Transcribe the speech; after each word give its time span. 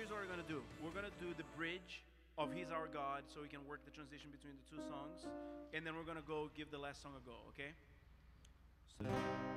here's 0.00 0.08
what 0.08 0.20
we're 0.24 0.32
gonna 0.32 0.48
do. 0.48 0.62
We're 0.82 0.96
gonna 0.96 1.12
do 1.20 1.34
the 1.36 1.44
bridge 1.60 2.00
of 2.38 2.48
He's 2.54 2.72
Our 2.72 2.88
God 2.88 3.20
so 3.28 3.42
we 3.42 3.48
can 3.48 3.60
work 3.68 3.84
the 3.84 3.90
transition 3.90 4.32
between 4.32 4.54
the 4.56 4.64
two 4.64 4.80
songs. 4.88 5.28
And 5.74 5.84
then 5.84 5.94
we're 5.94 6.08
gonna 6.08 6.24
go 6.26 6.48
give 6.56 6.70
the 6.70 6.78
last 6.78 7.02
song 7.02 7.12
a 7.20 7.28
go, 7.28 7.36
okay? 7.52 7.76
So 8.96 9.49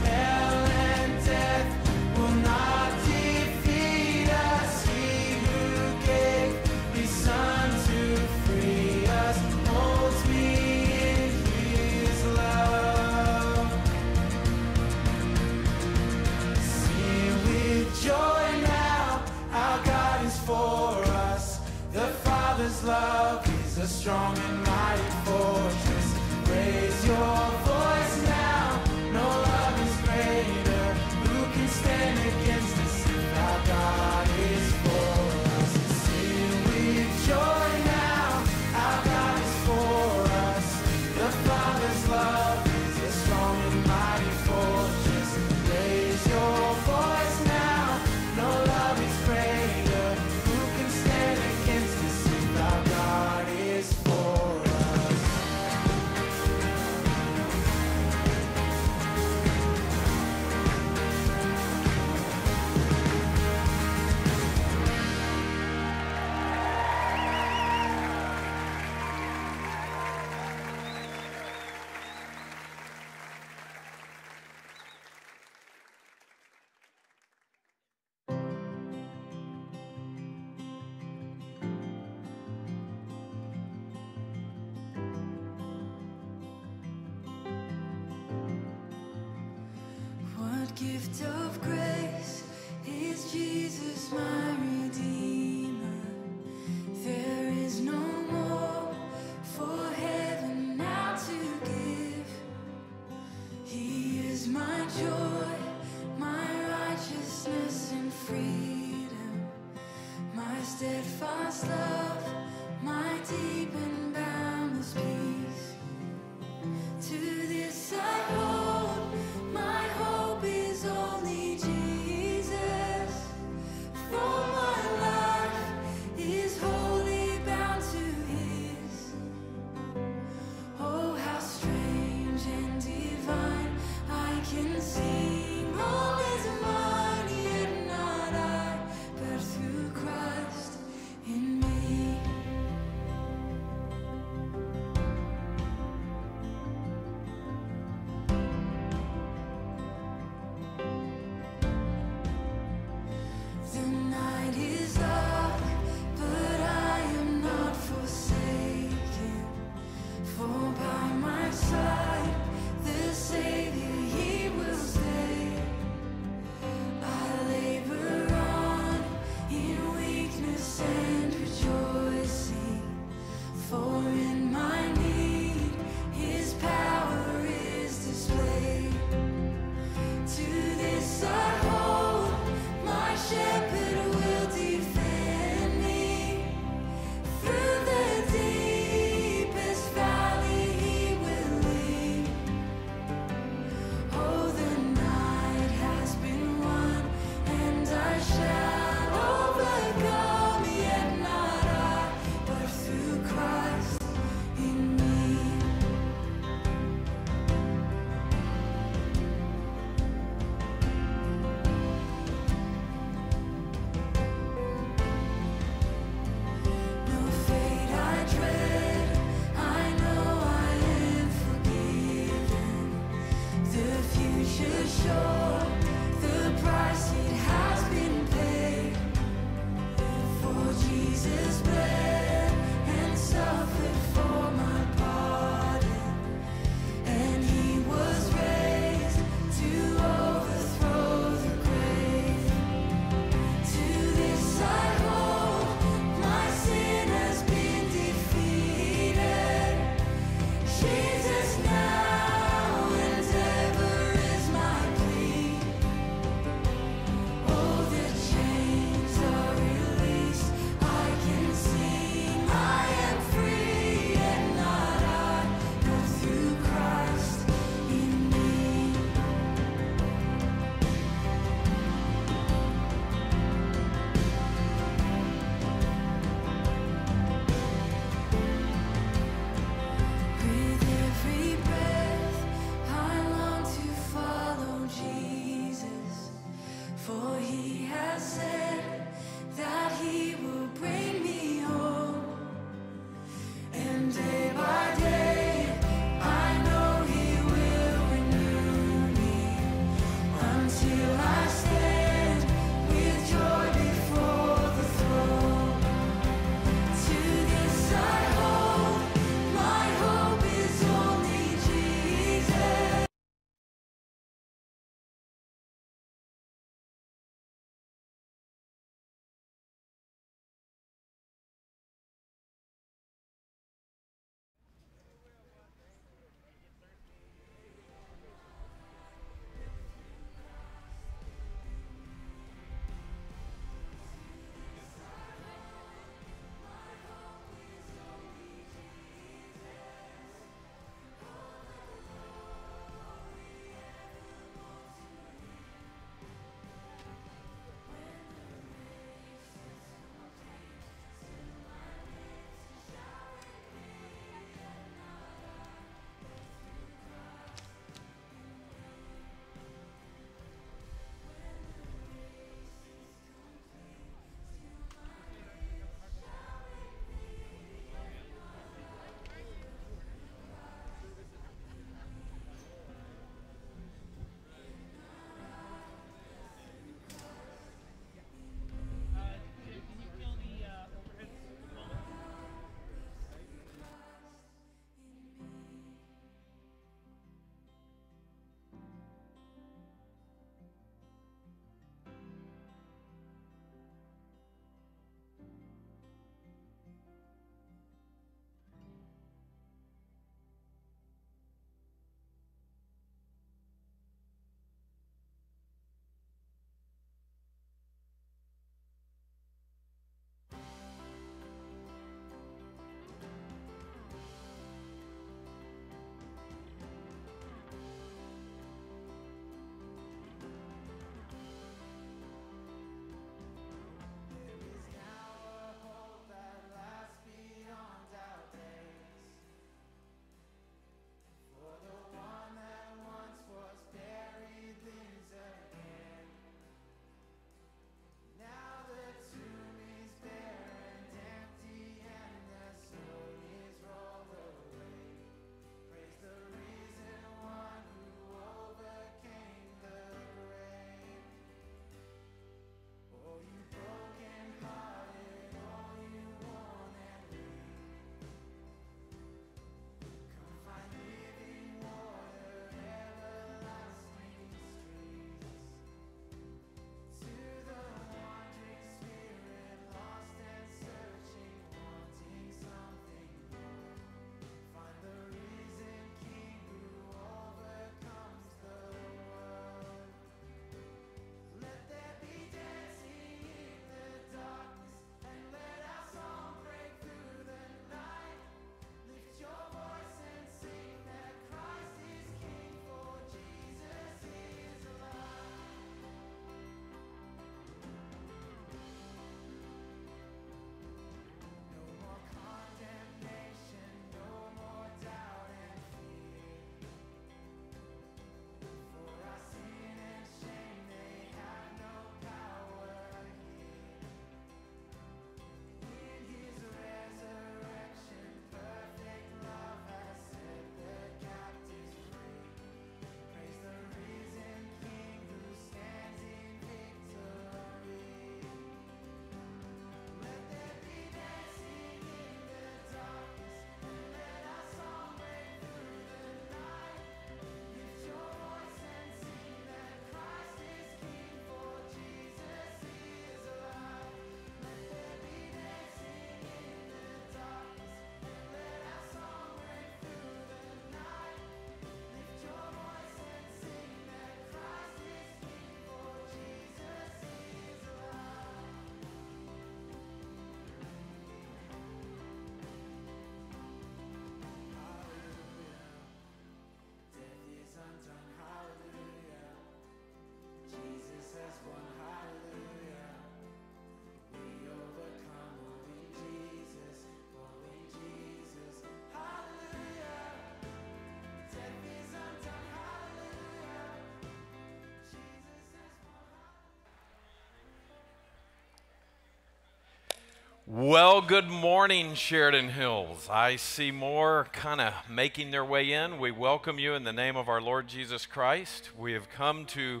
Well, 590.72 591.20
good 591.20 591.48
morning, 591.48 592.14
Sheridan 592.14 592.68
Hills. 592.68 593.28
I 593.28 593.56
see 593.56 593.90
more 593.90 594.46
kind 594.52 594.80
of 594.80 594.94
making 595.10 595.50
their 595.50 595.64
way 595.64 595.90
in. 595.90 596.20
We 596.20 596.30
welcome 596.30 596.78
you 596.78 596.94
in 596.94 597.02
the 597.02 597.12
name 597.12 597.34
of 597.34 597.48
our 597.48 597.60
Lord 597.60 597.88
Jesus 597.88 598.24
Christ. 598.24 598.90
We 598.96 599.12
have 599.14 599.28
come 599.30 599.64
to 599.66 600.00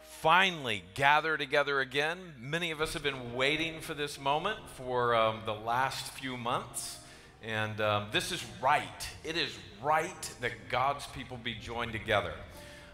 finally 0.00 0.82
gather 0.94 1.36
together 1.36 1.78
again. 1.78 2.34
Many 2.36 2.72
of 2.72 2.80
us 2.80 2.94
have 2.94 3.04
been 3.04 3.34
waiting 3.34 3.80
for 3.80 3.94
this 3.94 4.18
moment 4.18 4.58
for 4.74 5.14
um, 5.14 5.42
the 5.46 5.54
last 5.54 6.10
few 6.14 6.36
months. 6.36 6.98
And 7.40 7.80
um, 7.80 8.08
this 8.10 8.32
is 8.32 8.44
right. 8.60 9.08
It 9.22 9.36
is 9.36 9.56
right 9.80 10.34
that 10.40 10.68
God's 10.68 11.06
people 11.06 11.36
be 11.36 11.54
joined 11.54 11.92
together. 11.92 12.32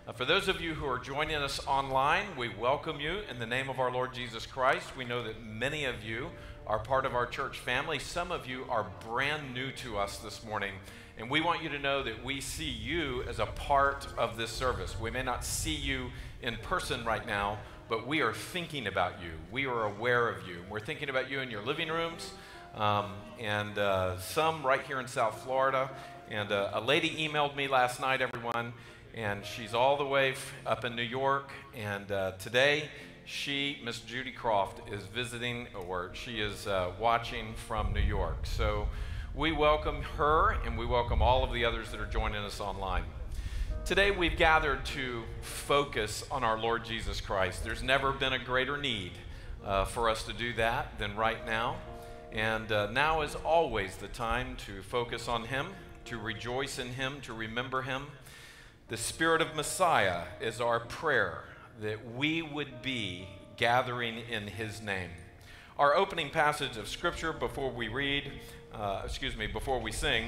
Uh, 0.07 0.13
for 0.13 0.27
those 0.27 0.49
of 0.49 0.61
you 0.61 0.75
who 0.75 0.85
are 0.85 0.99
joining 0.99 1.37
us 1.37 1.67
online, 1.67 2.27
we 2.37 2.51
welcome 2.51 3.01
you 3.01 3.21
in 3.31 3.39
the 3.39 3.47
name 3.47 3.71
of 3.71 3.81
our 3.81 3.91
Lord 3.91 4.13
Jesus 4.13 4.45
Christ. 4.45 4.95
We 4.99 5.07
know 5.07 5.23
that 5.23 5.43
many 5.43 5.87
of 5.87 6.05
you 6.05 6.29
are 6.67 6.79
part 6.79 7.05
of 7.05 7.15
our 7.15 7.27
church 7.27 7.59
family. 7.59 7.99
Some 7.99 8.33
of 8.33 8.47
you 8.47 8.65
are 8.71 8.87
brand 9.07 9.53
new 9.53 9.71
to 9.73 9.99
us 9.99 10.19
this 10.19 10.45
morning. 10.45 10.73
And 11.19 11.31
we 11.31 11.41
want 11.41 11.63
you 11.63 11.69
to 11.69 11.79
know 11.79 12.03
that 12.03 12.25
we 12.25 12.41
see 12.41 12.69
you 12.69 13.23
as 13.29 13.39
a 13.39 13.47
part 13.47 14.07
of 14.17 14.37
this 14.37 14.51
service. 14.51 14.99
We 14.99 15.11
may 15.11 15.23
not 15.23 15.45
see 15.45 15.75
you 15.75 16.11
in 16.43 16.57
person 16.57 17.05
right 17.05 17.25
now, 17.27 17.59
but 17.89 18.07
we 18.07 18.21
are 18.23 18.33
thinking 18.33 18.87
about 18.87 19.23
you. 19.23 19.31
We 19.53 19.67
are 19.67 19.85
aware 19.85 20.29
of 20.29 20.49
you. 20.49 20.65
We're 20.71 20.81
thinking 20.81 21.11
about 21.11 21.31
you 21.31 21.41
in 21.41 21.51
your 21.51 21.63
living 21.63 21.89
rooms, 21.89 22.33
um, 22.75 23.13
and 23.39 23.79
uh, 23.79 24.19
some 24.19 24.67
right 24.67 24.81
here 24.83 24.99
in 24.99 25.07
South 25.07 25.43
Florida. 25.45 25.91
And 26.31 26.51
uh, 26.51 26.71
a 26.73 26.81
lady 26.81 27.11
emailed 27.29 27.55
me 27.55 27.69
last 27.69 28.01
night, 28.01 28.23
everyone, 28.23 28.73
and 29.15 29.45
she's 29.45 29.75
all 29.75 29.99
the 29.99 30.07
way 30.07 30.31
f- 30.33 30.53
up 30.67 30.85
in 30.85 30.97
New 30.97 31.03
York. 31.03 31.53
And 31.77 32.11
uh, 32.11 32.33
today, 32.39 32.89
she, 33.27 33.79
Miss 33.83 34.01
Judy 34.01 34.31
Croft, 34.31 34.93
is 34.93 35.03
visiting, 35.05 35.67
or 35.89 36.11
she 36.13 36.41
is 36.41 36.67
uh, 36.67 36.91
watching 36.99 37.55
from 37.55 37.93
New 37.93 38.01
York. 38.01 38.45
So 38.45 38.89
we 39.35 39.51
welcome 39.51 40.03
her 40.17 40.57
and 40.65 40.77
we 40.77 40.85
welcome 40.85 41.23
all 41.23 41.43
of 41.43 41.53
the 41.53 41.65
others 41.65 41.91
that 41.91 42.01
are 42.01 42.07
joining 42.07 42.45
us 42.45 42.61
online. 42.61 43.05
Today 43.85 44.11
we've 44.11 44.37
gathered 44.37 44.85
to 44.87 45.23
focus 45.41 46.25
on 46.31 46.45
our 46.45 46.59
Lord 46.59 46.85
Jesus 46.85 47.21
Christ. 47.21 47.65
There's 47.65 47.83
never 47.83 48.13
been 48.13 48.35
a 48.35 48.39
greater 48.39 48.77
need 48.77 49.13
uh, 49.65 49.87
for 49.87 50.11
us 50.11 50.25
to 50.25 50.33
do 50.33 50.53
that 50.55 50.99
than 50.99 51.17
right 51.17 51.45
now. 51.47 51.77
And 52.33 52.71
uh, 52.71 52.91
now 52.91 53.23
is 53.23 53.35
always 53.37 53.97
the 53.97 54.09
time 54.09 54.57
to 54.67 54.83
focus 54.83 55.29
on 55.29 55.45
Him, 55.45 55.69
to 56.07 56.19
rejoice 56.19 56.79
in 56.79 56.89
Him, 56.89 57.21
to 57.23 57.33
remember 57.33 57.83
Him. 57.83 58.07
The 58.89 58.97
Spirit 58.99 59.41
of 59.41 59.55
Messiah 59.55 60.25
is 60.41 60.61
our 60.61 60.81
prayer 60.81 61.45
that 61.81 62.15
we 62.15 62.43
would 62.43 62.83
be 62.83 63.29
gathering 63.57 64.19
in 64.31 64.47
his 64.47 64.81
name. 64.81 65.11
Our 65.79 65.97
opening 65.97 66.31
passage 66.31 66.77
of 66.77 66.89
scripture 66.89 67.33
before 67.33 67.71
we 67.71 67.89
read, 67.89 68.31
uh, 68.73 69.03
excuse 69.05 69.37
me, 69.37 69.47
before 69.47 69.81
we 69.81 69.91
sing, 69.93 70.27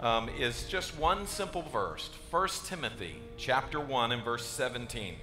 um, 0.00 0.28
is 0.38 0.64
just 0.64 0.98
one 0.98 1.26
simple 1.26 1.62
verse 1.62 2.10
1 2.30 2.48
Timothy 2.64 3.16
chapter 3.36 3.80
1 3.80 4.12
and 4.12 4.24
verse 4.24 4.46
17. 4.46 5.16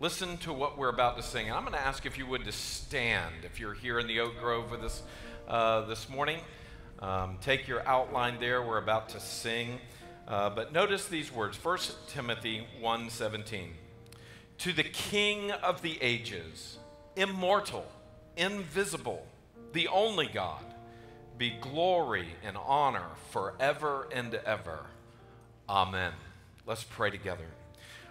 Listen 0.00 0.38
to 0.38 0.52
what 0.52 0.78
we're 0.78 0.88
about 0.88 1.16
to 1.16 1.22
sing. 1.22 1.48
And 1.48 1.56
I'm 1.56 1.62
going 1.62 1.74
to 1.74 1.80
ask 1.80 2.06
if 2.06 2.16
you 2.16 2.26
would 2.26 2.44
to 2.44 2.52
stand 2.52 3.44
if 3.44 3.60
you're 3.60 3.74
here 3.74 3.98
in 3.98 4.06
the 4.06 4.20
Oak 4.20 4.38
Grove 4.40 4.70
with 4.70 4.82
us 4.82 5.02
uh, 5.46 5.82
this 5.82 6.08
morning. 6.08 6.40
Um, 7.00 7.38
take 7.40 7.68
your 7.68 7.86
outline 7.86 8.40
there. 8.40 8.62
We're 8.62 8.78
about 8.78 9.10
to 9.10 9.20
sing. 9.20 9.78
Uh, 10.26 10.50
but 10.50 10.72
notice 10.72 11.06
these 11.06 11.32
words 11.32 11.62
1 11.62 11.78
Timothy 12.08 12.66
1:17 12.80 13.70
to 14.60 14.74
the 14.74 14.84
King 14.84 15.50
of 15.50 15.80
the 15.80 15.96
ages, 16.02 16.78
immortal, 17.16 17.90
invisible, 18.36 19.26
the 19.72 19.88
only 19.88 20.26
God, 20.26 20.62
be 21.38 21.56
glory 21.62 22.28
and 22.44 22.58
honor 22.58 23.06
forever 23.30 24.06
and 24.12 24.34
ever. 24.34 24.80
Amen. 25.66 26.12
Let's 26.66 26.84
pray 26.84 27.08
together. 27.08 27.46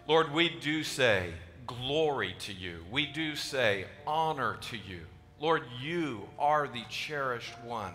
Lord, 0.07 0.33
we 0.33 0.49
do 0.49 0.83
say 0.83 1.33
glory 1.67 2.35
to 2.39 2.53
you. 2.53 2.83
We 2.89 3.05
do 3.05 3.35
say 3.35 3.85
honor 4.07 4.57
to 4.71 4.77
you. 4.77 5.01
Lord, 5.39 5.61
you 5.79 6.27
are 6.39 6.67
the 6.67 6.83
cherished 6.89 7.59
one. 7.63 7.93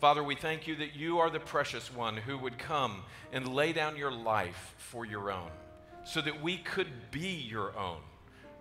Father, 0.00 0.24
we 0.24 0.34
thank 0.34 0.66
you 0.66 0.76
that 0.76 0.96
you 0.96 1.18
are 1.18 1.28
the 1.28 1.38
precious 1.38 1.92
one 1.92 2.16
who 2.16 2.38
would 2.38 2.56
come 2.56 3.02
and 3.34 3.54
lay 3.54 3.74
down 3.74 3.98
your 3.98 4.10
life 4.10 4.74
for 4.78 5.04
your 5.04 5.30
own 5.30 5.50
so 6.10 6.20
that 6.20 6.42
we 6.42 6.56
could 6.56 6.88
be 7.12 7.46
your 7.48 7.76
own. 7.78 8.00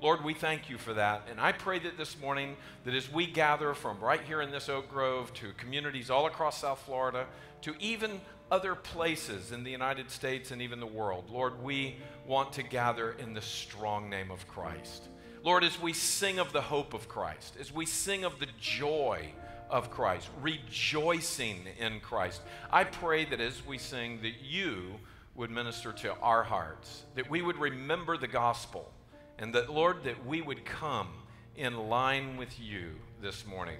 Lord, 0.01 0.23
we 0.23 0.35
thank 0.35 0.69
you 0.69 0.77
for 0.77 0.93
that. 0.93 1.23
And 1.29 1.41
I 1.41 1.51
pray 1.51 1.79
that 1.79 1.97
this 1.97 2.17
morning, 2.21 2.55
that 2.85 2.93
as 2.93 3.12
we 3.12 3.25
gather 3.25 3.73
from 3.73 3.99
right 3.99 4.21
here 4.21 4.41
in 4.41 4.51
this 4.51 4.69
Oak 4.69 4.88
Grove 4.88 5.33
to 5.33 5.51
communities 5.57 6.12
all 6.12 6.27
across 6.27 6.62
South 6.62 6.79
Florida, 6.85 7.25
to 7.63 7.73
even 7.79 8.21
other 8.51 8.75
places 8.75 9.51
in 9.51 9.63
the 9.63 9.71
United 9.71 10.12
States 10.12 10.51
and 10.51 10.62
even 10.62 10.79
the 10.79 10.85
world, 10.85 11.29
Lord, 11.31 11.62
we 11.63 11.95
want 12.27 12.53
to 12.53 12.63
gather 12.63 13.13
in 13.13 13.33
the 13.33 13.41
strong 13.41 14.12
name 14.12 14.29
of 14.29 14.47
Christ. 14.47 15.09
Lord, 15.43 15.63
as 15.63 15.81
we 15.81 15.91
sing 15.91 16.38
of 16.38 16.53
the 16.53 16.62
hope 16.62 16.93
of 16.93 17.09
Christ, 17.09 17.57
as 17.59 17.73
we 17.73 17.88
sing 17.88 18.25
of 18.25 18.39
the 18.39 18.47
joy 18.62 19.27
of 19.71 19.89
Christ, 19.89 20.29
rejoicing 20.39 21.65
in 21.79 21.99
Christ, 21.99 22.41
I 22.71 22.83
pray 22.83 23.25
that 23.25 23.41
as 23.41 23.65
we 23.65 23.79
sing, 23.79 24.21
that 24.21 24.35
you 24.43 24.99
would 25.39 25.49
minister 25.49 25.93
to 25.93 26.13
our 26.17 26.43
hearts, 26.43 27.04
that 27.15 27.30
we 27.30 27.41
would 27.41 27.58
remember 27.58 28.17
the 28.17 28.28
gospel, 28.28 28.91
and 29.38 29.56
that, 29.56 29.71
Lord, 29.71 30.04
that 30.04 30.25
we 30.25 30.41
would 30.41 30.65
come 30.65 31.08
in 31.56 31.88
line 31.88 32.36
with 32.36 32.60
you 32.60 32.89
this 33.21 33.47
morning. 33.47 33.78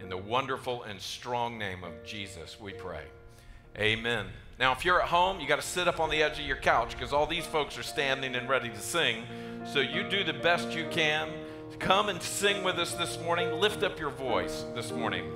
In 0.00 0.08
the 0.08 0.16
wonderful 0.16 0.84
and 0.84 0.98
strong 0.98 1.58
name 1.58 1.84
of 1.84 1.92
Jesus, 2.06 2.58
we 2.58 2.72
pray. 2.72 3.02
Amen. 3.78 4.28
Now, 4.58 4.72
if 4.72 4.82
you're 4.82 5.02
at 5.02 5.08
home, 5.08 5.40
you 5.40 5.46
got 5.46 5.60
to 5.60 5.66
sit 5.66 5.88
up 5.88 6.00
on 6.00 6.08
the 6.08 6.22
edge 6.22 6.38
of 6.38 6.46
your 6.46 6.56
couch 6.56 6.92
because 6.92 7.12
all 7.12 7.26
these 7.26 7.44
folks 7.44 7.76
are 7.76 7.82
standing 7.82 8.34
and 8.34 8.48
ready 8.48 8.70
to 8.70 8.80
sing. 8.80 9.24
So 9.70 9.80
you 9.80 10.08
do 10.08 10.24
the 10.24 10.32
best 10.32 10.72
you 10.72 10.86
can. 10.90 11.28
Come 11.78 12.08
and 12.08 12.22
sing 12.22 12.64
with 12.64 12.78
us 12.78 12.94
this 12.94 13.20
morning. 13.20 13.52
Lift 13.60 13.82
up 13.82 14.00
your 14.00 14.10
voice 14.10 14.64
this 14.74 14.90
morning. 14.90 15.30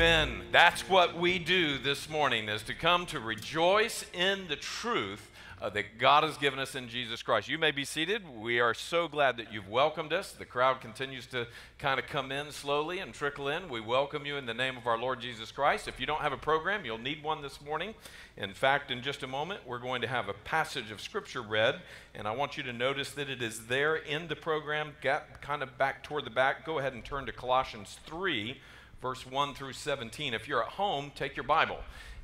Amen. 0.00 0.40
That's 0.50 0.88
what 0.88 1.18
we 1.18 1.38
do 1.38 1.76
this 1.76 2.08
morning 2.08 2.48
is 2.48 2.62
to 2.62 2.74
come 2.74 3.04
to 3.04 3.20
rejoice 3.20 4.06
in 4.14 4.48
the 4.48 4.56
truth 4.56 5.30
uh, 5.60 5.68
that 5.68 5.98
God 5.98 6.24
has 6.24 6.38
given 6.38 6.58
us 6.58 6.74
in 6.74 6.88
Jesus 6.88 7.22
Christ. 7.22 7.50
You 7.50 7.58
may 7.58 7.70
be 7.70 7.84
seated. 7.84 8.22
We 8.26 8.60
are 8.60 8.72
so 8.72 9.08
glad 9.08 9.36
that 9.36 9.52
you've 9.52 9.68
welcomed 9.68 10.14
us. 10.14 10.32
The 10.32 10.46
crowd 10.46 10.80
continues 10.80 11.26
to 11.26 11.46
kind 11.78 12.00
of 12.00 12.06
come 12.06 12.32
in 12.32 12.50
slowly 12.50 13.00
and 13.00 13.12
trickle 13.12 13.48
in. 13.48 13.68
We 13.68 13.82
welcome 13.82 14.24
you 14.24 14.38
in 14.38 14.46
the 14.46 14.54
name 14.54 14.78
of 14.78 14.86
our 14.86 14.96
Lord 14.96 15.20
Jesus 15.20 15.52
Christ. 15.52 15.86
If 15.86 16.00
you 16.00 16.06
don't 16.06 16.22
have 16.22 16.32
a 16.32 16.38
program, 16.38 16.86
you'll 16.86 16.96
need 16.96 17.22
one 17.22 17.42
this 17.42 17.60
morning. 17.60 17.92
In 18.38 18.54
fact, 18.54 18.90
in 18.90 19.02
just 19.02 19.22
a 19.22 19.26
moment, 19.26 19.66
we're 19.66 19.80
going 19.80 20.00
to 20.00 20.08
have 20.08 20.30
a 20.30 20.32
passage 20.32 20.90
of 20.90 21.02
Scripture 21.02 21.42
read, 21.42 21.74
and 22.14 22.26
I 22.26 22.34
want 22.34 22.56
you 22.56 22.62
to 22.62 22.72
notice 22.72 23.10
that 23.10 23.28
it 23.28 23.42
is 23.42 23.66
there 23.66 23.96
in 23.96 24.28
the 24.28 24.36
program, 24.36 24.92
kind 25.02 25.62
of 25.62 25.76
back 25.76 26.02
toward 26.04 26.24
the 26.24 26.30
back. 26.30 26.64
Go 26.64 26.78
ahead 26.78 26.94
and 26.94 27.04
turn 27.04 27.26
to 27.26 27.32
Colossians 27.32 27.98
3, 28.06 28.58
verse 29.00 29.26
1 29.26 29.54
through 29.54 29.72
17. 29.72 30.34
If 30.34 30.46
you're 30.46 30.62
at 30.62 30.70
home, 30.70 31.10
take 31.14 31.36
your 31.36 31.44
Bible 31.44 31.78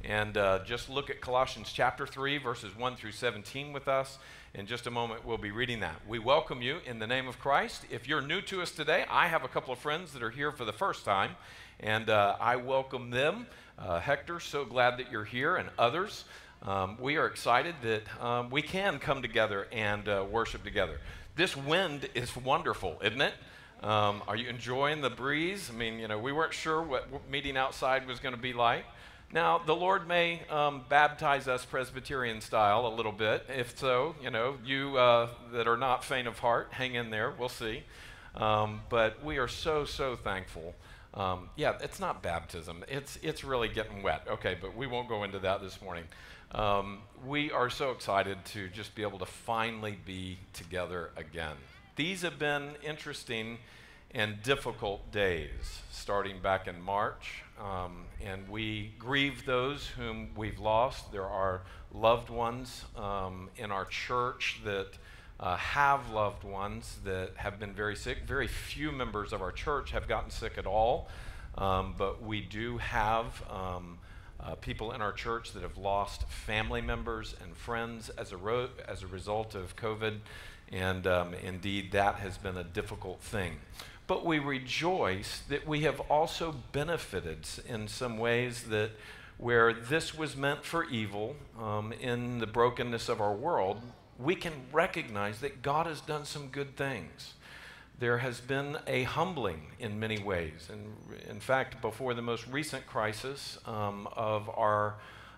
and 0.05 0.37
uh, 0.37 0.61
just 0.65 0.89
look 0.89 1.11
at 1.11 1.21
Colossians 1.21 1.73
chapter 1.73 2.07
3, 2.07 2.39
verses 2.39 2.77
1 2.77 2.97
through 2.97 3.13
17 3.13 3.73
with 3.73 3.89
us. 3.89 4.19
In 4.55 4.67
just 4.67 4.87
a 4.87 4.91
moment, 4.91 5.25
we'll 5.25 5.39
be 5.39 5.51
reading 5.51 5.81
that. 5.81 5.97
We 6.07 6.19
welcome 6.19 6.63
you 6.63 6.79
in 6.87 6.99
the 6.99 7.07
name 7.07 7.29
of 7.29 7.39
Christ. 7.39 7.85
If 7.91 8.07
you're 8.07 8.21
new 8.21 8.41
to 8.43 8.63
us 8.63 8.71
today, 8.71 9.05
I 9.11 9.27
have 9.27 9.43
a 9.43 9.49
couple 9.49 9.73
of 9.73 9.79
friends 9.79 10.13
that 10.13 10.23
are 10.23 10.31
here 10.31 10.53
for 10.53 10.65
the 10.65 10.73
first 10.73 11.05
time, 11.05 11.33
and 11.81 12.09
uh, 12.09 12.37
I 12.41 12.57
welcome 12.57 13.11
them. 13.11 13.47
Uh, 13.79 14.01
Hector, 14.01 14.39
so 14.39 14.65
glad 14.65 14.99
that 14.99 15.11
you're 15.11 15.25
here, 15.25 15.57
and 15.57 15.69
others. 15.79 16.25
Um, 16.63 16.97
we 17.01 17.17
are 17.17 17.27
excited 17.27 17.75
that 17.83 18.23
um, 18.23 18.51
we 18.51 18.63
can 18.63 18.99
come 18.99 19.23
together 19.23 19.67
and 19.73 20.09
uh, 20.09 20.25
worship 20.31 20.63
together. 20.63 21.01
This 21.35 21.57
wind 21.57 22.09
is 22.15 22.35
wonderful, 22.37 22.99
isn't 23.03 23.21
it? 23.21 23.35
Um, 23.87 24.23
are 24.27 24.35
you 24.35 24.49
enjoying 24.49 25.01
the 25.01 25.11
breeze? 25.11 25.71
I 25.73 25.77
mean, 25.77 26.01
you 26.01 26.09
know, 26.09 26.19
we 26.19 26.33
weren't 26.33 26.53
sure 26.53 26.83
what 26.83 27.31
meeting 27.31 27.57
outside 27.57 28.05
was 28.09 28.19
going 28.19 28.35
to 28.35 28.41
be 28.41 28.53
like. 28.53 28.85
Now, 29.33 29.59
the 29.59 29.77
Lord 29.77 30.09
may 30.09 30.43
um, 30.51 30.83
baptize 30.89 31.47
us 31.47 31.65
Presbyterian 31.65 32.41
style 32.41 32.89
a 32.89 32.93
little 32.93 33.13
bit. 33.13 33.47
If 33.49 33.79
so, 33.79 34.17
you 34.21 34.31
know, 34.31 34.57
you 34.65 34.97
uh, 34.97 35.29
that 35.53 35.69
are 35.69 35.77
not 35.77 36.03
faint 36.03 36.27
of 36.27 36.41
heart, 36.41 36.69
hang 36.73 36.97
in 36.97 37.11
there. 37.11 37.31
We'll 37.31 37.49
see. 37.49 37.85
Um, 38.35 38.81
but 38.89 39.25
we 39.25 39.39
are 39.39 39.47
so, 39.47 39.85
so 39.85 40.17
thankful. 40.17 40.75
Um, 41.15 41.49
yeah, 41.55 41.79
it's 41.81 42.01
not 42.01 42.25
baptism. 42.25 42.85
It's, 42.89 43.21
it's 43.23 43.45
really 43.45 43.69
getting 43.69 44.03
wet. 44.03 44.27
Okay, 44.29 44.57
but 44.61 44.77
we 44.77 44.89
won't 44.89 45.09
go 45.09 45.23
into 45.23 45.39
that 45.39 45.63
this 45.63 45.81
morning. 45.81 46.05
Um, 46.51 47.03
we 47.25 47.53
are 47.53 47.71
so 47.71 47.93
excited 47.93 48.45
to 48.47 48.69
just 48.69 48.97
be 48.97 49.03
able 49.03 49.21
to 49.21 49.27
finally 49.27 49.97
be 50.05 50.39
together 50.53 51.11
again. 51.17 51.55
These 51.97 52.21
have 52.23 52.39
been 52.39 52.73
interesting 52.87 53.57
and 54.11 54.43
difficult 54.43 55.11
days, 55.13 55.81
starting 55.91 56.41
back 56.43 56.69
in 56.69 56.79
March. 56.79 57.43
Um, 57.59 58.05
and 58.23 58.47
we 58.51 58.93
grieve 58.99 59.47
those 59.47 59.87
whom 59.87 60.29
we've 60.37 60.59
lost. 60.59 61.11
There 61.11 61.25
are 61.25 61.63
loved 61.95 62.29
ones 62.29 62.85
um, 62.99 63.49
in 63.57 63.73
our 63.73 63.87
church 63.87 64.61
that 64.65 64.89
uh, 65.41 65.57
have 65.57 66.11
loved 66.11 66.45
ones 66.45 66.99
that 67.05 67.31
have 67.37 67.59
been 67.59 67.73
very 67.73 67.97
sick. 67.97 68.25
Very 68.27 68.47
few 68.47 68.93
members 68.93 69.33
of 69.33 69.41
our 69.41 69.53
church 69.53 69.93
have 69.93 70.07
gotten 70.07 70.31
sick 70.31 70.59
at 70.59 70.67
all, 70.67 71.09
um, 71.57 71.95
but 71.97 72.23
we 72.23 72.43
do 72.43 72.77
have 72.77 73.43
um, 73.51 73.97
uh, 74.39 74.55
people 74.57 74.93
in 74.93 75.01
our 75.01 75.13
church 75.13 75.53
that 75.53 75.63
have 75.63 75.79
lost 75.79 76.29
family 76.29 76.83
members 76.83 77.35
and 77.43 77.57
friends 77.57 78.11
as 78.11 78.33
a, 78.33 78.37
ro- 78.37 78.69
as 78.87 79.03
a 79.03 79.07
result 79.07 79.55
of 79.55 79.77
COVID, 79.77 80.19
and 80.73 81.07
um, 81.07 81.35
indeed 81.35 81.93
that 81.93 82.17
has 82.17 82.37
been 82.39 82.57
a 82.57 82.65
difficult 82.65 83.21
thing 83.21 83.57
but 84.07 84.25
we 84.25 84.39
rejoice 84.39 85.43
that 85.49 85.67
we 85.67 85.81
have 85.81 86.01
also 86.01 86.55
benefited 86.73 87.47
in 87.69 87.89
some 87.89 88.19
ways 88.19 88.65
that 88.65 88.91
where 89.39 89.73
this 89.73 90.17
was 90.17 90.37
meant 90.37 90.65
for 90.65 90.85
evil 90.85 91.37
um, 91.61 91.93
in 91.93 92.39
the 92.39 92.47
brokenness 92.47 93.09
of 93.09 93.21
our 93.21 93.35
world, 93.35 93.81
we 94.19 94.35
can 94.35 94.53
recognize 94.73 95.41
that 95.41 95.61
God 95.61 95.87
has 95.87 96.01
done 96.01 96.25
some 96.25 96.49
good 96.49 96.77
things. 96.77 97.35
There 97.99 98.19
has 98.19 98.41
been 98.41 98.79
a 98.87 99.03
humbling 99.05 99.69
in 99.79 99.99
many 99.99 100.19
ways. 100.19 100.69
And 100.71 100.95
in 101.29 101.41
fact, 101.41 101.83
before 101.83 102.15
the 102.15 102.23
most 102.23 102.47
recent 102.47 102.87
crisis 102.87 103.59
um, 103.67 104.09
of, 104.15 104.49
our, 104.51 104.95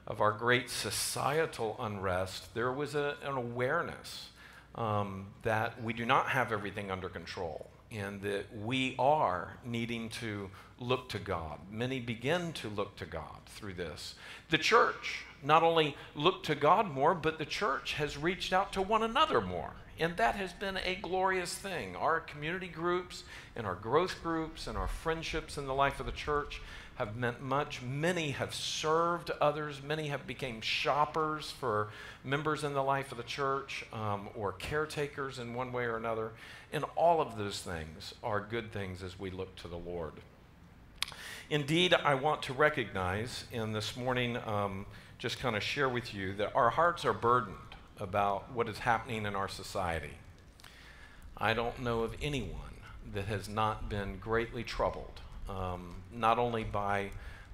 of 0.07 0.21
our 0.21 0.33
great 0.33 0.71
societal 0.71 1.77
unrest, 1.81 2.55
there 2.55 2.73
was 2.73 2.95
a, 2.95 3.17
an 3.25 3.37
awareness 3.37 4.29
um, 4.79 5.27
that 5.43 5.83
we 5.83 5.93
do 5.93 6.07
not 6.07 6.29
have 6.29 6.53
everything 6.53 6.91
under 6.91 7.09
control 7.09 7.69
and 7.91 8.23
that 8.23 8.45
we 8.57 8.95
are 8.99 9.57
needing 9.65 10.09
to 10.09 10.51
look 10.79 11.09
to 11.09 11.19
God. 11.19 11.59
Many 11.71 12.01
begin 12.01 12.53
to 12.55 12.69
look 12.69 12.97
to 12.97 13.07
God 13.07 13.41
through 13.47 13.75
this. 13.75 14.15
The 14.51 14.59
church 14.59 15.25
not 15.43 15.63
only 15.63 15.97
looked 16.15 16.47
to 16.47 16.55
God 16.55 16.91
more, 16.91 17.15
but 17.15 17.39
the 17.39 17.47
church 17.47 17.95
has 17.95 18.17
reached 18.17 18.53
out 18.53 18.73
to 18.75 18.83
one 18.83 19.03
another 19.03 19.41
more. 19.41 19.73
And 19.99 20.17
that 20.17 20.37
has 20.37 20.53
been 20.53 20.79
a 20.85 20.97
glorious 20.97 21.55
thing. 21.55 21.97
Our 21.97 22.21
community 22.21 22.69
groups 22.69 23.25
and 23.57 23.67
our 23.67 23.75
growth 23.75 24.23
groups 24.23 24.69
and 24.69 24.79
our 24.79 24.87
friendships 24.87 25.59
in 25.59 25.67
the 25.67 25.75
life 25.75 25.99
of 25.99 26.07
the 26.07 26.13
church 26.13 26.61
have 26.99 27.17
meant 27.17 27.41
much. 27.41 27.81
Many 27.81 28.33
have 28.33 28.53
served 28.53 29.31
others. 29.41 29.81
Many 29.83 30.09
have 30.09 30.27
become 30.27 30.61
shoppers 30.61 31.51
for 31.51 31.91
members 32.25 32.65
in 32.65 32.75
the 32.75 32.83
life 32.83 33.13
of 33.13 33.19
the 33.19 33.25
church 33.25 33.85
um, 33.93 34.29
or 34.35 34.53
caretakers 34.53 35.39
in 35.39 35.55
one 35.55 35.73
way 35.73 35.85
or 35.85 35.97
another. 35.97 36.33
And 36.73 36.85
all 36.97 37.21
of 37.21 37.39
those 37.39 37.61
things 37.61 38.15
are 38.23 38.41
good 38.41 38.73
things 38.73 39.05
as 39.05 39.19
we 39.19 39.31
look 39.31 39.55
to 39.57 39.69
the 39.69 39.79
Lord. 39.79 40.15
Indeed, 41.49 41.95
I 41.95 42.15
want 42.15 42.43
to 42.43 42.53
recognize 42.53 43.45
in 43.53 43.73
this 43.73 43.97
morning, 43.97 44.37
um, 44.45 44.85
just 45.19 45.39
kind 45.39 45.57
of 45.57 45.63
share 45.63 45.89
with 45.89 46.13
you 46.13 46.35
that 46.35 46.55
our 46.55 46.71
hearts 46.71 47.05
are 47.05 47.13
burdened 47.13 47.57
about 47.99 48.53
what 48.53 48.69
is 48.69 48.79
happening 48.79 49.25
in 49.25 49.37
our 49.37 49.49
society. 49.49 50.19
I 51.37 51.55
don't 51.55 51.81
know 51.81 52.01
of 52.01 52.15
anyone 52.21 52.83
that 53.15 53.27
has 53.27 53.49
not 53.49 53.89
been 53.89 54.19
greatly 54.19 54.65
troubled, 54.65 55.21
um, 55.49 55.95
not 56.13 56.39
only 56.39 56.65
by 56.65 57.11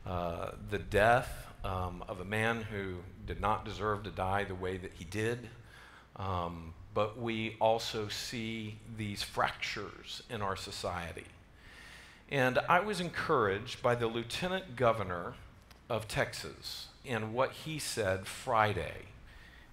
uh, 0.07 0.51
the 0.70 0.78
death 0.78 1.47
um, 1.64 2.05
of 2.09 2.20
a 2.20 2.24
man 2.24 2.62
who 2.62 2.97
did 3.26 3.40
not 3.40 3.64
deserve 3.64 4.03
to 4.05 4.11
die 4.11 4.45
the 4.45 4.55
way 4.55 4.76
that 4.76 4.92
he 4.95 5.05
did, 5.05 5.49
um, 6.16 6.74
but 6.92 7.20
we 7.20 7.57
also 7.61 8.09
see 8.09 8.76
these 8.97 9.22
fractures 9.22 10.22
in 10.30 10.42
our 10.42 10.57
society. 10.57 11.24
And 12.30 12.59
I 12.68 12.80
was 12.80 13.01
encouraged 13.01 13.82
by 13.82 13.95
the 13.95 14.07
lieutenant 14.07 14.76
governor 14.76 15.34
of 15.88 16.09
Texas 16.09 16.88
and 17.05 17.34
what 17.34 17.53
he 17.53 17.78
said 17.78 18.26
Friday 18.26 19.07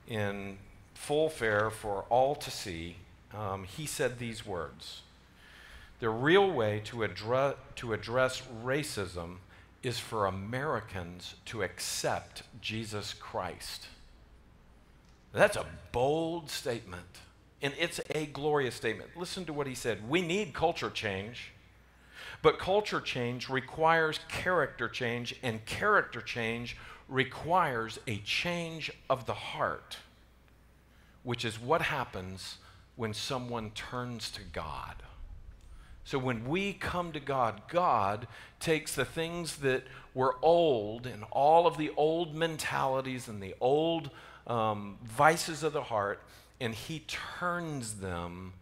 in 0.08 0.58
full 0.94 1.30
fair 1.30 1.70
for 1.70 2.06
all 2.10 2.36
to 2.36 2.52
see. 2.52 2.98
Um, 3.34 3.64
he 3.64 3.86
said 3.86 4.20
these 4.20 4.46
words 4.46 5.02
The 6.02 6.10
real 6.10 6.50
way 6.50 6.82
to, 6.86 7.04
address, 7.04 7.56
to 7.76 7.94
address 7.94 8.42
racism 8.64 9.38
is 9.84 10.00
for 10.00 10.26
Americans 10.26 11.36
to 11.46 11.62
accept 11.62 12.42
Jesus 12.60 13.14
Christ. 13.14 13.88
That's 15.32 15.58
a 15.58 15.66
bold 15.92 16.50
statement. 16.50 17.20
And 17.62 17.74
it's 17.80 18.02
a 18.16 18.26
glorious 18.26 18.74
statement. 18.74 19.12
Listen 19.16 19.46
to 19.46 19.54
what 19.54 19.68
he 19.68 19.76
said. 19.76 20.10
We 20.10 20.24
need 20.24 20.56
culture 20.56 20.90
change, 20.90 21.52
but 22.42 22.58
culture 22.58 23.00
change 23.00 23.48
requires 23.48 24.20
character 24.28 24.90
change, 24.90 25.36
and 25.44 25.64
character 25.66 26.22
change 26.22 26.78
requires 27.08 28.00
a 28.08 28.18
change 28.18 28.92
of 29.08 29.28
the 29.28 29.36
heart, 29.36 29.98
which 31.22 31.46
is 31.46 31.62
what 31.62 31.84
happens 31.84 32.58
when 32.96 33.14
someone 33.14 33.70
turns 33.70 34.32
to 34.32 34.42
God. 34.42 34.96
So 36.04 36.18
when 36.18 36.48
we 36.48 36.74
come 36.74 37.12
to 37.12 37.20
God, 37.20 37.62
God 37.68 38.28
takes 38.60 38.96
the 38.96 39.06
things 39.06 39.58
that 39.58 39.84
were 40.14 40.36
old 40.42 41.06
and 41.06 41.24
all 41.32 41.68
of 41.68 41.78
the 41.78 41.92
old 41.96 42.36
mentalities 42.36 43.28
and 43.28 43.42
the 43.42 43.56
old 43.62 44.10
um, 44.48 44.98
vices 45.04 45.64
of 45.64 45.74
the 45.74 45.84
heart, 45.84 46.22
and 46.60 46.74
He 46.74 47.00
turns 47.08 47.96
them 48.00 48.54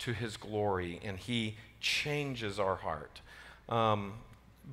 to 0.00 0.12
His 0.12 0.36
glory, 0.36 1.00
and 1.02 1.18
He 1.18 1.56
changes 1.80 2.58
our 2.58 2.76
heart. 2.76 3.20
Um, 3.68 4.14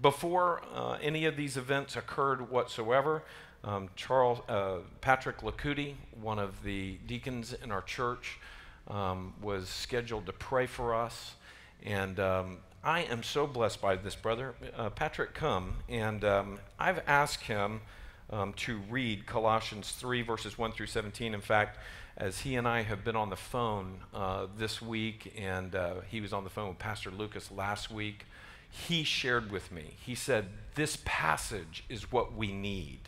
before 0.01 0.61
uh, 0.73 0.97
any 1.01 1.25
of 1.25 1.35
these 1.35 1.57
events 1.57 1.95
occurred 1.95 2.51
whatsoever, 2.51 3.23
um, 3.63 3.89
Charles 3.95 4.39
uh, 4.47 4.77
Patrick 5.01 5.39
Lacuti, 5.39 5.95
one 6.21 6.39
of 6.39 6.63
the 6.63 6.97
deacons 7.07 7.53
in 7.53 7.71
our 7.71 7.81
church, 7.81 8.39
um, 8.87 9.33
was 9.41 9.67
scheduled 9.67 10.25
to 10.25 10.33
pray 10.33 10.65
for 10.65 10.95
us, 10.95 11.35
and 11.85 12.19
um, 12.19 12.57
I 12.83 13.01
am 13.01 13.23
so 13.23 13.47
blessed 13.47 13.81
by 13.81 13.95
this 13.95 14.15
brother. 14.15 14.55
Uh, 14.75 14.89
Patrick, 14.89 15.33
come, 15.33 15.75
and 15.87 16.23
um, 16.23 16.59
I've 16.79 17.01
asked 17.07 17.43
him 17.43 17.81
um, 18.29 18.53
to 18.53 18.79
read 18.89 19.25
Colossians 19.25 19.91
3, 19.91 20.21
verses 20.21 20.57
1 20.57 20.71
through 20.71 20.87
17. 20.87 21.33
In 21.33 21.41
fact, 21.41 21.77
as 22.17 22.39
he 22.39 22.55
and 22.55 22.67
I 22.67 22.83
have 22.83 23.03
been 23.03 23.15
on 23.15 23.29
the 23.29 23.35
phone 23.35 23.99
uh, 24.13 24.47
this 24.57 24.81
week, 24.81 25.33
and 25.37 25.73
uh, 25.75 25.95
he 26.09 26.21
was 26.21 26.33
on 26.33 26.43
the 26.43 26.49
phone 26.49 26.69
with 26.69 26.79
Pastor 26.79 27.11
Lucas 27.11 27.51
last 27.51 27.89
week, 27.89 28.25
he 28.69 29.03
shared 29.03 29.51
with 29.51 29.71
me. 29.71 29.95
He 30.05 30.15
said, 30.15 30.45
This 30.75 30.99
passage 31.05 31.83
is 31.89 32.11
what 32.11 32.35
we 32.35 32.51
need. 32.51 32.99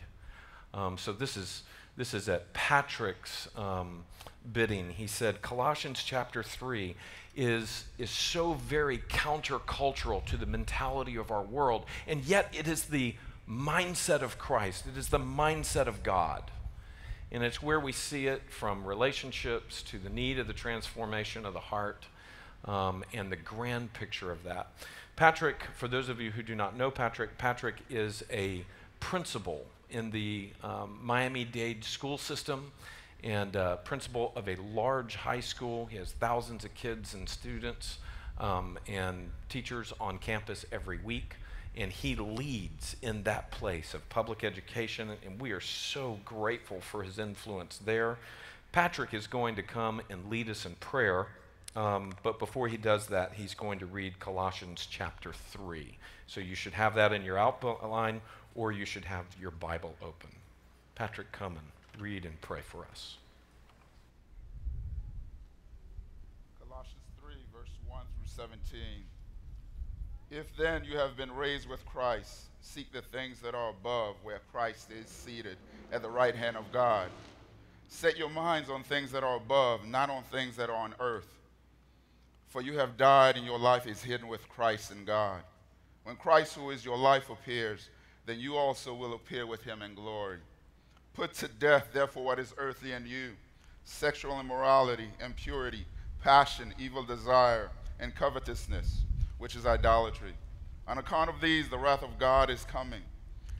Um, 0.74 0.98
so 0.98 1.12
this 1.12 1.36
is, 1.36 1.62
this 1.96 2.14
is 2.14 2.28
at 2.28 2.52
Patrick's 2.52 3.48
um, 3.56 4.04
bidding. 4.50 4.90
He 4.90 5.06
said, 5.06 5.42
Colossians 5.42 6.02
chapter 6.02 6.42
3 6.42 6.94
is, 7.36 7.84
is 7.98 8.10
so 8.10 8.54
very 8.54 8.98
countercultural 8.98 10.24
to 10.26 10.36
the 10.36 10.46
mentality 10.46 11.16
of 11.16 11.30
our 11.30 11.42
world, 11.42 11.84
and 12.06 12.24
yet 12.24 12.52
it 12.56 12.66
is 12.66 12.84
the 12.84 13.14
mindset 13.48 14.22
of 14.22 14.38
Christ, 14.38 14.86
it 14.86 14.98
is 14.98 15.08
the 15.08 15.18
mindset 15.18 15.86
of 15.86 16.02
God. 16.02 16.50
And 17.30 17.42
it's 17.42 17.62
where 17.62 17.80
we 17.80 17.92
see 17.92 18.26
it 18.26 18.42
from 18.50 18.84
relationships 18.84 19.82
to 19.84 19.98
the 19.98 20.10
need 20.10 20.38
of 20.38 20.46
the 20.46 20.52
transformation 20.52 21.46
of 21.46 21.54
the 21.54 21.60
heart 21.60 22.04
um, 22.66 23.04
and 23.14 23.32
the 23.32 23.36
grand 23.36 23.94
picture 23.94 24.30
of 24.30 24.44
that. 24.44 24.68
Patrick, 25.16 25.62
for 25.74 25.88
those 25.88 26.08
of 26.08 26.20
you 26.20 26.30
who 26.30 26.42
do 26.42 26.54
not 26.54 26.76
know 26.76 26.90
Patrick, 26.90 27.38
Patrick 27.38 27.76
is 27.88 28.22
a 28.30 28.64
principal 29.00 29.64
in 29.92 30.10
the 30.10 30.50
um, 30.62 30.98
Miami 31.02 31.44
Dade 31.44 31.84
school 31.84 32.18
system 32.18 32.72
and 33.22 33.56
uh, 33.56 33.76
principal 33.76 34.32
of 34.34 34.48
a 34.48 34.56
large 34.56 35.14
high 35.14 35.40
school. 35.40 35.86
He 35.86 35.96
has 35.96 36.12
thousands 36.12 36.64
of 36.64 36.74
kids 36.74 37.14
and 37.14 37.28
students 37.28 37.98
um, 38.38 38.78
and 38.88 39.30
teachers 39.48 39.92
on 40.00 40.18
campus 40.18 40.64
every 40.72 40.98
week 40.98 41.36
and 41.76 41.90
he 41.90 42.16
leads 42.16 42.96
in 43.02 43.22
that 43.22 43.50
place 43.50 43.94
of 43.94 44.06
public 44.08 44.44
education, 44.44 45.10
and 45.24 45.40
we 45.40 45.52
are 45.52 45.60
so 45.60 46.18
grateful 46.24 46.80
for 46.80 47.02
his 47.02 47.18
influence 47.18 47.78
there. 47.78 48.18
Patrick 48.72 49.14
is 49.14 49.26
going 49.26 49.56
to 49.56 49.62
come 49.62 50.02
and 50.10 50.28
lead 50.30 50.50
us 50.50 50.66
in 50.66 50.74
prayer, 50.76 51.28
um, 51.74 52.12
but 52.22 52.38
before 52.38 52.68
he 52.68 52.76
does 52.76 53.06
that, 53.06 53.32
he's 53.34 53.54
going 53.54 53.78
to 53.78 53.86
read 53.86 54.18
Colossians 54.18 54.86
chapter 54.90 55.32
3. 55.32 55.96
So 56.26 56.40
you 56.40 56.54
should 56.54 56.74
have 56.74 56.94
that 56.96 57.12
in 57.12 57.24
your 57.24 57.38
outline, 57.38 58.20
or 58.54 58.72
you 58.72 58.84
should 58.84 59.04
have 59.04 59.24
your 59.40 59.50
Bible 59.50 59.94
open. 60.02 60.30
Patrick, 60.94 61.32
come 61.32 61.56
and 61.56 62.02
read 62.02 62.24
and 62.24 62.40
pray 62.40 62.60
for 62.60 62.84
us. 62.90 63.16
Colossians 66.68 67.02
3, 67.22 67.34
verse 67.52 67.70
1 67.88 68.00
through 68.16 68.44
17. 68.44 68.80
If 70.30 70.56
then 70.56 70.84
you 70.84 70.96
have 70.96 71.16
been 71.16 71.30
raised 71.34 71.68
with 71.68 71.84
Christ, 71.86 72.44
seek 72.60 72.92
the 72.92 73.02
things 73.02 73.40
that 73.40 73.54
are 73.54 73.70
above, 73.70 74.16
where 74.22 74.40
Christ 74.50 74.90
is 74.90 75.06
seated 75.06 75.56
at 75.92 76.02
the 76.02 76.08
right 76.08 76.34
hand 76.34 76.56
of 76.56 76.70
God. 76.72 77.08
Set 77.88 78.16
your 78.16 78.30
minds 78.30 78.70
on 78.70 78.82
things 78.82 79.12
that 79.12 79.22
are 79.22 79.36
above, 79.36 79.86
not 79.86 80.08
on 80.08 80.22
things 80.24 80.56
that 80.56 80.70
are 80.70 80.76
on 80.76 80.94
earth. 81.00 81.28
For 82.48 82.62
you 82.62 82.78
have 82.78 82.96
died, 82.96 83.36
and 83.36 83.44
your 83.44 83.58
life 83.58 83.86
is 83.86 84.02
hidden 84.02 84.28
with 84.28 84.48
Christ 84.48 84.90
in 84.90 85.04
God. 85.04 85.42
When 86.04 86.16
Christ, 86.16 86.54
who 86.54 86.70
is 86.70 86.84
your 86.84 86.96
life, 86.96 87.28
appears, 87.28 87.90
then 88.26 88.38
you 88.38 88.56
also 88.56 88.94
will 88.94 89.14
appear 89.14 89.46
with 89.46 89.62
him 89.64 89.82
in 89.82 89.94
glory. 89.94 90.38
Put 91.14 91.34
to 91.34 91.48
death, 91.48 91.88
therefore, 91.92 92.24
what 92.24 92.38
is 92.38 92.54
earthly 92.58 92.92
in 92.92 93.06
you 93.06 93.32
sexual 93.84 94.38
immorality, 94.38 95.08
impurity, 95.24 95.84
passion, 96.22 96.72
evil 96.78 97.02
desire, 97.02 97.70
and 97.98 98.14
covetousness 98.14 99.02
which 99.38 99.56
is 99.56 99.66
idolatry. 99.66 100.34
On 100.86 100.98
account 100.98 101.28
of 101.28 101.40
these, 101.40 101.68
the 101.68 101.76
wrath 101.76 102.04
of 102.04 102.16
God 102.16 102.48
is 102.48 102.64
coming. 102.64 103.02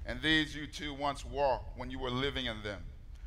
And 0.07 0.23
these 0.23 0.55
you 0.55 0.69
too 0.69 0.95
once 0.95 1.25
walked 1.25 1.77
when 1.77 1.91
you 1.91 1.99
were 1.99 2.11
living 2.11 2.47
in 2.47 2.63
them. 2.63 2.81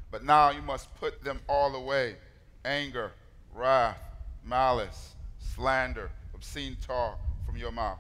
But 0.10 0.24
now 0.24 0.52
you 0.52 0.62
must 0.62 0.94
put 0.96 1.22
them 1.22 1.42
all 1.50 1.76
away 1.76 2.16
anger, 2.64 3.12
wrath, 3.54 4.00
malice, 4.44 5.16
slander, 5.54 6.10
obscene 6.34 6.78
talk 6.86 7.20
from 7.46 7.58
your 7.58 7.72
mouth. 7.72 8.00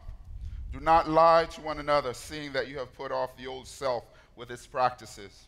Do 0.75 0.81
not 0.81 1.09
lie 1.09 1.45
to 1.45 1.61
one 1.61 1.79
another, 1.79 2.13
seeing 2.13 2.51
that 2.51 2.67
you 2.67 2.77
have 2.79 2.93
put 2.93 3.09
off 3.09 3.37
the 3.37 3.47
old 3.47 3.65
self 3.65 4.03
with 4.35 4.51
its 4.51 4.67
practices, 4.67 5.45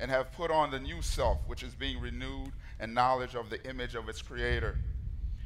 and 0.00 0.10
have 0.10 0.32
put 0.32 0.50
on 0.50 0.72
the 0.72 0.80
new 0.80 1.00
self, 1.00 1.38
which 1.46 1.62
is 1.62 1.76
being 1.76 2.00
renewed 2.00 2.50
in 2.80 2.92
knowledge 2.92 3.36
of 3.36 3.50
the 3.50 3.64
image 3.70 3.94
of 3.94 4.08
its 4.08 4.20
creator. 4.20 4.76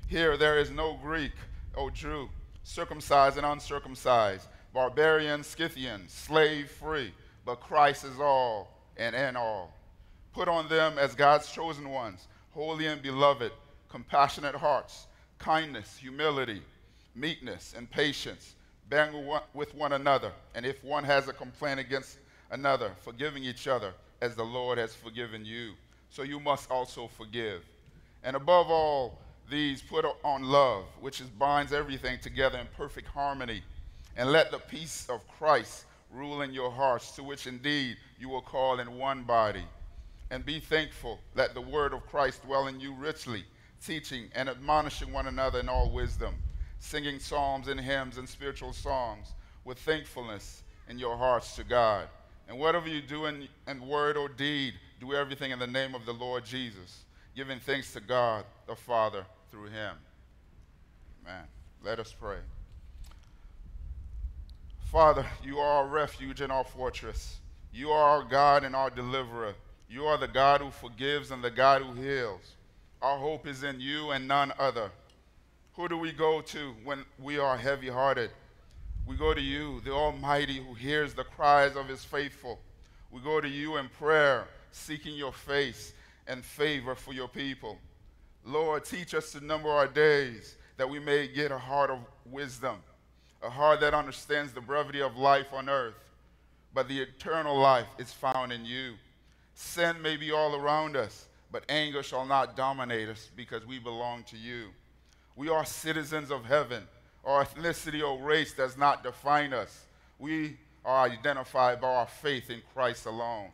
Here 0.06 0.38
there 0.38 0.58
is 0.58 0.70
no 0.70 0.94
Greek, 1.02 1.34
O 1.76 1.90
Jew 1.90 2.30
circumcised 2.62 3.36
and 3.36 3.44
uncircumcised, 3.44 4.48
barbarian, 4.72 5.44
Scythian, 5.44 6.08
slave 6.08 6.70
free, 6.70 7.12
but 7.44 7.60
Christ 7.60 8.04
is 8.04 8.18
all 8.18 8.80
and 8.96 9.14
in 9.14 9.36
all. 9.36 9.74
Put 10.32 10.48
on 10.48 10.70
them 10.70 10.96
as 10.96 11.14
God's 11.14 11.52
chosen 11.52 11.90
ones, 11.90 12.28
holy 12.52 12.86
and 12.86 13.02
beloved, 13.02 13.52
compassionate 13.90 14.54
hearts, 14.54 15.06
kindness, 15.38 15.98
humility, 15.98 16.62
meekness, 17.14 17.74
and 17.76 17.90
patience, 17.90 18.54
bearing 18.88 19.28
with 19.54 19.74
one 19.74 19.92
another, 19.92 20.32
and 20.54 20.64
if 20.64 20.82
one 20.82 21.04
has 21.04 21.28
a 21.28 21.32
complaint 21.32 21.80
against 21.80 22.18
another, 22.50 22.92
forgiving 23.02 23.44
each 23.44 23.68
other 23.68 23.92
as 24.20 24.34
the 24.34 24.44
Lord 24.44 24.78
has 24.78 24.94
forgiven 24.94 25.44
you. 25.44 25.72
So 26.10 26.22
you 26.22 26.40
must 26.40 26.70
also 26.70 27.06
forgive. 27.06 27.62
And 28.24 28.34
above 28.34 28.70
all, 28.70 29.18
these 29.50 29.82
put 29.82 30.04
on 30.24 30.42
love, 30.44 30.84
which 31.00 31.20
is, 31.20 31.28
binds 31.28 31.72
everything 31.72 32.18
together 32.20 32.58
in 32.58 32.66
perfect 32.76 33.08
harmony. 33.08 33.62
And 34.16 34.32
let 34.32 34.50
the 34.50 34.58
peace 34.58 35.06
of 35.08 35.26
Christ 35.28 35.84
rule 36.12 36.42
in 36.42 36.52
your 36.52 36.70
hearts, 36.70 37.12
to 37.12 37.22
which 37.22 37.46
indeed 37.46 37.96
you 38.18 38.28
will 38.28 38.42
call 38.42 38.80
in 38.80 38.98
one 38.98 39.22
body. 39.22 39.64
And 40.30 40.44
be 40.44 40.60
thankful. 40.60 41.20
Let 41.34 41.54
the 41.54 41.60
word 41.60 41.92
of 41.92 42.06
Christ 42.06 42.44
dwell 42.44 42.66
in 42.66 42.80
you 42.80 42.92
richly, 42.94 43.44
teaching 43.84 44.28
and 44.34 44.48
admonishing 44.48 45.12
one 45.12 45.28
another 45.28 45.60
in 45.60 45.68
all 45.68 45.90
wisdom, 45.90 46.34
singing 46.80 47.18
psalms 47.18 47.68
and 47.68 47.80
hymns 47.80 48.18
and 48.18 48.28
spiritual 48.28 48.72
songs 48.72 49.34
with 49.64 49.78
thankfulness 49.78 50.62
in 50.88 50.98
your 50.98 51.16
hearts 51.16 51.56
to 51.56 51.64
God. 51.64 52.08
And 52.48 52.58
whatever 52.58 52.88
you 52.88 53.02
do 53.02 53.26
in, 53.26 53.48
in 53.66 53.86
word 53.86 54.16
or 54.16 54.28
deed, 54.28 54.74
do 55.00 55.12
everything 55.12 55.50
in 55.50 55.58
the 55.58 55.66
name 55.66 55.94
of 55.94 56.06
the 56.06 56.14
Lord 56.14 56.44
Jesus, 56.44 57.04
giving 57.36 57.60
thanks 57.60 57.92
to 57.92 58.00
God 58.00 58.44
the 58.66 58.74
Father 58.74 59.26
through 59.50 59.66
him. 59.66 59.94
Amen. 61.24 61.44
Let 61.84 61.98
us 61.98 62.14
pray. 62.18 62.38
Father, 64.90 65.26
you 65.44 65.58
are 65.58 65.84
our 65.84 65.86
refuge 65.86 66.40
and 66.40 66.50
our 66.50 66.64
fortress. 66.64 67.36
You 67.72 67.90
are 67.90 68.18
our 68.18 68.24
God 68.24 68.64
and 68.64 68.74
our 68.74 68.88
deliverer. 68.88 69.54
You 69.90 70.06
are 70.06 70.16
the 70.16 70.28
God 70.28 70.62
who 70.62 70.70
forgives 70.70 71.30
and 71.30 71.44
the 71.44 71.50
God 71.50 71.82
who 71.82 71.92
heals. 71.92 72.40
Our 73.02 73.18
hope 73.18 73.46
is 73.46 73.62
in 73.62 73.80
you 73.80 74.10
and 74.10 74.26
none 74.26 74.52
other. 74.58 74.90
Who 75.78 75.86
do 75.86 75.96
we 75.96 76.10
go 76.10 76.40
to 76.40 76.74
when 76.82 77.04
we 77.20 77.38
are 77.38 77.56
heavy 77.56 77.88
hearted? 77.88 78.30
We 79.06 79.14
go 79.14 79.32
to 79.32 79.40
you, 79.40 79.80
the 79.84 79.92
Almighty, 79.92 80.56
who 80.56 80.74
hears 80.74 81.14
the 81.14 81.22
cries 81.22 81.76
of 81.76 81.86
his 81.86 82.04
faithful. 82.04 82.58
We 83.12 83.20
go 83.20 83.40
to 83.40 83.46
you 83.48 83.76
in 83.76 83.88
prayer, 83.88 84.48
seeking 84.72 85.14
your 85.14 85.32
face 85.32 85.92
and 86.26 86.44
favor 86.44 86.96
for 86.96 87.12
your 87.12 87.28
people. 87.28 87.78
Lord, 88.44 88.86
teach 88.86 89.14
us 89.14 89.30
to 89.30 89.40
number 89.40 89.68
our 89.68 89.86
days 89.86 90.56
that 90.78 90.90
we 90.90 90.98
may 90.98 91.28
get 91.28 91.52
a 91.52 91.58
heart 91.58 91.90
of 91.90 92.00
wisdom, 92.26 92.78
a 93.40 93.48
heart 93.48 93.78
that 93.78 93.94
understands 93.94 94.52
the 94.52 94.60
brevity 94.60 95.00
of 95.00 95.16
life 95.16 95.52
on 95.52 95.68
earth, 95.68 95.94
but 96.74 96.88
the 96.88 97.02
eternal 97.02 97.56
life 97.56 97.86
is 98.00 98.10
found 98.10 98.50
in 98.50 98.64
you. 98.64 98.94
Sin 99.54 100.02
may 100.02 100.16
be 100.16 100.32
all 100.32 100.56
around 100.56 100.96
us, 100.96 101.28
but 101.52 101.62
anger 101.68 102.02
shall 102.02 102.26
not 102.26 102.56
dominate 102.56 103.08
us 103.08 103.30
because 103.36 103.64
we 103.64 103.78
belong 103.78 104.24
to 104.24 104.36
you. 104.36 104.70
We 105.38 105.48
are 105.48 105.64
citizens 105.64 106.30
of 106.30 106.44
heaven. 106.44 106.82
Our 107.24 107.46
ethnicity 107.46 108.06
or 108.06 108.22
race 108.22 108.52
does 108.52 108.76
not 108.76 109.02
define 109.02 109.54
us. 109.54 109.86
We 110.18 110.58
are 110.84 111.08
identified 111.08 111.80
by 111.80 111.88
our 111.88 112.06
faith 112.06 112.50
in 112.50 112.60
Christ 112.74 113.06
alone. 113.06 113.48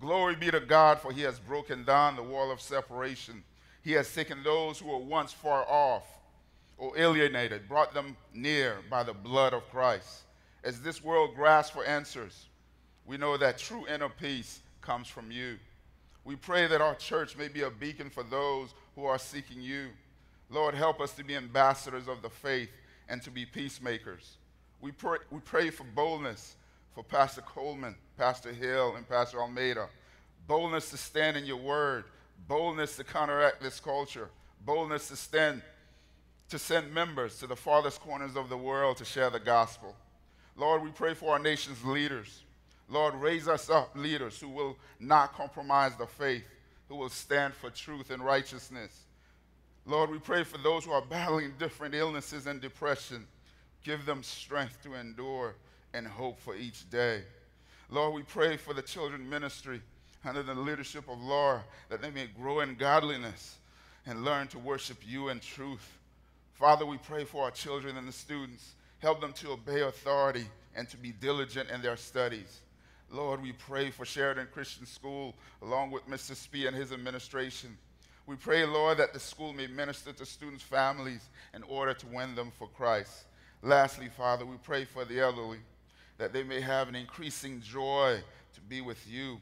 Glory 0.00 0.34
be 0.34 0.50
to 0.50 0.60
God, 0.60 0.98
for 0.98 1.12
he 1.12 1.20
has 1.20 1.38
broken 1.38 1.84
down 1.84 2.16
the 2.16 2.22
wall 2.24 2.50
of 2.50 2.60
separation 2.60 3.44
he 3.82 3.92
has 3.92 4.12
taken 4.12 4.42
those 4.42 4.78
who 4.78 4.88
were 4.88 4.98
once 4.98 5.32
far 5.32 5.64
off 5.68 6.04
or 6.76 6.96
alienated, 6.98 7.68
brought 7.68 7.94
them 7.94 8.16
near 8.34 8.78
by 8.90 9.02
the 9.02 9.12
blood 9.12 9.54
of 9.54 9.68
Christ. 9.70 10.22
As 10.64 10.80
this 10.80 11.02
world 11.02 11.34
grasps 11.34 11.74
for 11.74 11.84
answers, 11.84 12.46
we 13.06 13.16
know 13.16 13.36
that 13.36 13.58
true 13.58 13.86
inner 13.88 14.08
peace 14.08 14.60
comes 14.82 15.08
from 15.08 15.30
you. 15.30 15.58
We 16.24 16.36
pray 16.36 16.66
that 16.66 16.80
our 16.82 16.94
church 16.94 17.36
may 17.36 17.48
be 17.48 17.62
a 17.62 17.70
beacon 17.70 18.10
for 18.10 18.22
those 18.22 18.74
who 18.94 19.06
are 19.06 19.18
seeking 19.18 19.60
you. 19.60 19.88
Lord, 20.50 20.74
help 20.74 21.00
us 21.00 21.12
to 21.14 21.24
be 21.24 21.36
ambassadors 21.36 22.08
of 22.08 22.22
the 22.22 22.30
faith 22.30 22.70
and 23.08 23.22
to 23.22 23.30
be 23.30 23.46
peacemakers. 23.46 24.36
We 24.80 24.92
pray, 24.92 25.18
we 25.30 25.40
pray 25.40 25.70
for 25.70 25.84
boldness 25.94 26.56
for 26.94 27.04
Pastor 27.04 27.42
Coleman, 27.42 27.94
Pastor 28.18 28.52
Hill, 28.52 28.96
and 28.96 29.08
Pastor 29.08 29.40
Almeida. 29.40 29.88
Boldness 30.46 30.90
to 30.90 30.96
stand 30.96 31.36
in 31.36 31.44
your 31.44 31.56
word 31.56 32.04
boldness 32.48 32.96
to 32.96 33.04
counteract 33.04 33.62
this 33.62 33.80
culture, 33.80 34.28
boldness 34.64 35.08
to 35.08 35.16
stand, 35.16 35.62
to 36.48 36.58
send 36.58 36.92
members 36.92 37.38
to 37.38 37.46
the 37.46 37.56
farthest 37.56 38.00
corners 38.00 38.36
of 38.36 38.48
the 38.48 38.56
world 38.56 38.96
to 38.98 39.04
share 39.04 39.30
the 39.30 39.40
gospel. 39.40 39.94
Lord, 40.56 40.82
we 40.82 40.90
pray 40.90 41.14
for 41.14 41.32
our 41.32 41.38
nation's 41.38 41.84
leaders. 41.84 42.42
Lord, 42.88 43.14
raise 43.14 43.46
us 43.46 43.70
up 43.70 43.92
leaders 43.94 44.40
who 44.40 44.48
will 44.48 44.76
not 44.98 45.32
compromise 45.32 45.96
the 45.96 46.06
faith, 46.06 46.44
who 46.88 46.96
will 46.96 47.08
stand 47.08 47.54
for 47.54 47.70
truth 47.70 48.10
and 48.10 48.24
righteousness. 48.24 49.04
Lord, 49.86 50.10
we 50.10 50.18
pray 50.18 50.44
for 50.44 50.58
those 50.58 50.84
who 50.84 50.92
are 50.92 51.02
battling 51.02 51.54
different 51.58 51.94
illnesses 51.94 52.46
and 52.46 52.60
depression. 52.60 53.26
Give 53.82 54.04
them 54.04 54.22
strength 54.22 54.82
to 54.82 54.94
endure 54.94 55.54
and 55.94 56.06
hope 56.06 56.38
for 56.38 56.54
each 56.54 56.88
day. 56.90 57.22
Lord, 57.88 58.14
we 58.14 58.22
pray 58.22 58.56
for 58.56 58.74
the 58.74 58.82
children 58.82 59.28
ministry 59.28 59.80
under 60.24 60.42
the 60.42 60.54
leadership 60.54 61.08
of 61.08 61.20
Laura 61.20 61.64
that 61.88 62.02
they 62.02 62.10
may 62.10 62.26
grow 62.26 62.60
in 62.60 62.74
godliness 62.76 63.56
and 64.06 64.24
learn 64.24 64.46
to 64.48 64.58
worship 64.58 64.98
you 65.04 65.28
in 65.28 65.40
truth. 65.40 65.98
Father, 66.54 66.84
we 66.84 66.98
pray 66.98 67.24
for 67.24 67.44
our 67.44 67.50
children 67.50 67.96
and 67.96 68.06
the 68.06 68.12
students. 68.12 68.74
Help 68.98 69.20
them 69.20 69.32
to 69.32 69.52
obey 69.52 69.80
authority 69.80 70.44
and 70.76 70.88
to 70.90 70.96
be 70.96 71.10
diligent 71.10 71.70
in 71.70 71.80
their 71.80 71.96
studies. 71.96 72.60
Lord, 73.10 73.42
we 73.42 73.52
pray 73.52 73.90
for 73.90 74.04
Sheridan 74.04 74.48
Christian 74.52 74.86
School 74.86 75.34
along 75.62 75.90
with 75.90 76.06
Mr. 76.06 76.36
Spee 76.36 76.66
and 76.66 76.76
his 76.76 76.92
administration. 76.92 77.76
We 78.30 78.36
pray, 78.36 78.64
Lord, 78.64 78.98
that 78.98 79.12
the 79.12 79.18
school 79.18 79.52
may 79.52 79.66
minister 79.66 80.12
to 80.12 80.24
students' 80.24 80.62
families 80.62 81.28
in 81.52 81.64
order 81.64 81.92
to 81.94 82.06
win 82.06 82.36
them 82.36 82.52
for 82.56 82.68
Christ. 82.68 83.24
Lastly, 83.60 84.08
Father, 84.08 84.46
we 84.46 84.54
pray 84.62 84.84
for 84.84 85.04
the 85.04 85.18
elderly 85.18 85.58
that 86.16 86.32
they 86.32 86.44
may 86.44 86.60
have 86.60 86.88
an 86.88 86.94
increasing 86.94 87.60
joy 87.60 88.20
to 88.54 88.60
be 88.60 88.82
with 88.82 89.04
you 89.10 89.40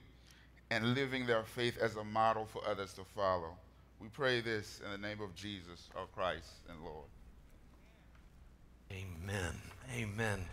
and 0.71 0.95
living 0.95 1.27
their 1.27 1.43
faith 1.43 1.77
as 1.77 1.97
a 1.97 2.05
model 2.05 2.47
for 2.47 2.67
others 2.67 2.95
to 2.95 3.05
follow. 3.15 3.51
We 4.01 4.09
pray 4.09 4.41
this 4.41 4.81
in 4.83 4.91
the 4.91 5.07
name 5.07 5.21
of 5.21 5.35
Jesus, 5.35 5.91
our 5.95 6.07
Christ 6.07 6.55
and 6.71 6.83
Lord. 6.83 7.09
Amen. 8.91 9.53
Amen. 9.95 10.47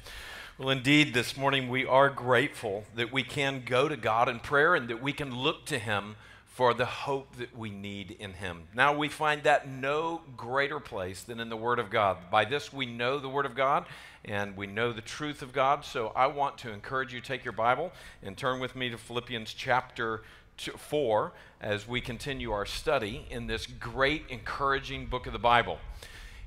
Well, 0.57 0.71
indeed, 0.71 1.13
this 1.13 1.37
morning 1.37 1.69
we 1.69 1.85
are 1.85 2.09
grateful 2.09 2.83
that 2.97 3.13
we 3.13 3.23
can 3.23 3.63
go 3.65 3.87
to 3.87 3.95
God 3.95 4.27
in 4.27 4.41
prayer 4.41 4.75
and 4.75 4.89
that 4.89 5.01
we 5.01 5.13
can 5.13 5.33
look 5.33 5.65
to 5.67 5.79
Him 5.79 6.17
for 6.55 6.73
the 6.73 6.85
hope 6.85 7.35
that 7.35 7.53
we 7.53 7.69
need 7.69 8.11
in 8.17 8.31
Him. 8.31 8.63
Now, 8.73 8.95
we 8.95 9.09
find 9.09 9.43
that 9.43 9.67
no 9.67 10.21
greater 10.37 10.79
place 10.79 11.21
than 11.21 11.41
in 11.41 11.49
the 11.49 11.57
Word 11.57 11.79
of 11.79 11.89
God. 11.89 12.15
By 12.31 12.45
this, 12.45 12.71
we 12.71 12.85
know 12.85 13.19
the 13.19 13.27
Word 13.27 13.45
of 13.45 13.55
God 13.55 13.85
and 14.23 14.55
we 14.55 14.65
know 14.65 14.93
the 14.93 15.01
truth 15.01 15.41
of 15.41 15.51
God. 15.51 15.83
So, 15.83 16.13
I 16.15 16.27
want 16.27 16.57
to 16.59 16.71
encourage 16.71 17.13
you 17.13 17.19
take 17.19 17.43
your 17.43 17.51
Bible 17.51 17.91
and 18.23 18.37
turn 18.37 18.61
with 18.61 18.73
me 18.73 18.89
to 18.89 18.97
Philippians 18.97 19.53
chapter 19.53 20.23
4 20.57 21.33
as 21.59 21.89
we 21.89 21.99
continue 21.99 22.53
our 22.53 22.65
study 22.65 23.25
in 23.29 23.47
this 23.47 23.67
great, 23.67 24.23
encouraging 24.29 25.07
book 25.07 25.27
of 25.27 25.33
the 25.33 25.39
Bible. 25.39 25.77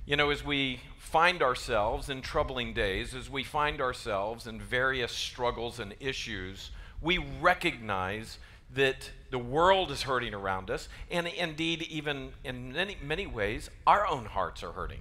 You 0.07 0.17
know, 0.17 0.31
as 0.31 0.43
we 0.43 0.81
find 0.97 1.43
ourselves 1.43 2.09
in 2.09 2.23
troubling 2.23 2.73
days, 2.73 3.15
as 3.15 3.29
we 3.29 3.45
find 3.45 3.79
ourselves 3.83 4.47
in 4.47 4.59
various 4.59 5.13
struggles 5.13 5.79
and 5.79 5.95
issues, 6.01 6.71
we 7.03 7.19
recognize 7.19 8.39
that 8.75 9.11
the 9.31 9.39
world 9.39 9.91
is 9.91 10.03
hurting 10.03 10.35
around 10.35 10.71
us, 10.71 10.89
and 11.11 11.27
indeed, 11.27 11.83
even 11.83 12.33
in 12.45 12.73
many, 12.73 12.97
many 13.03 13.27
ways, 13.27 13.71
our 13.87 14.07
own 14.07 14.27
hearts 14.27 14.63
are 14.63 14.73
hurting. 14.73 15.01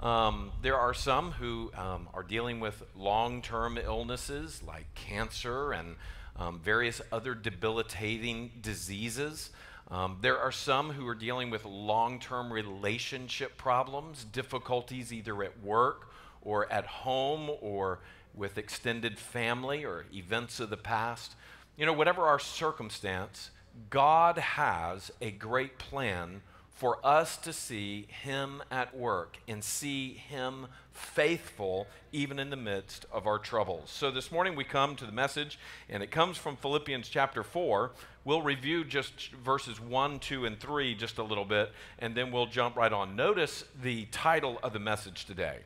Um, 0.00 0.52
there 0.62 0.78
are 0.78 0.94
some 0.94 1.32
who 1.32 1.70
um, 1.76 2.08
are 2.14 2.22
dealing 2.22 2.58
with 2.58 2.82
long 2.96 3.42
term 3.42 3.76
illnesses 3.76 4.62
like 4.62 4.86
cancer 4.94 5.72
and 5.72 5.96
um, 6.36 6.58
various 6.58 7.02
other 7.12 7.34
debilitating 7.34 8.50
diseases. 8.62 9.50
Um, 9.90 10.18
there 10.22 10.38
are 10.38 10.52
some 10.52 10.90
who 10.90 11.06
are 11.06 11.14
dealing 11.14 11.50
with 11.50 11.64
long 11.64 12.18
term 12.18 12.52
relationship 12.52 13.58
problems, 13.58 14.24
difficulties 14.24 15.12
either 15.12 15.42
at 15.42 15.60
work 15.62 16.10
or 16.42 16.72
at 16.72 16.86
home 16.86 17.50
or 17.60 17.98
with 18.34 18.56
extended 18.56 19.18
family 19.18 19.84
or 19.84 20.06
events 20.14 20.60
of 20.60 20.70
the 20.70 20.76
past. 20.76 21.34
You 21.80 21.86
know, 21.86 21.94
whatever 21.94 22.26
our 22.26 22.38
circumstance, 22.38 23.50
God 23.88 24.36
has 24.36 25.10
a 25.22 25.30
great 25.30 25.78
plan 25.78 26.42
for 26.74 26.98
us 27.02 27.38
to 27.38 27.54
see 27.54 28.06
Him 28.22 28.62
at 28.70 28.94
work 28.94 29.38
and 29.48 29.64
see 29.64 30.12
Him 30.12 30.66
faithful 30.92 31.86
even 32.12 32.38
in 32.38 32.50
the 32.50 32.56
midst 32.56 33.06
of 33.10 33.26
our 33.26 33.38
troubles. 33.38 33.88
So 33.88 34.10
this 34.10 34.30
morning 34.30 34.56
we 34.56 34.62
come 34.64 34.94
to 34.96 35.06
the 35.06 35.12
message, 35.12 35.58
and 35.88 36.02
it 36.02 36.10
comes 36.10 36.36
from 36.36 36.56
Philippians 36.56 37.08
chapter 37.08 37.42
4. 37.42 37.92
We'll 38.26 38.42
review 38.42 38.84
just 38.84 39.30
verses 39.42 39.80
1, 39.80 40.18
2, 40.18 40.44
and 40.44 40.60
3 40.60 40.94
just 40.96 41.16
a 41.16 41.22
little 41.22 41.46
bit, 41.46 41.72
and 41.98 42.14
then 42.14 42.30
we'll 42.30 42.44
jump 42.44 42.76
right 42.76 42.92
on. 42.92 43.16
Notice 43.16 43.64
the 43.82 44.04
title 44.12 44.58
of 44.62 44.74
the 44.74 44.78
message 44.78 45.24
today. 45.24 45.60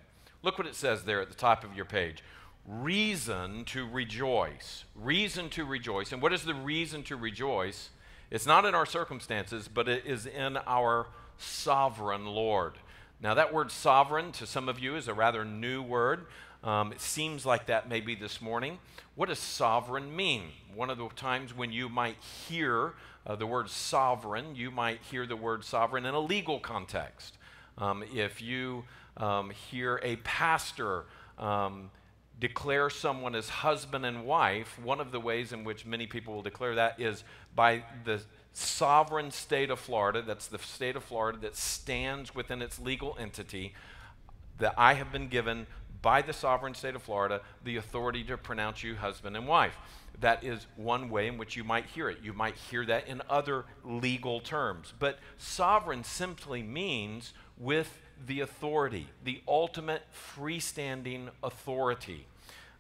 Look 0.45 0.59
what 0.59 0.69
it 0.69 0.77
says 0.77 1.03
there 1.03 1.21
at 1.21 1.29
the 1.29 1.35
top 1.35 1.65
of 1.65 1.75
your 1.75 1.87
page 1.87 2.23
reason 2.67 3.65
to 3.67 3.87
rejoice. 3.87 4.85
Reason 4.95 5.49
to 5.51 5.65
rejoice. 5.65 6.13
And 6.13 6.23
what 6.23 6.33
is 6.33 6.45
the 6.45 6.55
reason 6.55 7.03
to 7.05 7.17
rejoice? 7.17 7.91
It's 8.31 8.47
not 8.47 8.65
in 8.65 8.75
our 8.75 8.87
circumstances, 8.87 9.69
but 9.69 9.89
it 9.89 10.07
is 10.07 10.27
in 10.27 10.57
our 10.67 11.07
sovereign 11.39 12.27
Lord. 12.27 12.75
Now, 13.21 13.35
that 13.35 13.53
word 13.53 13.71
sovereign 13.71 14.33
to 14.33 14.47
some 14.47 14.69
of 14.69 14.79
you 14.79 14.97
is 14.97 15.09
a 15.09 15.15
rather 15.15 15.45
new 15.45 15.83
word. 15.83 16.27
Um, 16.63 16.93
it 16.93 17.01
seems 17.01 17.45
like 17.45 17.67
that 17.67 17.89
maybe 17.89 18.15
this 18.15 18.41
morning. 18.41 18.79
What 19.15 19.29
does 19.29 19.39
sovereign 19.39 20.15
mean? 20.15 20.45
One 20.75 20.91
of 20.91 20.99
the 20.99 21.09
times 21.11 21.55
when 21.55 21.73
you 21.73 21.89
might 21.89 22.17
hear 22.49 22.95
uh, 23.27 23.37
the 23.37 23.47
word 23.47 23.69
sovereign, 23.71 24.57
you 24.57 24.71
might 24.71 25.01
hear 25.11 25.27
the 25.27 25.37
word 25.37 25.65
sovereign 25.65 26.07
in 26.07 26.15
a 26.15 26.21
legal 26.21 26.59
context. 26.59 27.37
Um, 27.77 28.05
if 28.15 28.41
you 28.41 28.85
um, 29.17 29.51
hear 29.51 30.01
a 30.03 30.17
pastor 30.17 31.05
um, 31.39 31.91
declare 32.41 32.91
someone 32.91 33.35
as 33.35 33.49
husband 33.49 34.05
and 34.05 34.25
wife, 34.25 34.79
one 34.83 35.01
of 35.01 35.13
the 35.13 35.21
ways 35.21 35.53
in 35.53 35.65
which 35.65 35.87
many 35.87 36.07
people 36.07 36.35
will 36.35 36.43
declare 36.43 36.75
that 36.75 37.01
is 37.01 37.25
by 37.55 37.85
the 38.05 38.21
sovereign 38.53 39.31
state 39.31 39.71
of 39.71 39.79
Florida, 39.79 40.23
that's 40.23 40.47
the 40.47 40.59
state 40.59 40.97
of 40.97 41.05
Florida 41.05 41.39
that 41.39 41.57
stands 41.57 42.35
within 42.35 42.63
its 42.63 42.79
legal 42.79 43.17
entity, 43.19 43.75
that 44.59 44.75
I 44.77 44.95
have 44.95 45.13
been 45.13 45.29
given 45.29 45.67
by 46.03 46.23
the 46.23 46.33
sovereign 46.33 46.75
state 46.75 46.95
of 46.95 47.03
Florida 47.03 47.41
the 47.65 47.77
authority 47.77 48.23
to 48.25 48.37
pronounce 48.37 48.83
you 48.83 48.95
husband 48.95 49.37
and 49.37 49.49
wife. 49.49 49.77
That 50.21 50.45
is 50.45 50.67
one 50.77 51.11
way 51.11 51.27
in 51.27 51.39
which 51.39 51.57
you 51.57 51.65
might 51.65 51.87
hear 51.87 52.09
it. 52.09 52.19
You 52.23 52.33
might 52.33 52.57
hear 52.57 52.85
that 52.87 53.09
in 53.09 53.23
other 53.29 53.65
legal 53.83 54.41
terms. 54.41 54.93
But 54.99 55.19
sovereign 55.39 56.05
simply 56.05 56.63
means 56.63 57.33
with 57.57 57.99
the 58.27 58.41
authority, 58.41 59.09
the 59.25 59.41
ultimate 59.47 60.03
freestanding 60.37 61.29
authority. 61.43 62.27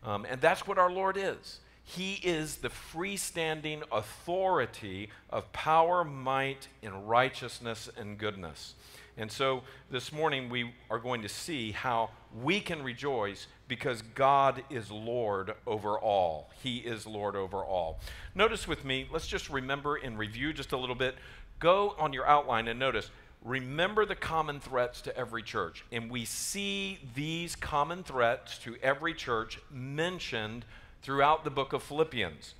Um, 0.02 0.26
and 0.28 0.40
that's 0.40 0.66
what 0.66 0.78
our 0.78 0.90
Lord 0.90 1.16
is. 1.16 1.60
He 1.84 2.14
is 2.22 2.56
the 2.56 2.68
freestanding 2.68 3.82
authority 3.92 5.10
of 5.28 5.52
power, 5.52 6.02
might, 6.02 6.68
and 6.82 7.08
righteousness 7.08 7.90
and 7.96 8.16
goodness. 8.16 8.74
And 9.16 9.30
so 9.30 9.62
this 9.90 10.10
morning 10.10 10.48
we 10.48 10.72
are 10.90 10.98
going 10.98 11.22
to 11.22 11.28
see 11.28 11.72
how 11.72 12.10
we 12.42 12.58
can 12.58 12.82
rejoice 12.82 13.46
because 13.68 14.02
God 14.02 14.64
is 14.70 14.90
Lord 14.90 15.54
over 15.66 15.98
all. 15.98 16.50
He 16.62 16.78
is 16.78 17.06
Lord 17.06 17.36
over 17.36 17.58
all. 17.58 18.00
Notice 18.34 18.66
with 18.66 18.84
me, 18.84 19.06
let's 19.12 19.28
just 19.28 19.50
remember 19.50 19.96
and 19.96 20.18
review 20.18 20.52
just 20.52 20.72
a 20.72 20.76
little 20.76 20.96
bit. 20.96 21.14
Go 21.60 21.94
on 21.98 22.12
your 22.12 22.26
outline 22.26 22.66
and 22.66 22.78
notice 22.78 23.10
remember 23.44 24.06
the 24.06 24.16
common 24.16 24.58
threats 24.58 25.02
to 25.02 25.16
every 25.16 25.42
church. 25.42 25.84
And 25.92 26.10
we 26.10 26.24
see 26.24 26.98
these 27.14 27.54
common 27.54 28.02
threats 28.02 28.58
to 28.60 28.76
every 28.82 29.14
church 29.14 29.60
mentioned 29.70 30.64
throughout 31.02 31.44
the 31.44 31.50
book 31.50 31.72
of 31.74 31.82
Philippians. 31.82 32.54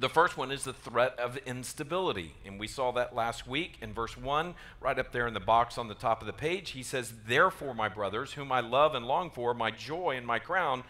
The 0.00 0.08
first 0.08 0.36
one 0.36 0.52
is 0.52 0.64
the 0.64 0.72
threat 0.72 1.18
of 1.18 1.36
instability. 1.38 2.34
And 2.44 2.58
we 2.58 2.68
saw 2.68 2.92
that 2.92 3.14
last 3.14 3.48
week 3.48 3.78
in 3.80 3.92
verse 3.94 4.16
1, 4.16 4.54
right 4.80 4.98
up 4.98 5.12
there 5.12 5.26
in 5.26 5.34
the 5.34 5.40
box 5.40 5.78
on 5.78 5.88
the 5.88 5.94
top 5.94 6.20
of 6.20 6.26
the 6.26 6.32
page. 6.32 6.70
He 6.70 6.82
says, 6.82 7.12
Therefore, 7.26 7.74
my 7.74 7.88
brothers, 7.88 8.32
whom 8.32 8.52
I 8.52 8.60
love 8.60 8.94
and 8.94 9.06
long 9.06 9.30
for, 9.30 9.54
my 9.54 9.70
joy 9.70 10.16
and 10.16 10.26
my 10.26 10.38
crown, 10.38 10.84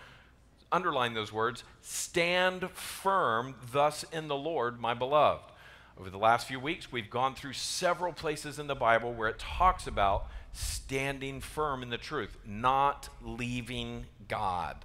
underline 0.70 1.14
those 1.14 1.32
words, 1.32 1.64
stand 1.80 2.70
firm 2.70 3.54
thus 3.72 4.04
in 4.12 4.28
the 4.28 4.36
Lord, 4.36 4.78
my 4.78 4.92
beloved. 4.92 5.52
Over 6.00 6.10
the 6.10 6.18
last 6.18 6.46
few 6.46 6.60
weeks, 6.60 6.92
we've 6.92 7.10
gone 7.10 7.34
through 7.34 7.54
several 7.54 8.12
places 8.12 8.60
in 8.60 8.68
the 8.68 8.76
Bible 8.76 9.12
where 9.12 9.28
it 9.28 9.38
talks 9.40 9.88
about 9.88 10.28
standing 10.52 11.40
firm 11.40 11.82
in 11.82 11.90
the 11.90 11.98
truth, 11.98 12.36
not 12.46 13.08
leaving 13.20 14.06
God. 14.28 14.76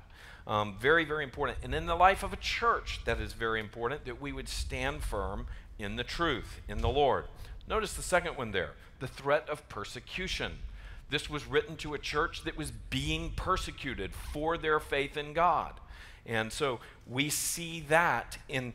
Um, 0.48 0.76
very, 0.82 1.06
very 1.06 1.24
important. 1.24 1.60
And 1.62 1.76
in 1.76 1.86
the 1.86 1.96
life 1.96 2.24
of 2.24 2.34
a 2.34 2.38
church, 2.38 3.02
that 3.06 3.22
is 3.22 3.34
very 3.34 3.60
important 3.60 4.06
that 4.06 4.20
we 4.20 4.32
would 4.32 4.50
stand 4.50 5.04
firm 5.04 5.46
in 5.78 5.98
the 5.98 6.04
truth, 6.04 6.62
in 6.68 6.80
the 6.80 6.90
Lord. 6.90 7.26
Notice 7.68 7.94
the 7.94 8.02
second 8.02 8.36
one 8.36 8.52
there 8.52 8.72
the 9.00 9.08
threat 9.08 9.48
of 9.50 9.70
persecution. 9.70 10.54
This 11.10 11.30
was 11.30 11.46
written 11.46 11.76
to 11.78 11.94
a 11.94 12.00
church 12.00 12.44
that 12.44 12.58
was 12.58 12.72
being 12.72 13.34
persecuted 13.36 14.14
for 14.16 14.58
their 14.58 14.80
faith 14.80 15.16
in 15.16 15.34
God. 15.34 15.74
And 16.26 16.52
so 16.52 16.80
we 17.06 17.30
see 17.30 17.82
that 17.90 18.38
in 18.48 18.74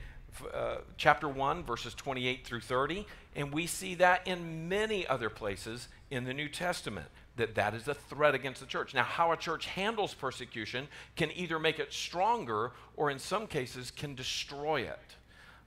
uh, 0.53 0.76
chapter 0.97 1.28
1, 1.28 1.64
verses 1.64 1.95
28 1.95 2.45
through 2.45 2.61
30, 2.61 3.07
and 3.36 3.53
we 3.53 3.66
see 3.66 3.95
that 3.97 4.26
in 4.26 4.68
many 4.68 5.07
other 5.07 5.30
places 5.30 5.89
in 6.11 6.24
the 6.24 6.34
New 6.34 6.49
Testament 6.49 7.09
that 7.36 7.55
that 7.55 7.74
is 7.74 7.89
a 7.89 7.95
threat 7.95 8.34
against 8.34 8.61
the 8.61 8.66
church. 8.66 8.95
Now, 8.95 9.05
how 9.05 9.32
a 9.32 9.36
church 9.36 9.66
handles 9.66 10.12
persecution 10.12 10.89
can 11.16 11.30
either 11.34 11.59
make 11.59 11.78
it 11.78 11.93
stronger 11.93 12.72
or, 12.97 13.11
in 13.11 13.18
some 13.18 13.47
cases, 13.47 13.91
can 13.91 14.14
destroy 14.14 14.82
it. 14.82 15.16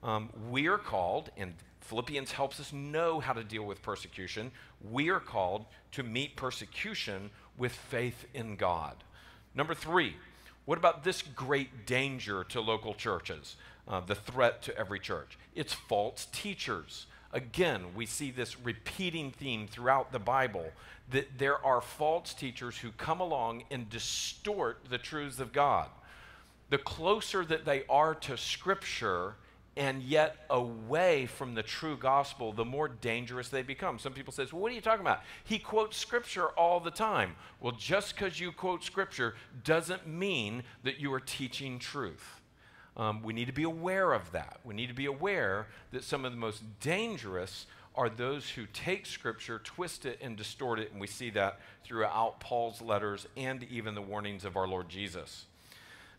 Um, 0.02 0.30
we 0.50 0.68
are 0.68 0.78
called, 0.78 1.30
and 1.36 1.54
Philippians 1.80 2.32
helps 2.32 2.60
us 2.60 2.72
know 2.72 3.20
how 3.20 3.32
to 3.32 3.42
deal 3.42 3.64
with 3.64 3.82
persecution. 3.82 4.50
We 4.90 5.08
are 5.10 5.20
called 5.20 5.66
to 5.92 6.02
meet 6.02 6.36
persecution 6.36 7.30
with 7.56 7.72
faith 7.72 8.26
in 8.34 8.56
God. 8.56 8.96
Number 9.54 9.74
three, 9.74 10.16
what 10.64 10.78
about 10.78 11.04
this 11.04 11.22
great 11.22 11.86
danger 11.86 12.44
to 12.44 12.60
local 12.60 12.94
churches? 12.94 13.56
Uh, 13.92 14.00
the 14.00 14.14
threat 14.14 14.62
to 14.62 14.74
every 14.78 14.98
church? 14.98 15.38
It's 15.54 15.74
false 15.74 16.26
teachers. 16.32 17.04
Again, 17.30 17.94
we 17.94 18.06
see 18.06 18.30
this 18.30 18.58
repeating 18.58 19.32
theme 19.32 19.68
throughout 19.68 20.12
the 20.12 20.18
Bible 20.18 20.64
that 21.10 21.36
there 21.36 21.62
are 21.62 21.82
false 21.82 22.32
teachers 22.32 22.78
who 22.78 22.90
come 22.92 23.20
along 23.20 23.64
and 23.70 23.90
distort 23.90 24.78
the 24.88 24.96
truths 24.96 25.40
of 25.40 25.52
God. 25.52 25.88
The 26.70 26.78
closer 26.78 27.44
that 27.44 27.66
they 27.66 27.84
are 27.90 28.14
to 28.14 28.38
Scripture, 28.38 29.34
and 29.76 30.02
yet 30.02 30.36
away 30.48 31.26
from 31.26 31.54
the 31.54 31.62
true 31.62 31.98
gospel, 31.98 32.54
the 32.54 32.64
more 32.64 32.88
dangerous 32.88 33.50
they 33.50 33.62
become. 33.62 33.98
Some 33.98 34.14
people 34.14 34.32
say, 34.32 34.46
well, 34.50 34.62
what 34.62 34.72
are 34.72 34.74
you 34.74 34.80
talking 34.80 35.02
about? 35.02 35.20
He 35.44 35.58
quotes 35.58 35.98
scripture 35.98 36.48
all 36.48 36.80
the 36.80 36.90
time. 36.90 37.36
Well, 37.60 37.72
just 37.72 38.14
because 38.14 38.40
you 38.40 38.52
quote 38.52 38.84
scripture 38.84 39.34
doesn't 39.64 40.06
mean 40.06 40.62
that 40.82 40.98
you 40.98 41.12
are 41.12 41.20
teaching 41.20 41.78
truth. 41.78 42.41
Um, 42.96 43.22
we 43.22 43.32
need 43.32 43.46
to 43.46 43.52
be 43.52 43.62
aware 43.62 44.12
of 44.12 44.32
that. 44.32 44.60
We 44.64 44.74
need 44.74 44.88
to 44.88 44.94
be 44.94 45.06
aware 45.06 45.66
that 45.92 46.04
some 46.04 46.24
of 46.24 46.32
the 46.32 46.38
most 46.38 46.62
dangerous 46.80 47.66
are 47.94 48.08
those 48.08 48.50
who 48.50 48.66
take 48.72 49.06
scripture, 49.06 49.58
twist 49.58 50.04
it, 50.06 50.18
and 50.22 50.36
distort 50.36 50.78
it. 50.78 50.92
And 50.92 51.00
we 51.00 51.06
see 51.06 51.30
that 51.30 51.60
throughout 51.84 52.40
Paul's 52.40 52.80
letters 52.80 53.26
and 53.36 53.62
even 53.64 53.94
the 53.94 54.02
warnings 54.02 54.44
of 54.44 54.56
our 54.56 54.66
Lord 54.66 54.88
Jesus. 54.88 55.46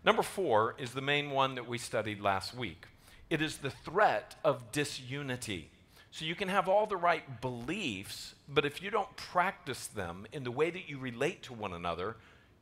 Number 0.03 0.23
four 0.23 0.75
is 0.77 0.91
the 0.91 1.01
main 1.01 1.31
one 1.31 1.55
that 1.55 1.67
we 1.67 1.77
studied 1.77 2.21
last 2.21 2.55
week 2.55 2.87
it 3.33 3.41
is 3.41 3.57
the 3.57 3.71
threat 3.71 4.35
of 4.43 4.71
disunity. 4.71 5.71
So 6.11 6.23
you 6.23 6.35
can 6.35 6.49
have 6.49 6.69
all 6.69 6.85
the 6.85 6.97
right 6.97 7.41
beliefs, 7.41 8.35
but 8.47 8.63
if 8.63 8.79
you 8.79 8.91
don't 8.91 9.15
practice 9.15 9.87
them 9.87 10.27
in 10.31 10.43
the 10.43 10.51
way 10.51 10.69
that 10.69 10.87
you 10.87 10.99
relate 10.99 11.41
to 11.43 11.53
one 11.53 11.73
another, 11.73 12.15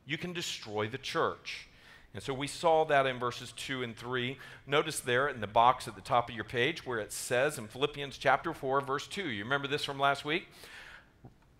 you 0.06 0.16
can 0.16 0.32
destroy 0.32 0.88
the 0.88 0.96
church. 0.96 1.68
And 2.14 2.22
so 2.22 2.34
we 2.34 2.46
saw 2.46 2.84
that 2.84 3.06
in 3.06 3.18
verses 3.18 3.52
2 3.52 3.82
and 3.82 3.96
3. 3.96 4.36
Notice 4.66 5.00
there 5.00 5.28
in 5.28 5.40
the 5.40 5.46
box 5.46 5.88
at 5.88 5.94
the 5.94 6.02
top 6.02 6.28
of 6.28 6.34
your 6.34 6.44
page 6.44 6.84
where 6.86 6.98
it 6.98 7.12
says 7.12 7.58
in 7.58 7.68
Philippians 7.68 8.18
chapter 8.18 8.52
4, 8.52 8.82
verse 8.82 9.06
2. 9.06 9.30
You 9.30 9.44
remember 9.44 9.66
this 9.66 9.84
from 9.84 9.98
last 9.98 10.24
week? 10.24 10.48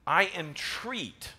I 0.06 0.30
entreat 0.36 1.30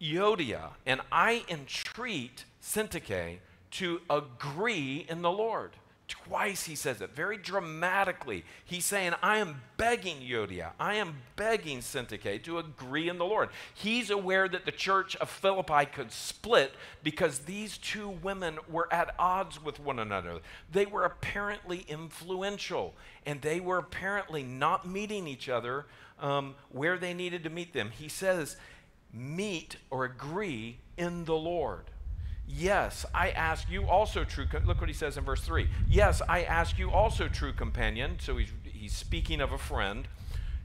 Euodia 0.00 0.70
and 0.84 1.00
I 1.12 1.44
entreat 1.48 2.44
Syntyche 2.60 3.38
to 3.72 4.00
agree 4.10 5.06
in 5.08 5.22
the 5.22 5.30
Lord. 5.30 5.72
Twice 6.08 6.64
he 6.64 6.76
says 6.76 7.00
it, 7.00 7.16
very 7.16 7.36
dramatically. 7.36 8.44
He's 8.64 8.84
saying, 8.84 9.14
I 9.22 9.38
am 9.38 9.62
begging 9.76 10.18
Euodia, 10.18 10.70
I 10.78 10.94
am 10.94 11.16
begging 11.34 11.80
Syntyche 11.80 12.42
to 12.44 12.58
agree 12.58 13.08
in 13.08 13.18
the 13.18 13.24
Lord. 13.24 13.48
He's 13.74 14.10
aware 14.10 14.48
that 14.48 14.64
the 14.64 14.72
church 14.72 15.16
of 15.16 15.28
Philippi 15.28 15.84
could 15.86 16.12
split 16.12 16.74
because 17.02 17.40
these 17.40 17.76
two 17.76 18.08
women 18.08 18.58
were 18.70 18.92
at 18.92 19.16
odds 19.18 19.62
with 19.62 19.80
one 19.80 19.98
another. 19.98 20.38
They 20.70 20.86
were 20.86 21.04
apparently 21.04 21.84
influential, 21.88 22.94
and 23.24 23.42
they 23.42 23.58
were 23.58 23.78
apparently 23.78 24.44
not 24.44 24.88
meeting 24.88 25.26
each 25.26 25.48
other 25.48 25.86
um, 26.20 26.54
where 26.70 26.98
they 26.98 27.14
needed 27.14 27.42
to 27.44 27.50
meet 27.50 27.72
them. 27.72 27.90
He 27.90 28.08
says, 28.08 28.56
meet 29.12 29.76
or 29.90 30.04
agree 30.04 30.78
in 30.96 31.24
the 31.24 31.34
Lord. 31.34 31.86
Yes, 32.48 33.04
I 33.12 33.30
ask 33.30 33.68
you 33.70 33.86
also, 33.86 34.24
true. 34.24 34.46
Look 34.64 34.80
what 34.80 34.88
he 34.88 34.94
says 34.94 35.16
in 35.16 35.24
verse 35.24 35.40
3. 35.40 35.68
Yes, 35.88 36.22
I 36.28 36.44
ask 36.44 36.78
you 36.78 36.90
also, 36.90 37.28
true 37.28 37.52
companion. 37.52 38.18
So 38.20 38.36
he's, 38.36 38.52
he's 38.64 38.92
speaking 38.92 39.40
of 39.40 39.52
a 39.52 39.58
friend. 39.58 40.06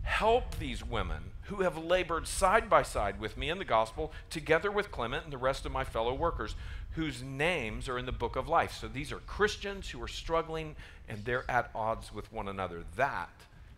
Help 0.04 0.58
these 0.58 0.84
women 0.84 1.24
who 1.44 1.64
have 1.64 1.78
labored 1.78 2.28
side 2.28 2.70
by 2.70 2.82
side 2.84 3.20
with 3.20 3.38
me 3.38 3.50
in 3.50 3.58
the 3.58 3.66
gospel, 3.66 4.12
together 4.30 4.72
with 4.72 4.92
Clement 4.92 5.26
and 5.26 5.34
the 5.34 5.38
rest 5.38 5.66
of 5.66 5.72
my 5.72 5.84
fellow 5.84 6.14
workers, 6.14 6.56
whose 6.92 7.22
names 7.22 7.90
are 7.90 7.98
in 7.98 8.06
the 8.06 8.12
book 8.12 8.36
of 8.36 8.48
life. 8.48 8.74
So 8.74 8.88
these 8.88 9.12
are 9.12 9.20
Christians 9.20 9.90
who 9.90 10.02
are 10.02 10.08
struggling 10.08 10.76
and 11.10 11.24
they're 11.26 11.50
at 11.50 11.72
odds 11.76 12.14
with 12.14 12.32
one 12.32 12.48
another. 12.48 12.84
That 12.96 13.30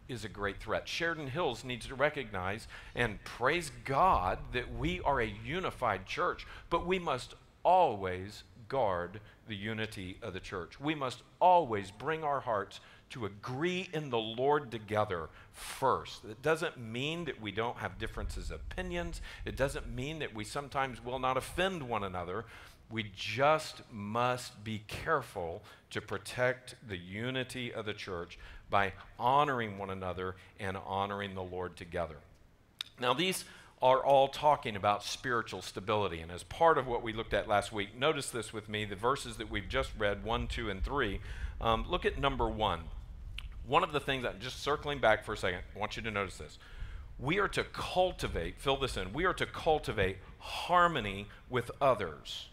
is 0.08 0.26
a 0.26 0.30
great 0.30 0.58
threat. 0.58 0.88
Sheridan 0.88 1.28
Hills 1.28 1.64
needs 1.64 1.88
to 1.88 1.96
recognize 1.96 2.68
and 2.96 3.24
praise 3.24 3.72
God 3.86 4.40
that 4.52 4.76
we 4.76 5.02
are 5.02 5.22
a 5.22 5.34
unified 5.46 6.06
church, 6.06 6.46
but 6.70 6.86
we 6.86 7.00
must 7.00 7.36
always 7.64 8.44
guard 8.68 9.20
the 9.48 9.56
unity 9.56 10.18
of 10.22 10.34
the 10.34 10.40
church. 10.40 10.80
We 10.80 10.96
must 10.96 11.22
always 11.40 11.92
bring 11.92 12.24
our 12.24 12.40
hearts 12.40 12.80
to 13.12 13.26
agree 13.26 13.90
in 13.94 14.10
the 14.10 14.18
Lord 14.18 14.72
together 14.72 15.30
first. 15.52 16.26
It 16.26 16.42
doesn't 16.42 16.78
mean 16.78 17.26
that 17.26 17.40
we 17.40 17.52
don't 17.52 17.78
have 17.78 18.00
differences 18.00 18.50
of 18.50 18.62
opinions. 18.72 19.22
It 19.46 19.56
doesn't 19.56 19.94
mean 19.94 20.20
that 20.20 20.34
we 20.34 20.44
sometimes 20.44 21.04
will 21.04 21.20
not 21.20 21.38
offend 21.38 21.84
one 21.84 22.04
another. 22.04 22.46
We 22.90 23.12
just 23.16 23.82
must 23.92 24.64
be 24.64 24.84
careful 24.88 25.62
to 25.92 26.02
protect 26.02 26.76
the 26.88 26.98
unity 26.98 27.72
of 27.72 27.86
the 27.86 27.94
church 27.94 28.40
by 28.70 28.94
honoring 29.20 29.78
one 29.78 29.92
another 29.92 30.36
and 30.60 30.76
honoring 30.76 31.36
the 31.36 31.44
Lord 31.44 31.76
together. 31.76 32.18
Now, 33.00 33.14
these 33.14 33.46
are 33.84 34.02
all 34.02 34.30
talking 34.30 34.78
about 34.78 35.04
spiritual 35.04 35.62
stability. 35.62 36.22
And 36.22 36.32
as 36.32 36.42
part 36.44 36.78
of 36.78 36.88
what 36.88 37.04
we 37.04 37.12
looked 37.12 37.34
at 37.34 37.50
last 37.50 37.74
week, 37.74 38.00
notice 38.00 38.30
this 38.30 38.54
with 38.54 38.70
me 38.70 38.86
the 38.86 38.96
verses 38.96 39.36
that 39.36 39.52
we've 39.52 39.68
just 39.68 39.92
read, 40.00 40.24
1, 40.24 40.48
2, 40.48 40.70
and 40.70 40.82
3. 40.82 41.20
Um, 41.60 41.86
look 41.90 42.06
at 42.06 42.18
number 42.18 42.48
1. 42.48 42.80
One 43.68 43.84
of 43.84 43.92
the 43.92 44.00
things, 44.00 44.24
I'm 44.24 44.40
just 44.40 44.64
circling 44.64 45.00
back 45.00 45.26
for 45.26 45.34
a 45.34 45.38
second, 45.38 45.60
I 45.76 45.80
want 45.80 45.98
you 45.98 46.04
to 46.04 46.12
notice 46.12 46.38
this. 46.38 46.58
We 47.20 47.40
are 47.40 47.50
to 47.50 47.66
cultivate, 47.66 48.58
fill 48.58 48.78
this 48.78 48.96
in, 48.96 49.12
we 49.12 49.26
are 49.26 49.34
to 49.34 49.46
cultivate 49.46 50.16
harmony 50.40 51.28
with 51.50 51.70
others. 51.82 52.48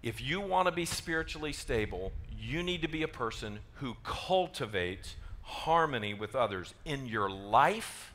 If 0.00 0.22
you 0.22 0.40
want 0.40 0.66
to 0.66 0.72
be 0.72 0.84
spiritually 0.84 1.52
stable, 1.52 2.12
you 2.40 2.62
need 2.62 2.82
to 2.82 2.88
be 2.88 3.02
a 3.02 3.08
person 3.08 3.58
who 3.74 3.96
cultivates 4.04 5.16
harmony 5.42 6.14
with 6.14 6.36
others 6.36 6.72
in 6.84 7.06
your 7.06 7.28
life 7.28 8.14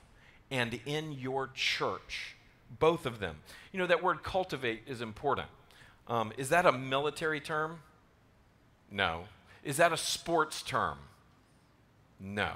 and 0.53 0.79
in 0.85 1.11
your 1.13 1.49
church. 1.55 2.35
Both 2.79 3.07
of 3.07 3.19
them. 3.19 3.37
You 3.71 3.79
know, 3.79 3.87
that 3.87 4.03
word 4.03 4.21
cultivate 4.23 4.83
is 4.85 5.01
important. 5.01 5.47
Um, 6.07 6.31
is 6.37 6.49
that 6.49 6.67
a 6.67 6.71
military 6.71 7.39
term? 7.39 7.79
No. 8.91 9.23
Is 9.63 9.77
that 9.77 9.91
a 9.91 9.97
sports 9.97 10.61
term? 10.61 10.99
No. 12.19 12.53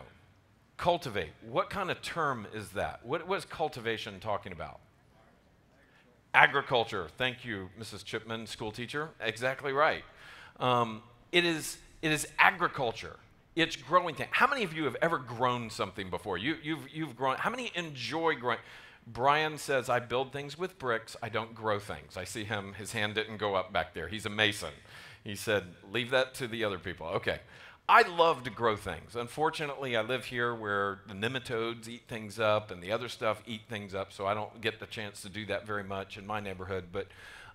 Cultivate. 0.78 1.32
What 1.50 1.72
kind 1.72 1.90
of 1.90 2.04
term 2.04 2.46
is 2.54 2.70
that? 2.70 3.04
What, 3.04 3.28
what 3.28 3.40
is 3.40 3.46
cultivation 3.46 4.20
talking 4.20 4.52
about? 4.52 4.80
Agriculture. 6.36 7.08
Thank 7.18 7.44
you, 7.44 7.70
Mrs. 7.80 8.06
Chipman, 8.06 8.46
school 8.46 8.72
teacher. 8.72 9.10
Exactly 9.20 9.74
right. 9.74 10.04
Um, 10.60 11.02
it, 11.32 11.46
is, 11.46 11.78
it 12.04 12.12
is 12.12 12.28
agriculture 12.38 13.16
it's 13.64 13.76
growing 13.76 14.16
thing. 14.16 14.28
How 14.32 14.48
many 14.48 14.64
of 14.64 14.74
you 14.74 14.84
have 14.86 14.96
ever 15.02 15.18
grown 15.18 15.70
something 15.70 16.10
before? 16.10 16.38
You, 16.38 16.58
you've, 16.62 16.88
you've 16.94 17.16
grown. 17.16 17.38
How 17.38 17.50
many 17.50 17.72
enjoy 17.76 18.36
growing? 18.36 18.60
Brian 19.08 19.58
says, 19.58 19.90
I 19.90 20.00
build 20.00 20.34
things 20.34 20.58
with 20.58 20.78
bricks, 20.78 21.16
I 21.24 21.30
don't 21.30 21.56
grow 21.56 21.80
things. 21.80 22.18
I 22.18 22.26
see 22.26 22.44
him, 22.44 22.74
his 22.74 22.92
hand 22.92 23.16
didn't 23.16 23.38
go 23.38 23.56
up 23.56 23.72
back 23.72 23.94
there. 23.94 24.10
He's 24.10 24.26
a 24.26 24.30
mason. 24.30 24.74
He 25.24 25.36
said, 25.36 25.64
Leave 25.92 26.12
that 26.12 26.34
to 26.36 26.48
the 26.48 26.64
other 26.64 26.78
people. 26.78 27.08
Okay. 27.08 27.40
I 27.90 28.02
love 28.02 28.44
to 28.44 28.50
grow 28.50 28.76
things. 28.76 29.16
Unfortunately, 29.16 29.96
I 29.96 30.02
live 30.02 30.26
here 30.26 30.54
where 30.54 31.00
the 31.08 31.14
nematodes 31.14 31.88
eat 31.88 32.04
things 32.10 32.38
up 32.38 32.70
and 32.70 32.84
the 32.84 32.92
other 32.92 33.08
stuff 33.08 33.42
eat 33.48 33.62
things 33.70 33.96
up, 33.96 34.12
so 34.12 34.28
I 34.28 34.34
don't 34.34 34.60
get 34.60 34.82
the 34.82 34.88
chance 34.88 35.22
to 35.22 35.30
do 35.30 35.46
that 35.46 35.66
very 35.66 35.86
much 35.86 36.18
in 36.18 36.28
my 36.28 36.42
neighborhood. 36.42 36.88
But 36.92 37.08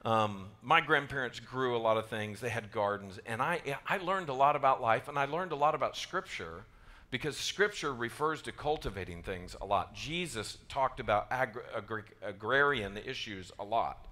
um, 0.04 0.46
my 0.62 0.80
grandparents 0.80 1.38
grew 1.38 1.76
a 1.76 1.78
lot 1.78 1.96
of 1.96 2.08
things. 2.08 2.40
They 2.40 2.48
had 2.48 2.72
gardens, 2.72 3.20
and 3.24 3.40
I, 3.40 3.60
I 3.86 3.98
learned 3.98 4.28
a 4.28 4.34
lot 4.34 4.56
about 4.56 4.80
life, 4.80 5.08
and 5.08 5.18
I 5.18 5.26
learned 5.26 5.52
a 5.52 5.56
lot 5.56 5.74
about 5.74 5.96
Scripture 5.96 6.64
because 7.10 7.36
Scripture 7.36 7.92
refers 7.92 8.42
to 8.42 8.52
cultivating 8.52 9.22
things 9.22 9.54
a 9.60 9.66
lot. 9.66 9.94
Jesus 9.94 10.58
talked 10.68 10.98
about 10.98 11.26
agri- 11.30 11.62
agri- 11.76 12.02
agrarian 12.22 12.96
issues 12.96 13.52
a 13.60 13.64
lot. 13.64 14.08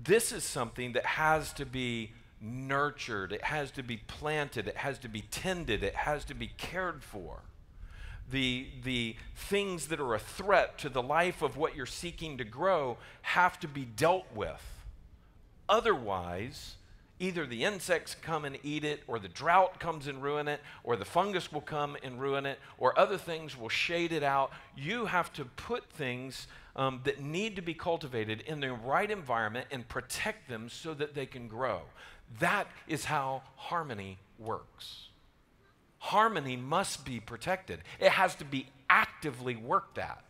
This 0.00 0.32
is 0.32 0.44
something 0.44 0.92
that 0.92 1.04
has 1.04 1.52
to 1.54 1.66
be 1.66 2.12
nurtured, 2.40 3.32
it 3.32 3.42
has 3.42 3.70
to 3.72 3.82
be 3.82 3.98
planted, 3.98 4.66
it 4.68 4.76
has 4.76 4.98
to 5.00 5.08
be 5.08 5.22
tended, 5.22 5.82
it 5.82 5.94
has 5.94 6.24
to 6.26 6.34
be 6.34 6.52
cared 6.56 7.02
for. 7.02 7.40
The, 8.30 8.68
the 8.84 9.16
things 9.34 9.88
that 9.88 10.00
are 10.00 10.14
a 10.14 10.20
threat 10.20 10.78
to 10.78 10.88
the 10.88 11.02
life 11.02 11.42
of 11.42 11.56
what 11.56 11.74
you're 11.76 11.84
seeking 11.84 12.38
to 12.38 12.44
grow 12.44 12.96
have 13.22 13.58
to 13.60 13.68
be 13.68 13.84
dealt 13.84 14.26
with. 14.34 14.79
Otherwise, 15.70 16.74
either 17.20 17.46
the 17.46 17.64
insects 17.64 18.16
come 18.20 18.44
and 18.44 18.58
eat 18.64 18.82
it, 18.82 19.02
or 19.06 19.20
the 19.20 19.28
drought 19.28 19.78
comes 19.78 20.08
and 20.08 20.20
ruin 20.20 20.48
it, 20.48 20.60
or 20.82 20.96
the 20.96 21.04
fungus 21.04 21.52
will 21.52 21.60
come 21.60 21.96
and 22.02 22.20
ruin 22.20 22.44
it, 22.44 22.58
or 22.76 22.98
other 22.98 23.16
things 23.16 23.56
will 23.56 23.68
shade 23.68 24.10
it 24.10 24.24
out. 24.24 24.50
You 24.76 25.06
have 25.06 25.32
to 25.34 25.44
put 25.44 25.88
things 25.92 26.48
um, 26.74 27.00
that 27.04 27.20
need 27.20 27.54
to 27.56 27.62
be 27.62 27.72
cultivated 27.72 28.40
in 28.42 28.58
the 28.58 28.72
right 28.72 29.10
environment 29.10 29.68
and 29.70 29.88
protect 29.88 30.48
them 30.48 30.68
so 30.68 30.92
that 30.94 31.14
they 31.14 31.26
can 31.26 31.46
grow. 31.46 31.82
That 32.40 32.66
is 32.88 33.04
how 33.04 33.42
harmony 33.54 34.18
works. 34.38 35.08
Harmony 35.98 36.56
must 36.56 37.04
be 37.04 37.20
protected, 37.20 37.80
it 38.00 38.10
has 38.10 38.34
to 38.36 38.44
be 38.44 38.66
actively 38.88 39.54
worked 39.54 39.98
at. 39.98 40.24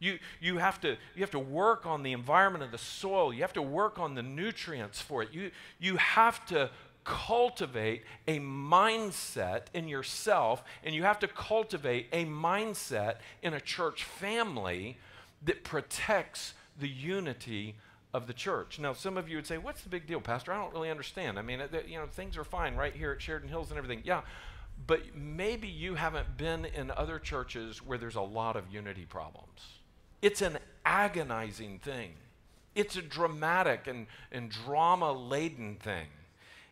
You, 0.00 0.18
you, 0.40 0.58
have 0.58 0.80
to, 0.82 0.96
you 1.14 1.20
have 1.20 1.30
to 1.32 1.38
work 1.38 1.84
on 1.86 2.02
the 2.02 2.12
environment 2.12 2.62
of 2.64 2.70
the 2.70 2.78
soil. 2.78 3.32
You 3.32 3.42
have 3.42 3.52
to 3.54 3.62
work 3.62 3.98
on 3.98 4.14
the 4.14 4.22
nutrients 4.22 5.00
for 5.00 5.22
it. 5.22 5.32
You, 5.32 5.50
you 5.80 5.96
have 5.96 6.46
to 6.46 6.70
cultivate 7.04 8.02
a 8.26 8.38
mindset 8.38 9.62
in 9.72 9.88
yourself, 9.88 10.62
and 10.84 10.94
you 10.94 11.02
have 11.04 11.18
to 11.20 11.26
cultivate 11.26 12.06
a 12.12 12.26
mindset 12.26 13.16
in 13.42 13.54
a 13.54 13.60
church 13.60 14.04
family 14.04 14.98
that 15.44 15.64
protects 15.64 16.54
the 16.78 16.88
unity 16.88 17.74
of 18.12 18.26
the 18.26 18.32
church. 18.32 18.78
Now, 18.78 18.92
some 18.92 19.16
of 19.16 19.28
you 19.28 19.36
would 19.36 19.46
say, 19.46 19.58
"What's 19.58 19.82
the 19.82 19.88
big 19.88 20.06
deal, 20.06 20.20
Pastor? 20.20 20.52
I 20.52 20.58
don't 20.58 20.72
really 20.72 20.90
understand. 20.90 21.38
I 21.38 21.42
mean, 21.42 21.62
you 21.86 21.98
know, 21.98 22.06
things 22.06 22.36
are 22.36 22.44
fine 22.44 22.76
right 22.76 22.94
here 22.94 23.12
at 23.12 23.22
Sheridan 23.22 23.48
Hills 23.48 23.70
and 23.70 23.78
everything." 23.78 24.02
Yeah, 24.04 24.22
but 24.86 25.14
maybe 25.14 25.68
you 25.68 25.94
haven't 25.94 26.36
been 26.36 26.64
in 26.66 26.90
other 26.90 27.18
churches 27.18 27.82
where 27.82 27.98
there's 27.98 28.16
a 28.16 28.20
lot 28.20 28.56
of 28.56 28.72
unity 28.72 29.06
problems. 29.06 29.77
It's 30.22 30.42
an 30.42 30.58
agonizing 30.84 31.78
thing. 31.78 32.12
It's 32.74 32.96
a 32.96 33.02
dramatic 33.02 33.86
and, 33.86 34.06
and 34.32 34.50
drama 34.50 35.12
laden 35.12 35.76
thing. 35.76 36.06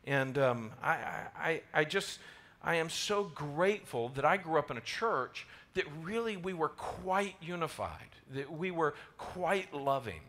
And 0.06 0.38
um, 0.38 0.72
I, 0.82 0.98
I, 1.36 1.60
I 1.74 1.84
just, 1.84 2.20
I 2.62 2.76
am 2.76 2.90
so 2.90 3.24
grateful 3.24 4.10
that 4.10 4.24
I 4.24 4.36
grew 4.36 4.58
up 4.58 4.70
in 4.70 4.76
a 4.76 4.82
church 4.82 5.46
that 5.74 5.84
really 6.02 6.36
we 6.36 6.54
were 6.54 6.68
quite 6.68 7.34
unified, 7.40 8.08
that 8.34 8.50
we 8.50 8.70
were 8.70 8.94
quite 9.18 9.74
loving. 9.74 10.20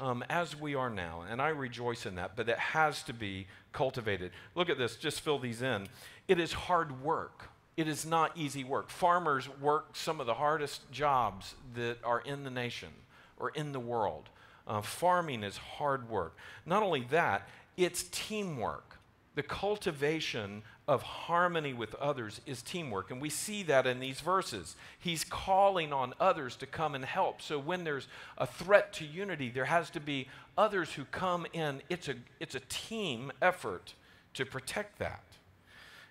Um, 0.00 0.24
as 0.28 0.58
we 0.58 0.74
are 0.74 0.90
now, 0.90 1.22
and 1.30 1.40
I 1.40 1.50
rejoice 1.50 2.06
in 2.06 2.16
that, 2.16 2.34
but 2.34 2.48
it 2.48 2.58
has 2.58 3.04
to 3.04 3.12
be 3.12 3.46
cultivated. 3.72 4.32
Look 4.56 4.68
at 4.68 4.76
this, 4.76 4.96
just 4.96 5.20
fill 5.20 5.38
these 5.38 5.62
in. 5.62 5.86
It 6.26 6.40
is 6.40 6.52
hard 6.52 7.04
work. 7.04 7.51
It 7.76 7.88
is 7.88 8.04
not 8.04 8.36
easy 8.36 8.64
work. 8.64 8.90
Farmers 8.90 9.48
work 9.60 9.96
some 9.96 10.20
of 10.20 10.26
the 10.26 10.34
hardest 10.34 10.90
jobs 10.90 11.54
that 11.74 11.98
are 12.04 12.20
in 12.20 12.44
the 12.44 12.50
nation 12.50 12.90
or 13.38 13.50
in 13.50 13.72
the 13.72 13.80
world. 13.80 14.28
Uh, 14.66 14.80
farming 14.80 15.42
is 15.42 15.56
hard 15.56 16.08
work. 16.08 16.36
Not 16.66 16.82
only 16.82 17.06
that, 17.10 17.48
it's 17.76 18.04
teamwork. 18.04 18.98
The 19.34 19.42
cultivation 19.42 20.62
of 20.86 21.02
harmony 21.02 21.72
with 21.72 21.94
others 21.94 22.40
is 22.44 22.60
teamwork. 22.60 23.10
And 23.10 23.20
we 23.20 23.30
see 23.30 23.62
that 23.64 23.86
in 23.86 24.00
these 24.00 24.20
verses. 24.20 24.76
He's 24.98 25.24
calling 25.24 25.92
on 25.92 26.12
others 26.20 26.56
to 26.56 26.66
come 26.66 26.94
and 26.94 27.04
help. 27.04 27.40
So 27.40 27.58
when 27.58 27.84
there's 27.84 28.08
a 28.36 28.46
threat 28.46 28.92
to 28.94 29.06
unity, 29.06 29.48
there 29.48 29.64
has 29.64 29.88
to 29.90 30.00
be 30.00 30.28
others 30.58 30.92
who 30.92 31.04
come 31.06 31.46
in. 31.54 31.80
It's 31.88 32.08
a, 32.08 32.16
it's 32.40 32.54
a 32.54 32.60
team 32.68 33.32
effort 33.40 33.94
to 34.34 34.44
protect 34.44 34.98
that. 34.98 35.22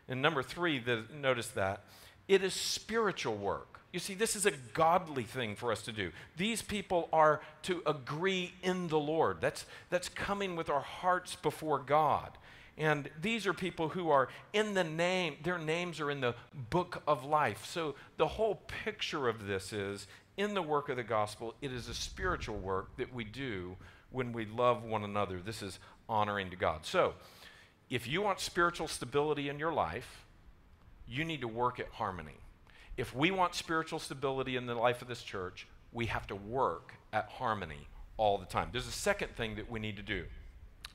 And 0.07 0.21
number 0.21 0.43
three, 0.43 0.79
the, 0.79 1.03
notice 1.13 1.47
that 1.49 1.83
it 2.27 2.43
is 2.43 2.53
spiritual 2.53 3.35
work. 3.35 3.79
You 3.91 3.99
see, 3.99 4.13
this 4.13 4.35
is 4.35 4.45
a 4.45 4.51
godly 4.73 5.23
thing 5.23 5.55
for 5.55 5.71
us 5.71 5.81
to 5.83 5.91
do. 5.91 6.11
These 6.37 6.61
people 6.61 7.09
are 7.11 7.41
to 7.63 7.81
agree 7.85 8.53
in 8.63 8.87
the 8.87 8.99
Lord. 8.99 9.41
That's, 9.41 9.65
that's 9.89 10.07
coming 10.07 10.55
with 10.55 10.69
our 10.69 10.81
hearts 10.81 11.35
before 11.35 11.79
God. 11.79 12.37
And 12.77 13.09
these 13.21 13.45
are 13.45 13.53
people 13.53 13.89
who 13.89 14.09
are 14.09 14.29
in 14.53 14.73
the 14.73 14.83
name, 14.83 15.35
their 15.43 15.57
names 15.57 15.99
are 15.99 16.09
in 16.09 16.21
the 16.21 16.35
book 16.69 17.03
of 17.05 17.25
life. 17.25 17.65
So 17.65 17.95
the 18.17 18.27
whole 18.27 18.61
picture 18.85 19.27
of 19.27 19.45
this 19.45 19.73
is 19.73 20.07
in 20.37 20.53
the 20.53 20.61
work 20.61 20.87
of 20.87 20.95
the 20.95 21.03
gospel, 21.03 21.53
it 21.61 21.73
is 21.73 21.89
a 21.89 21.93
spiritual 21.93 22.57
work 22.57 22.95
that 22.97 23.13
we 23.13 23.25
do 23.25 23.75
when 24.09 24.31
we 24.31 24.45
love 24.45 24.83
one 24.83 25.03
another. 25.03 25.39
This 25.39 25.61
is 25.61 25.79
honoring 26.07 26.49
to 26.49 26.55
God. 26.55 26.85
So 26.85 27.13
if 27.91 28.07
you 28.07 28.21
want 28.21 28.39
spiritual 28.39 28.87
stability 28.87 29.49
in 29.49 29.59
your 29.59 29.73
life, 29.73 30.23
you 31.07 31.25
need 31.25 31.41
to 31.41 31.47
work 31.47 31.77
at 31.77 31.89
harmony. 31.89 32.37
If 32.95 33.13
we 33.13 33.31
want 33.31 33.53
spiritual 33.53 33.99
stability 33.99 34.55
in 34.55 34.65
the 34.65 34.75
life 34.75 35.01
of 35.01 35.09
this 35.09 35.21
church, 35.21 35.67
we 35.91 36.05
have 36.05 36.25
to 36.27 36.35
work 36.35 36.93
at 37.11 37.27
harmony 37.27 37.87
all 38.15 38.37
the 38.37 38.45
time. 38.45 38.69
There's 38.71 38.87
a 38.87 38.91
second 38.91 39.35
thing 39.35 39.55
that 39.55 39.69
we 39.69 39.81
need 39.81 39.97
to 39.97 40.03
do. 40.03 40.23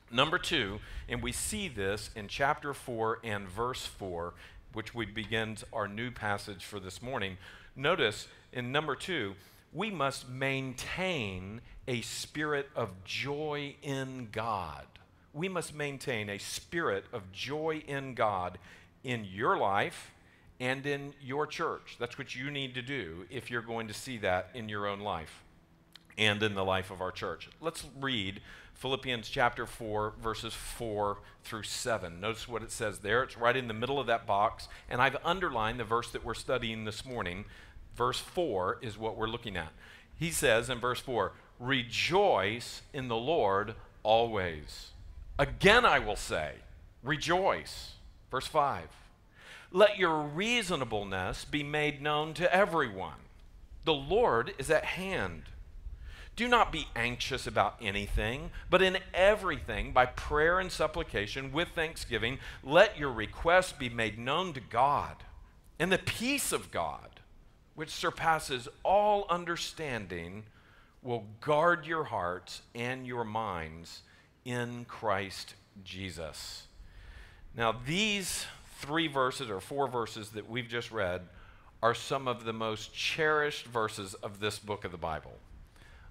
Number 0.09 0.39
two, 0.39 0.79
and 1.07 1.21
we 1.21 1.31
see 1.31 1.67
this 1.67 2.09
in 2.15 2.27
chapter 2.27 2.73
4 2.73 3.19
and 3.23 3.47
verse 3.47 3.85
4, 3.85 4.33
which 4.73 4.95
we 4.95 5.05
begins 5.05 5.63
our 5.71 5.87
new 5.87 6.09
passage 6.09 6.65
for 6.65 6.79
this 6.79 7.01
morning. 7.01 7.37
Notice 7.75 8.27
in 8.51 8.71
number 8.71 8.95
two, 8.95 9.35
we 9.71 9.91
must 9.91 10.27
maintain 10.29 11.61
a 11.87 12.01
spirit 12.01 12.69
of 12.75 13.03
joy 13.03 13.75
in 13.83 14.29
God. 14.31 14.85
We 15.33 15.49
must 15.49 15.75
maintain 15.75 16.29
a 16.29 16.37
spirit 16.37 17.05
of 17.13 17.31
joy 17.31 17.83
in 17.87 18.13
God 18.13 18.57
in 19.03 19.25
your 19.25 19.57
life 19.57 20.11
and 20.59 20.85
in 20.85 21.13
your 21.21 21.45
church. 21.45 21.97
That's 21.99 22.17
what 22.17 22.35
you 22.35 22.49
need 22.49 22.73
to 22.75 22.81
do 22.81 23.25
if 23.29 23.51
you're 23.51 23.61
going 23.61 23.87
to 23.87 23.93
see 23.93 24.17
that 24.19 24.49
in 24.53 24.69
your 24.69 24.87
own 24.87 24.99
life 24.99 25.43
and 26.17 26.41
in 26.41 26.55
the 26.55 26.65
life 26.65 26.89
of 26.89 27.01
our 27.01 27.11
church. 27.11 27.49
Let's 27.61 27.85
read 27.99 28.41
Philippians 28.73 29.29
chapter 29.29 29.65
4, 29.65 30.13
verses 30.21 30.53
4 30.53 31.17
through 31.43 31.63
7. 31.63 32.19
Notice 32.19 32.47
what 32.47 32.63
it 32.63 32.71
says 32.71 32.99
there. 32.99 33.23
It's 33.23 33.37
right 33.37 33.55
in 33.55 33.67
the 33.67 33.73
middle 33.73 33.99
of 33.99 34.07
that 34.07 34.25
box. 34.25 34.67
And 34.89 35.01
I've 35.01 35.17
underlined 35.23 35.79
the 35.79 35.83
verse 35.83 36.11
that 36.11 36.23
we're 36.25 36.33
studying 36.33 36.85
this 36.85 37.05
morning. 37.05 37.45
Verse 37.95 38.19
4 38.19 38.79
is 38.81 38.97
what 38.97 39.17
we're 39.17 39.27
looking 39.27 39.57
at. 39.57 39.73
He 40.19 40.31
says 40.31 40.69
in 40.69 40.79
verse 40.79 40.99
4 40.99 41.33
Rejoice 41.59 42.81
in 42.93 43.07
the 43.07 43.15
Lord 43.15 43.73
always. 44.03 44.91
Again, 45.39 45.85
I 45.85 45.99
will 45.99 46.15
say, 46.15 46.53
Rejoice. 47.03 47.93
Verse 48.31 48.47
5 48.47 48.87
Let 49.71 49.97
your 49.97 50.21
reasonableness 50.21 51.45
be 51.45 51.63
made 51.63 52.01
known 52.01 52.33
to 52.35 52.53
everyone. 52.53 53.19
The 53.85 53.93
Lord 53.93 54.53
is 54.57 54.69
at 54.69 54.83
hand. 54.83 55.43
Do 56.35 56.47
not 56.47 56.71
be 56.71 56.87
anxious 56.95 57.47
about 57.47 57.77
anything, 57.81 58.51
but 58.69 58.81
in 58.81 58.99
everything, 59.11 59.91
by 59.91 60.05
prayer 60.05 60.59
and 60.59 60.71
supplication, 60.71 61.51
with 61.51 61.69
thanksgiving, 61.69 62.37
let 62.63 62.99
your 62.99 63.11
requests 63.11 63.71
be 63.71 63.89
made 63.89 64.19
known 64.19 64.53
to 64.53 64.59
God. 64.59 65.15
And 65.79 65.91
the 65.91 65.97
peace 65.97 66.51
of 66.51 66.69
God, 66.69 67.21
which 67.73 67.89
surpasses 67.89 68.67
all 68.83 69.25
understanding, 69.31 70.43
will 71.01 71.25
guard 71.41 71.87
your 71.87 72.03
hearts 72.03 72.61
and 72.75 73.07
your 73.07 73.23
minds 73.23 74.01
in 74.47 74.85
Christ 74.85 75.55
Jesus. 75.83 76.67
Now, 77.53 77.75
these 77.85 78.45
three 78.79 79.09
verses 79.09 79.49
or 79.49 79.59
four 79.59 79.89
verses 79.89 80.29
that 80.29 80.49
we've 80.49 80.69
just 80.69 80.89
read 80.89 81.21
are 81.83 81.93
some 81.93 82.29
of 82.29 82.45
the 82.45 82.53
most 82.53 82.93
cherished 82.93 83.65
verses 83.65 84.13
of 84.13 84.39
this 84.39 84.57
book 84.57 84.85
of 84.85 84.91
the 84.91 84.97
Bible. 84.97 85.33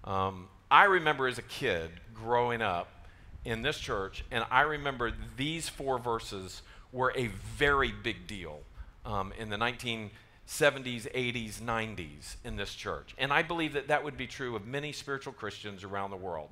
Um, 0.04 0.48
I 0.70 0.84
remember 0.84 1.26
as 1.26 1.38
a 1.38 1.42
kid 1.42 1.90
growing 2.12 2.60
up 2.60 3.06
in 3.46 3.62
this 3.62 3.78
church, 3.78 4.22
and 4.30 4.44
I 4.50 4.62
remember 4.62 5.12
these 5.38 5.70
four 5.70 5.98
verses 5.98 6.60
were 6.92 7.14
a 7.16 7.28
very 7.56 7.90
big 7.90 8.26
deal 8.26 8.60
um, 9.06 9.32
in 9.38 9.48
the 9.48 9.56
1970s, 9.56 10.10
80s, 10.46 11.60
90s 11.62 12.36
in 12.44 12.56
this 12.56 12.74
church. 12.74 13.14
And 13.16 13.32
I 13.32 13.42
believe 13.42 13.72
that 13.72 13.88
that 13.88 14.04
would 14.04 14.18
be 14.18 14.26
true 14.26 14.56
of 14.56 14.66
many 14.66 14.92
spiritual 14.92 15.32
Christians 15.32 15.84
around 15.84 16.10
the 16.10 16.16
world. 16.16 16.50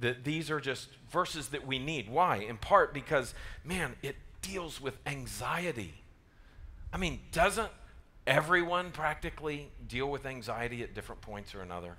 That 0.00 0.24
these 0.24 0.50
are 0.50 0.60
just 0.60 0.88
verses 1.10 1.48
that 1.48 1.66
we 1.66 1.78
need. 1.78 2.08
Why? 2.08 2.36
In 2.36 2.56
part 2.56 2.92
because, 2.92 3.34
man, 3.64 3.94
it 4.02 4.16
deals 4.40 4.80
with 4.80 4.96
anxiety. 5.06 5.94
I 6.92 6.96
mean, 6.96 7.20
doesn't 7.30 7.70
everyone 8.26 8.90
practically 8.90 9.70
deal 9.86 10.10
with 10.10 10.26
anxiety 10.26 10.82
at 10.82 10.94
different 10.94 11.20
points 11.20 11.54
or 11.54 11.62
another? 11.62 11.96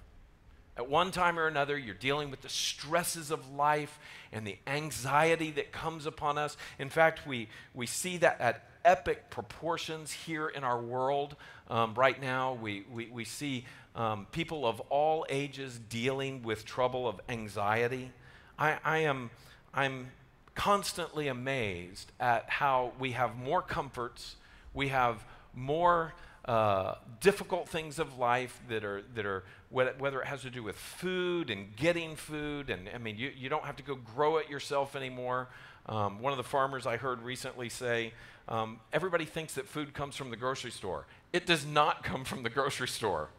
At 0.75 0.89
one 0.89 1.11
time 1.11 1.37
or 1.37 1.45
another, 1.45 1.77
you're 1.77 1.93
dealing 1.93 2.31
with 2.31 2.41
the 2.41 2.49
stresses 2.49 3.29
of 3.29 3.53
life 3.53 3.99
and 4.31 4.45
the 4.45 4.57
anxiety 4.65 5.51
that 5.51 5.71
comes 5.71 6.07
upon 6.07 6.37
us. 6.37 6.57
In 6.79 6.89
fact, 6.89 7.27
we, 7.27 7.47
we 7.75 7.85
see 7.85 8.17
that 8.17 8.41
at 8.41 8.65
epic 8.83 9.29
proportions 9.29 10.11
here 10.11 10.47
in 10.47 10.63
our 10.63 10.81
world 10.81 11.35
um, 11.69 11.93
right 11.93 12.19
now. 12.19 12.53
We, 12.53 12.85
we, 12.91 13.07
we 13.07 13.23
see 13.23 13.65
um, 13.95 14.27
people 14.31 14.65
of 14.65 14.79
all 14.89 15.25
ages 15.29 15.79
dealing 15.89 16.43
with 16.43 16.65
trouble 16.65 17.07
of 17.07 17.19
anxiety. 17.29 18.11
I, 18.57 18.77
I 18.83 18.97
am 18.99 19.29
I'm 19.73 20.11
constantly 20.55 21.27
amazed 21.27 22.11
at 22.19 22.49
how 22.49 22.91
we 22.99 23.11
have 23.11 23.35
more 23.35 23.61
comforts, 23.61 24.35
we 24.73 24.89
have 24.89 25.25
more 25.55 26.13
uh, 26.45 26.95
difficult 27.21 27.69
things 27.69 27.99
of 27.99 28.17
life 28.17 28.59
that 28.67 28.83
are, 28.83 29.01
that 29.15 29.25
are 29.25 29.43
whether 29.69 30.21
it 30.21 30.27
has 30.27 30.41
to 30.41 30.49
do 30.49 30.61
with 30.61 30.75
food 30.75 31.49
and 31.49 31.75
getting 31.75 32.15
food. 32.15 32.69
And 32.69 32.89
I 32.93 32.97
mean, 32.97 33.17
you, 33.17 33.31
you 33.35 33.49
don't 33.49 33.63
have 33.63 33.77
to 33.77 33.83
go 33.83 33.95
grow 33.95 34.37
it 34.37 34.49
yourself 34.49 34.95
anymore. 34.95 35.47
Um, 35.87 36.21
one 36.21 36.31
of 36.31 36.37
the 36.37 36.43
farmers 36.43 36.85
I 36.85 36.97
heard 36.97 37.21
recently 37.21 37.69
say, 37.69 38.13
um, 38.47 38.79
everybody 38.91 39.25
thinks 39.25 39.53
that 39.55 39.67
food 39.67 39.93
comes 39.93 40.15
from 40.15 40.29
the 40.29 40.35
grocery 40.35 40.71
store. 40.71 41.07
It 41.31 41.45
does 41.45 41.65
not 41.65 42.03
come 42.03 42.25
from 42.25 42.43
the 42.43 42.49
grocery 42.49 42.89
store. 42.89 43.29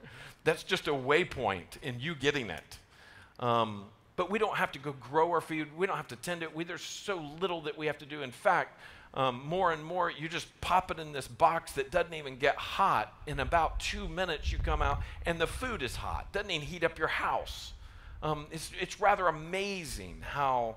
That's 0.44 0.62
just 0.62 0.88
a 0.88 0.92
waypoint 0.92 1.82
in 1.82 2.00
you 2.00 2.14
getting 2.14 2.50
it. 2.50 2.78
Um, 3.40 3.84
but 4.16 4.30
we 4.30 4.38
don't 4.38 4.56
have 4.56 4.70
to 4.72 4.78
go 4.78 4.92
grow 4.92 5.30
our 5.32 5.40
food. 5.40 5.68
We 5.76 5.86
don't 5.86 5.96
have 5.96 6.08
to 6.08 6.16
tend 6.16 6.42
it. 6.42 6.54
We, 6.54 6.64
there's 6.64 6.82
so 6.82 7.24
little 7.40 7.62
that 7.62 7.76
we 7.76 7.86
have 7.86 7.98
to 7.98 8.06
do. 8.06 8.22
In 8.22 8.30
fact, 8.30 8.78
um, 9.14 9.42
more 9.46 9.72
and 9.72 9.84
more, 9.84 10.10
you 10.10 10.28
just 10.28 10.48
pop 10.60 10.90
it 10.90 10.98
in 10.98 11.12
this 11.12 11.26
box 11.26 11.72
that 11.72 11.90
doesn't 11.90 12.14
even 12.14 12.36
get 12.36 12.56
hot. 12.56 13.12
In 13.26 13.40
about 13.40 13.80
two 13.80 14.08
minutes, 14.08 14.52
you 14.52 14.58
come 14.58 14.82
out 14.82 15.00
and 15.24 15.40
the 15.40 15.46
food 15.46 15.82
is 15.82 15.96
hot. 15.96 16.32
Doesn't 16.32 16.50
even 16.50 16.66
heat 16.66 16.84
up 16.84 16.98
your 16.98 17.08
house. 17.08 17.72
Um, 18.22 18.46
it's, 18.50 18.70
it's 18.80 19.00
rather 19.00 19.28
amazing 19.28 20.22
how 20.22 20.76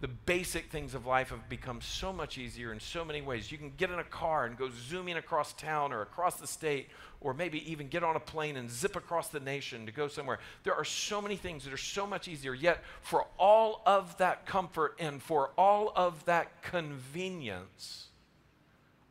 the 0.00 0.08
basic 0.08 0.70
things 0.70 0.94
of 0.94 1.06
life 1.06 1.30
have 1.30 1.48
become 1.48 1.80
so 1.80 2.12
much 2.12 2.36
easier 2.36 2.72
in 2.72 2.80
so 2.80 3.04
many 3.04 3.22
ways. 3.22 3.50
You 3.50 3.58
can 3.58 3.72
get 3.76 3.90
in 3.90 3.98
a 3.98 4.04
car 4.04 4.44
and 4.44 4.56
go 4.56 4.68
zooming 4.88 5.16
across 5.16 5.52
town 5.54 5.92
or 5.92 6.02
across 6.02 6.36
the 6.36 6.46
state, 6.46 6.88
or 7.20 7.32
maybe 7.32 7.70
even 7.70 7.88
get 7.88 8.04
on 8.04 8.16
a 8.16 8.20
plane 8.20 8.56
and 8.56 8.70
zip 8.70 8.96
across 8.96 9.28
the 9.28 9.40
nation 9.40 9.86
to 9.86 9.92
go 9.92 10.08
somewhere. 10.08 10.40
There 10.62 10.74
are 10.74 10.84
so 10.84 11.22
many 11.22 11.36
things 11.36 11.64
that 11.64 11.72
are 11.72 11.78
so 11.78 12.06
much 12.06 12.28
easier. 12.28 12.54
Yet, 12.54 12.82
for 13.00 13.26
all 13.38 13.82
of 13.86 14.18
that 14.18 14.44
comfort 14.44 14.96
and 14.98 15.22
for 15.22 15.52
all 15.56 15.92
of 15.96 16.24
that 16.26 16.62
convenience, 16.62 18.08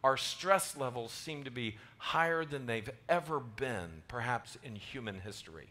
our 0.04 0.18
stress 0.18 0.78
levels 0.78 1.12
seem 1.12 1.46
to 1.46 1.52
be 1.52 1.78
higher 1.98 2.44
than 2.44 2.66
they've 2.66 2.90
ever 3.08 3.40
been, 3.40 4.04
perhaps 4.08 4.58
in 4.64 4.76
human 4.76 5.22
history. 5.22 5.70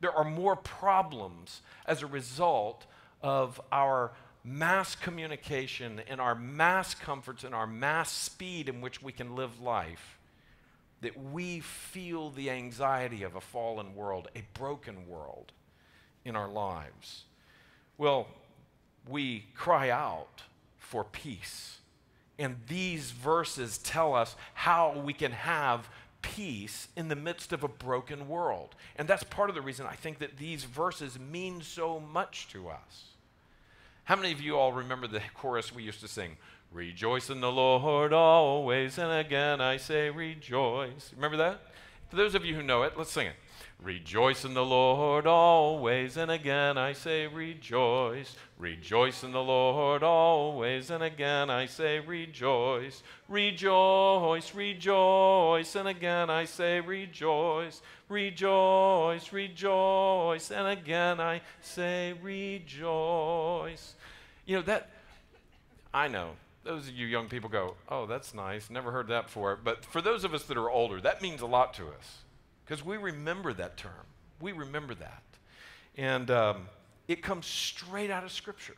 There 0.00 0.12
are 0.12 0.24
more 0.24 0.56
problems 0.56 1.60
as 1.86 2.02
a 2.02 2.06
result 2.06 2.86
of 3.22 3.60
our 3.70 4.12
mass 4.44 4.94
communication 4.94 6.00
and 6.08 6.20
our 6.20 6.34
mass 6.34 6.94
comforts 6.94 7.44
and 7.44 7.54
our 7.54 7.66
mass 7.66 8.10
speed 8.10 8.68
in 8.68 8.80
which 8.80 9.02
we 9.02 9.12
can 9.12 9.36
live 9.36 9.60
life 9.60 10.18
that 11.02 11.20
we 11.32 11.60
feel 11.60 12.30
the 12.30 12.48
anxiety 12.48 13.24
of 13.24 13.34
a 13.34 13.40
fallen 13.40 13.94
world, 13.94 14.28
a 14.36 14.42
broken 14.54 15.06
world 15.08 15.52
in 16.24 16.36
our 16.36 16.48
lives. 16.48 17.24
Well, 17.98 18.28
we 19.08 19.46
cry 19.54 19.90
out 19.90 20.42
for 20.78 21.04
peace. 21.04 21.78
And 22.38 22.56
these 22.68 23.10
verses 23.10 23.78
tell 23.78 24.14
us 24.14 24.36
how 24.54 25.00
we 25.04 25.12
can 25.12 25.32
have 25.32 25.88
peace 26.22 26.86
in 26.96 27.08
the 27.08 27.16
midst 27.16 27.52
of 27.52 27.64
a 27.64 27.68
broken 27.68 28.28
world. 28.28 28.76
And 28.96 29.08
that's 29.08 29.24
part 29.24 29.48
of 29.50 29.56
the 29.56 29.60
reason 29.60 29.86
I 29.86 29.96
think 29.96 30.20
that 30.20 30.36
these 30.36 30.64
verses 30.64 31.18
mean 31.18 31.62
so 31.62 31.98
much 31.98 32.48
to 32.52 32.68
us. 32.68 33.11
How 34.12 34.16
many 34.16 34.30
of 34.30 34.42
you 34.42 34.58
all 34.58 34.74
remember 34.74 35.06
the 35.06 35.22
chorus 35.32 35.74
we 35.74 35.84
used 35.84 36.00
to 36.00 36.06
sing? 36.06 36.36
Rejoice 36.70 37.30
in 37.30 37.40
the 37.40 37.50
Lord 37.50 38.12
always, 38.12 38.98
and 38.98 39.10
again 39.10 39.62
I 39.62 39.78
say 39.78 40.10
rejoice. 40.10 41.10
Remember 41.16 41.38
that? 41.38 41.62
For 42.10 42.16
those 42.16 42.34
of 42.34 42.44
you 42.44 42.54
who 42.54 42.62
know 42.62 42.82
it, 42.82 42.92
let's 42.98 43.10
sing 43.10 43.28
it. 43.28 43.36
Rejoice 43.82 44.44
in 44.44 44.54
the 44.54 44.64
Lord 44.64 45.26
always, 45.26 46.16
and 46.16 46.30
again 46.30 46.78
I 46.78 46.92
say 46.92 47.26
rejoice. 47.26 48.36
Rejoice 48.56 49.24
in 49.24 49.32
the 49.32 49.42
Lord 49.42 50.04
always, 50.04 50.88
and 50.88 51.02
again 51.02 51.50
I 51.50 51.66
say 51.66 51.98
rejoice. 51.98 53.02
Rejoice, 53.28 54.54
rejoice, 54.54 55.74
and 55.74 55.88
again 55.88 56.30
I 56.30 56.44
say 56.44 56.78
rejoice. 56.78 57.82
Rejoice, 58.08 59.32
rejoice, 59.32 60.50
and 60.52 60.68
again 60.68 61.20
I 61.20 61.40
say 61.60 62.14
rejoice. 62.22 63.94
You 64.46 64.56
know, 64.58 64.62
that, 64.62 64.90
I 65.92 66.06
know, 66.06 66.30
those 66.62 66.86
of 66.86 66.94
you 66.94 67.08
young 67.08 67.28
people 67.28 67.50
go, 67.50 67.74
oh, 67.88 68.06
that's 68.06 68.32
nice, 68.32 68.70
never 68.70 68.92
heard 68.92 69.08
that 69.08 69.26
before. 69.26 69.58
But 69.62 69.84
for 69.84 70.00
those 70.00 70.22
of 70.22 70.34
us 70.34 70.44
that 70.44 70.56
are 70.56 70.70
older, 70.70 71.00
that 71.00 71.20
means 71.20 71.40
a 71.40 71.46
lot 71.46 71.74
to 71.74 71.88
us 71.88 72.18
because 72.64 72.84
we 72.84 72.96
remember 72.96 73.52
that 73.52 73.76
term. 73.76 74.06
We 74.40 74.52
remember 74.52 74.94
that. 74.94 75.22
And 75.96 76.30
um, 76.30 76.68
it 77.08 77.22
comes 77.22 77.46
straight 77.46 78.10
out 78.10 78.24
of 78.24 78.32
Scripture. 78.32 78.76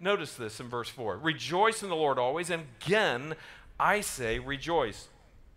Notice 0.00 0.34
this 0.34 0.60
in 0.60 0.68
verse 0.68 0.88
4 0.88 1.18
Rejoice 1.18 1.82
in 1.82 1.88
the 1.88 1.96
Lord 1.96 2.18
always, 2.18 2.50
and 2.50 2.64
again 2.82 3.34
I 3.78 4.00
say 4.00 4.38
rejoice. 4.38 5.08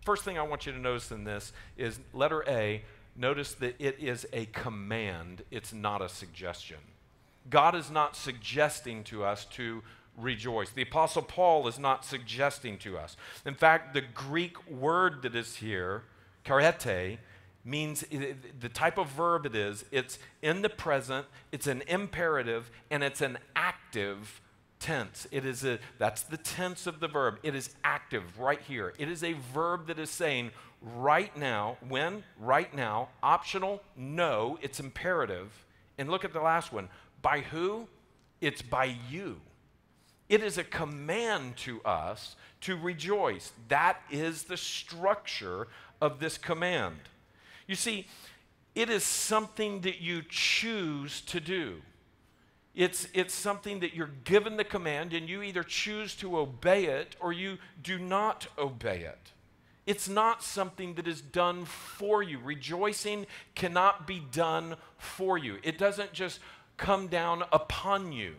First 0.06 0.24
thing 0.24 0.38
I 0.40 0.44
want 0.44 0.66
you 0.66 0.72
to 0.72 0.80
notice 0.80 1.12
in 1.12 1.24
this 1.24 1.52
is 1.76 2.00
letter 2.14 2.44
A, 2.48 2.84
notice 3.16 3.54
that 3.56 3.76
it 3.80 4.00
is 4.00 4.26
a 4.32 4.46
command, 4.48 5.44
it's 5.52 5.74
not 5.74 6.02
a 6.02 6.10
suggestion. 6.10 6.78
God 7.50 7.76
is 7.76 7.92
not 7.92 8.16
suggesting 8.16 9.04
to 9.06 9.24
us 9.24 9.46
to 9.46 9.84
rejoice. 10.18 10.70
The 10.72 10.82
Apostle 10.82 11.22
Paul 11.22 11.68
is 11.68 11.78
not 11.78 12.06
suggesting 12.06 12.78
to 12.80 12.98
us. 12.98 13.16
In 13.46 13.54
fact, 13.54 13.94
the 13.94 14.02
Greek 14.02 14.70
word 14.70 15.22
that 15.22 15.36
is 15.36 15.58
here, 15.58 16.04
charete, 16.46 17.18
means 17.68 18.04
the 18.60 18.70
type 18.70 18.98
of 18.98 19.10
verb 19.10 19.46
it 19.46 19.56
is, 19.56 19.84
it's 19.92 20.18
in 20.42 20.62
the 20.62 20.70
present, 20.70 21.26
it's 21.52 21.68
an 21.68 21.84
imperative, 21.88 22.72
and 22.90 23.04
it's 23.04 23.22
an 23.22 23.38
active 23.56 24.42
tense. 24.80 25.28
It 25.32 25.46
is 25.46 25.66
a 25.66 25.80
that's 25.98 26.24
the 26.24 26.38
tense 26.38 26.88
of 26.88 27.00
the 27.00 27.08
verb. 27.08 27.40
It 27.44 27.56
is 27.56 27.76
active 27.84 28.40
right 28.40 28.62
here. 28.62 28.94
It 28.98 29.10
is 29.10 29.24
a 29.24 29.34
verb 29.54 29.88
that 29.88 30.00
is 30.00 30.10
saying 30.10 30.52
right 30.82 31.36
now, 31.36 31.78
when, 31.88 32.24
right 32.40 32.74
now, 32.74 33.10
optional, 33.22 33.82
no, 33.96 34.58
it's 34.62 34.80
imperative. 34.80 35.66
And 35.98 36.10
look 36.10 36.24
at 36.24 36.34
the 36.34 36.42
last 36.42 36.72
one. 36.72 36.90
By 37.22 37.42
who? 37.42 37.88
It's 38.40 38.62
by 38.62 38.96
you. 39.10 39.42
It 40.30 40.44
is 40.44 40.58
a 40.58 40.64
command 40.64 41.58
to 41.58 41.82
us 41.84 42.36
to 42.62 42.78
rejoice. 42.78 43.52
That 43.70 44.02
is 44.12 44.44
the 44.44 44.58
structure 44.58 45.68
of 46.02 46.20
this 46.20 46.38
command. 46.38 46.98
You 47.68 47.76
see, 47.76 48.08
it 48.74 48.90
is 48.90 49.04
something 49.04 49.82
that 49.82 50.02
you 50.02 50.24
choose 50.28 51.22
to 51.22 51.40
do. 51.40 51.82
It's, 52.76 53.08
it's 53.14 53.34
something 53.34 53.80
that 53.80 53.96
you're 53.96 54.12
given 54.24 54.56
the 54.56 54.64
command, 54.64 55.12
and 55.12 55.28
you 55.28 55.42
either 55.42 55.64
choose 55.64 56.16
to 56.18 56.38
obey 56.38 56.86
it 56.86 57.16
or 57.20 57.34
you 57.34 57.58
do 57.82 57.98
not 57.98 58.48
obey 58.58 59.00
it. 59.00 59.32
It's 59.88 60.08
not 60.08 60.44
something 60.44 60.94
that 60.96 61.08
is 61.08 61.22
done 61.22 61.66
for 61.66 62.22
you. 62.22 62.40
Rejoicing 62.40 63.26
cannot 63.56 64.06
be 64.06 64.22
done 64.32 64.76
for 64.98 65.38
you, 65.38 65.58
it 65.64 65.78
doesn't 65.78 66.14
just 66.14 66.40
come 66.78 67.08
down 67.08 67.44
upon 67.52 68.12
you. 68.12 68.36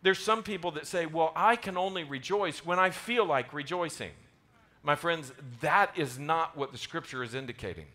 There's 0.00 0.18
some 0.18 0.42
people 0.42 0.70
that 0.72 0.86
say, 0.86 1.06
Well, 1.06 1.32
I 1.36 1.56
can 1.56 1.76
only 1.76 2.04
rejoice 2.04 2.64
when 2.64 2.78
I 2.78 2.90
feel 2.90 3.26
like 3.26 3.52
rejoicing. 3.52 4.12
My 4.82 4.94
friends, 4.94 5.32
that 5.60 5.98
is 5.98 6.18
not 6.18 6.56
what 6.56 6.72
the 6.72 6.78
scripture 6.78 7.22
is 7.22 7.34
indicating. 7.34 7.86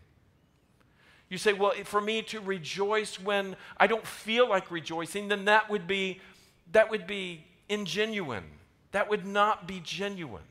You 1.34 1.38
say, 1.38 1.52
well, 1.52 1.72
for 1.82 2.00
me 2.00 2.22
to 2.22 2.38
rejoice 2.38 3.18
when 3.18 3.56
I 3.76 3.88
don't 3.88 4.06
feel 4.06 4.48
like 4.48 4.70
rejoicing, 4.70 5.26
then 5.26 5.46
that 5.46 5.68
would 5.68 5.88
be 5.88 6.20
that 6.70 6.92
would 6.92 7.08
be 7.08 7.44
ingenuine. 7.68 8.44
That 8.92 9.10
would 9.10 9.26
not 9.26 9.66
be 9.66 9.80
genuine. 9.80 10.44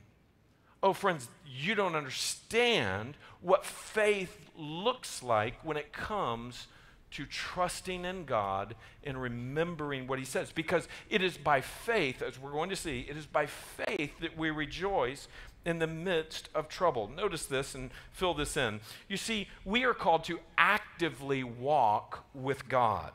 Oh, 0.84 0.92
friends, 0.92 1.30
you 1.46 1.74
don't 1.74 1.96
understand 1.96 3.16
what 3.40 3.66
faith 3.66 4.38
looks 4.58 5.24
like 5.24 5.56
when 5.64 5.78
it 5.78 5.94
comes 5.94 6.68
to 7.12 7.26
trusting 7.26 8.04
in 8.04 8.26
God 8.26 8.76
and 9.06 9.22
remembering 9.22 10.06
what 10.06 10.20
He 10.20 10.26
says. 10.26 10.52
Because 10.52 10.90
it 11.10 11.24
is 11.24 11.38
by 11.38 11.62
faith, 11.62 12.22
as 12.22 12.38
we're 12.38 12.52
going 12.52 12.72
to 12.72 12.76
see, 12.76 13.08
it 13.10 13.16
is 13.16 13.26
by 13.26 13.46
faith 13.46 14.20
that 14.20 14.38
we 14.38 14.50
rejoice 14.50 15.30
in 15.66 15.80
the 15.80 15.88
midst 15.88 16.50
of 16.54 16.68
trouble. 16.68 17.10
Notice 17.16 17.46
this 17.46 17.74
and 17.76 17.92
fill 18.12 18.34
this 18.34 18.58
in. 18.58 18.82
You 19.08 19.18
see, 19.18 19.48
we 19.66 19.84
are 19.86 19.94
called 19.94 20.24
to 20.26 20.40
actively 20.58 21.44
walk 21.44 22.26
with 22.34 22.68
God. 22.68 23.12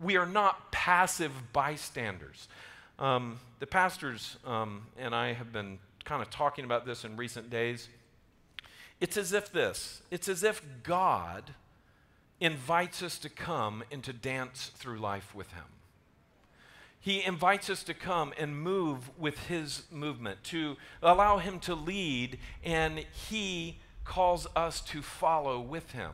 We 0.00 0.16
are 0.16 0.26
not 0.26 0.72
passive 0.72 1.32
bystanders. 1.52 2.48
Um, 2.98 3.40
the 3.58 3.66
pastors 3.66 4.36
um, 4.46 4.86
and 4.96 5.14
I 5.14 5.32
have 5.32 5.52
been 5.52 5.78
kind 6.04 6.22
of 6.22 6.30
talking 6.30 6.64
about 6.64 6.86
this 6.86 7.04
in 7.04 7.16
recent 7.16 7.50
days. 7.50 7.88
It's 9.00 9.16
as 9.16 9.32
if 9.32 9.52
this, 9.52 10.02
it's 10.10 10.28
as 10.28 10.42
if 10.42 10.62
God 10.82 11.54
invites 12.40 13.02
us 13.02 13.18
to 13.18 13.28
come 13.28 13.84
and 13.92 14.02
to 14.04 14.12
dance 14.12 14.70
through 14.74 14.98
life 14.98 15.34
with 15.34 15.52
Him. 15.52 15.64
He 17.00 17.24
invites 17.24 17.70
us 17.70 17.82
to 17.84 17.94
come 17.94 18.32
and 18.38 18.60
move 18.60 19.10
with 19.18 19.46
His 19.46 19.84
movement, 19.90 20.42
to 20.44 20.76
allow 21.02 21.38
Him 21.38 21.60
to 21.60 21.74
lead, 21.74 22.38
and 22.64 22.98
He 23.28 23.78
calls 24.04 24.46
us 24.56 24.80
to 24.82 25.02
follow 25.02 25.60
with 25.60 25.92
Him. 25.92 26.12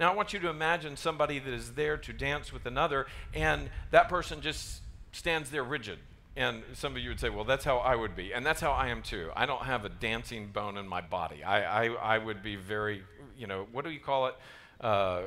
Now, 0.00 0.12
I 0.12 0.14
want 0.14 0.32
you 0.32 0.38
to 0.40 0.48
imagine 0.48 0.96
somebody 0.96 1.38
that 1.38 1.52
is 1.52 1.72
there 1.72 1.96
to 1.96 2.12
dance 2.12 2.52
with 2.52 2.66
another, 2.66 3.06
and 3.34 3.70
that 3.90 4.08
person 4.08 4.40
just 4.40 4.82
stands 5.12 5.50
there 5.50 5.64
rigid. 5.64 5.98
And 6.36 6.62
some 6.74 6.94
of 6.94 7.02
you 7.02 7.08
would 7.08 7.18
say, 7.18 7.30
well, 7.30 7.44
that's 7.44 7.64
how 7.64 7.78
I 7.78 7.96
would 7.96 8.14
be. 8.14 8.32
And 8.32 8.46
that's 8.46 8.60
how 8.60 8.70
I 8.70 8.88
am 8.88 9.02
too. 9.02 9.30
I 9.34 9.44
don't 9.44 9.62
have 9.62 9.84
a 9.84 9.88
dancing 9.88 10.46
bone 10.46 10.76
in 10.76 10.86
my 10.86 11.00
body. 11.00 11.42
I, 11.42 11.86
I, 11.86 12.14
I 12.14 12.18
would 12.18 12.44
be 12.44 12.54
very, 12.54 13.02
you 13.36 13.48
know, 13.48 13.66
what 13.72 13.84
do 13.84 13.90
you 13.90 13.98
call 13.98 14.28
it? 14.28 14.36
Uh, 14.80 15.22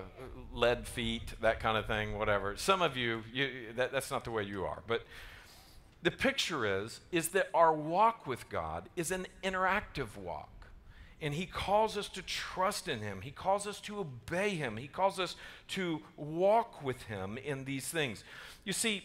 lead 0.53 0.87
feet, 0.87 1.33
that 1.41 1.59
kind 1.59 1.77
of 1.77 1.85
thing, 1.85 2.17
whatever. 2.17 2.55
Some 2.57 2.81
of 2.81 2.95
you, 2.95 3.23
you 3.33 3.49
that, 3.75 3.91
that's 3.91 4.09
not 4.11 4.23
the 4.23 4.31
way 4.31 4.43
you 4.43 4.65
are. 4.65 4.81
But 4.87 5.03
the 6.03 6.11
picture 6.11 6.83
is, 6.83 7.01
is 7.11 7.29
that 7.29 7.49
our 7.53 7.73
walk 7.73 8.25
with 8.25 8.49
God 8.49 8.89
is 8.95 9.11
an 9.11 9.27
interactive 9.43 10.15
walk. 10.17 10.49
And 11.23 11.35
he 11.35 11.45
calls 11.45 11.97
us 11.97 12.09
to 12.09 12.23
trust 12.23 12.87
in 12.87 12.99
him. 12.99 13.21
He 13.21 13.29
calls 13.29 13.67
us 13.67 13.79
to 13.81 13.99
obey 13.99 14.55
him. 14.55 14.77
He 14.77 14.87
calls 14.87 15.19
us 15.19 15.35
to 15.67 16.01
walk 16.17 16.81
with 16.83 17.03
him 17.03 17.37
in 17.37 17.65
these 17.65 17.87
things. 17.87 18.23
You 18.65 18.73
see, 18.73 19.03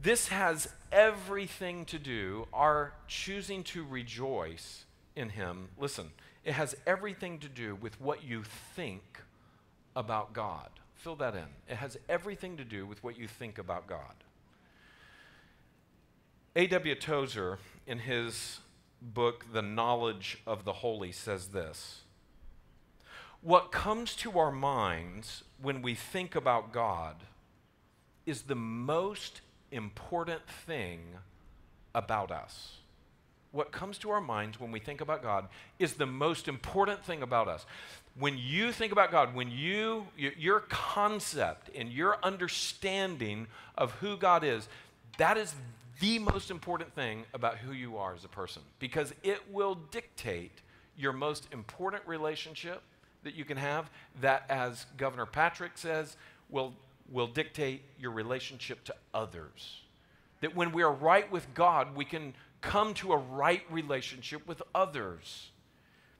This 0.00 0.28
has 0.28 0.68
everything 0.92 1.84
to 1.86 1.98
do, 1.98 2.46
our 2.52 2.92
choosing 3.08 3.64
to 3.64 3.84
rejoice 3.84 4.84
in 5.14 5.30
Him. 5.30 5.68
Listen, 5.78 6.10
it 6.44 6.52
has 6.52 6.76
everything 6.86 7.38
to 7.40 7.48
do 7.48 7.74
with 7.74 8.00
what 8.00 8.22
you 8.22 8.42
think 8.74 9.22
about 9.96 10.32
God. 10.32 10.68
Fill 10.94 11.16
that 11.16 11.34
in. 11.34 11.46
It 11.68 11.76
has 11.76 11.96
everything 12.08 12.56
to 12.58 12.64
do 12.64 12.86
with 12.86 13.02
what 13.02 13.18
you 13.18 13.26
think 13.26 13.58
about 13.58 13.88
God. 13.88 14.14
A.W. 16.54 16.94
Tozer, 16.94 17.58
in 17.86 17.98
his 17.98 18.60
book, 19.02 19.46
The 19.52 19.62
Knowledge 19.62 20.38
of 20.46 20.64
the 20.64 20.72
Holy, 20.74 21.12
says 21.12 21.48
this 21.48 22.02
What 23.40 23.72
comes 23.72 24.14
to 24.16 24.38
our 24.38 24.52
minds 24.52 25.42
when 25.60 25.82
we 25.82 25.94
think 25.94 26.34
about 26.34 26.72
God 26.72 27.16
is 28.26 28.42
the 28.42 28.54
most 28.54 29.40
important 29.70 30.48
thing 30.48 31.00
about 31.94 32.30
us. 32.30 32.78
What 33.56 33.72
comes 33.72 33.96
to 33.98 34.10
our 34.10 34.20
minds 34.20 34.60
when 34.60 34.70
we 34.70 34.80
think 34.80 35.00
about 35.00 35.22
God 35.22 35.48
is 35.78 35.94
the 35.94 36.04
most 36.04 36.46
important 36.46 37.02
thing 37.04 37.22
about 37.22 37.48
us. 37.48 37.64
When 38.18 38.36
you 38.36 38.70
think 38.70 38.92
about 38.92 39.10
God, 39.10 39.34
when 39.34 39.50
you, 39.50 40.06
your 40.16 40.60
concept 40.60 41.70
and 41.74 41.90
your 41.90 42.18
understanding 42.22 43.46
of 43.78 43.92
who 43.92 44.18
God 44.18 44.44
is, 44.44 44.68
that 45.16 45.38
is 45.38 45.54
the 46.00 46.18
most 46.18 46.50
important 46.50 46.94
thing 46.94 47.24
about 47.32 47.56
who 47.56 47.72
you 47.72 47.96
are 47.96 48.14
as 48.14 48.24
a 48.24 48.28
person 48.28 48.60
because 48.78 49.14
it 49.22 49.40
will 49.50 49.76
dictate 49.90 50.52
your 50.98 51.14
most 51.14 51.48
important 51.52 52.02
relationship 52.06 52.82
that 53.24 53.34
you 53.34 53.44
can 53.46 53.56
have 53.56 53.88
that 54.20 54.44
as 54.50 54.84
governor 54.98 55.24
patrick 55.24 55.72
says 55.74 56.16
will, 56.50 56.74
will 57.10 57.26
dictate 57.26 57.82
your 57.98 58.10
relationship 58.10 58.84
to 58.84 58.94
others 59.14 59.80
that 60.42 60.54
when 60.54 60.70
we 60.70 60.82
are 60.82 60.92
right 60.92 61.30
with 61.32 61.46
god 61.54 61.96
we 61.96 62.04
can 62.04 62.34
come 62.60 62.94
to 62.94 63.12
a 63.12 63.16
right 63.16 63.62
relationship 63.70 64.46
with 64.46 64.62
others. 64.74 65.50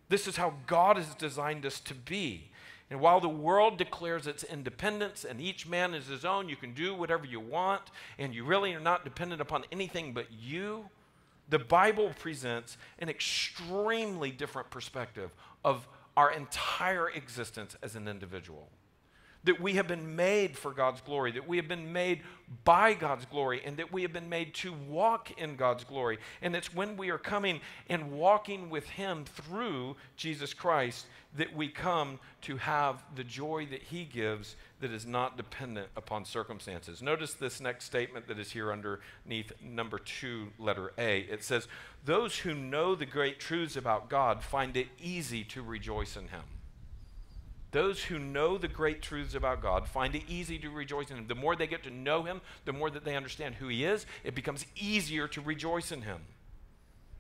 This 0.09 0.27
is 0.27 0.37
how 0.37 0.55
god 0.67 0.97
has 0.97 1.15
designed 1.15 1.67
us 1.67 1.81
to 1.81 1.95
be. 1.95 2.51
And 2.89 3.01
while 3.01 3.21
the 3.21 3.29
world 3.29 3.79
declares 3.79 4.27
its 4.27 4.45
independence 4.45 5.25
and 5.25 5.41
each 5.41 5.67
man 5.67 5.93
is 5.93 6.07
his 6.07 6.25
own, 6.25 6.49
you 6.49 6.55
can 6.55 6.73
do 6.73 6.95
whatever 6.95 7.27
you 7.27 7.41
want, 7.41 7.83
and 8.19 8.33
you 8.33 8.45
really 8.45 8.73
are 8.75 8.81
not 8.81 9.05
dependent 9.05 9.41
upon 9.41 9.65
anything 9.73 10.13
but 10.13 10.27
you, 10.33 10.89
the 11.49 11.59
Bible 11.59 12.13
presents 12.19 12.77
an 13.01 13.09
extremely 13.09 14.31
different 14.31 14.71
perspective 14.71 15.31
of 15.65 15.89
our 16.17 16.31
entire 16.31 17.11
existence 17.11 17.77
as 17.83 17.97
an 17.97 18.09
individual 18.09 18.69
that 19.47 19.61
we 19.61 19.75
have 19.75 19.89
been 19.89 20.17
made 20.17 20.57
for 20.57 20.73
God's 20.73 21.01
glory, 21.01 21.33
that 21.33 21.49
we 21.49 21.57
have 21.57 21.69
been 21.69 21.93
made 21.93 22.23
by 22.65 22.95
God's 22.95 23.25
glory, 23.27 23.63
and 23.65 23.77
that 23.77 23.93
we 23.93 24.03
have 24.03 24.13
been 24.13 24.29
made 24.29 24.55
to 24.55 24.73
walk 24.73 25.31
in 25.39 25.57
God's 25.57 25.85
glory. 25.85 26.19
And 26.43 26.55
it's 26.55 26.75
when 26.75 26.97
we 26.97 27.11
are 27.11 27.19
coming 27.19 27.61
and 27.89 28.13
walking 28.13 28.71
with 28.71 28.89
Him 28.91 29.25
through 29.25 29.97
Jesus 30.17 30.53
Christ 30.53 31.07
that 31.37 31.55
we 31.55 31.69
come 31.69 32.19
to 32.43 32.57
have 32.57 33.05
the 33.15 33.25
joy 33.25 33.67
that 33.71 33.83
He 33.83 34.05
gives 34.05 34.57
that 34.81 34.91
is 34.91 35.07
not 35.07 35.37
dependent 35.37 35.89
upon 35.97 36.25
circumstances. 36.25 37.01
Notice 37.01 37.35
this 37.35 37.61
next 37.61 37.85
statement 37.85 38.27
that 38.27 38.39
is 38.39 38.51
here 38.51 38.73
underneath 38.73 39.53
number 39.63 39.99
two, 39.99 40.49
letter 40.59 40.93
A. 40.99 41.21
It 41.21 41.45
says, 41.45 41.69
Those 42.05 42.39
who 42.39 42.53
know 42.53 42.97
the 42.97 43.07
great 43.07 43.39
truths 43.39 43.77
about 43.77 44.11
God 44.11 44.43
find 44.43 44.77
it 44.77 44.89
easy 45.01 45.45
to 45.45 45.63
rejoice 45.63 46.17
in 46.17 46.29
Him. 46.29 46.43
Those 47.73 48.05
who 48.05 48.19
know 48.19 48.59
the 48.59 48.69
great 48.69 49.03
truths 49.03 49.35
about 49.35 49.61
God 49.61 49.89
find 49.89 50.15
it 50.15 50.23
easy 50.29 50.59
to 50.61 50.71
rejoice 50.71 51.11
in 51.11 51.17
Him. 51.17 51.27
The 51.27 51.35
more 51.35 51.57
they 51.57 51.67
get 51.67 51.83
to 51.85 51.91
know 51.91 52.23
Him, 52.23 52.41
the 52.65 52.73
more 52.73 52.91
that 52.91 53.05
they 53.05 53.17
understand 53.17 53.57
who 53.57 53.69
He 53.69 53.85
is, 53.85 54.07
it 54.25 54.35
becomes 54.35 54.67
easier 54.77 55.29
to 55.29 55.41
rejoice 55.41 55.93
in 55.93 56.03
Him. 56.03 56.21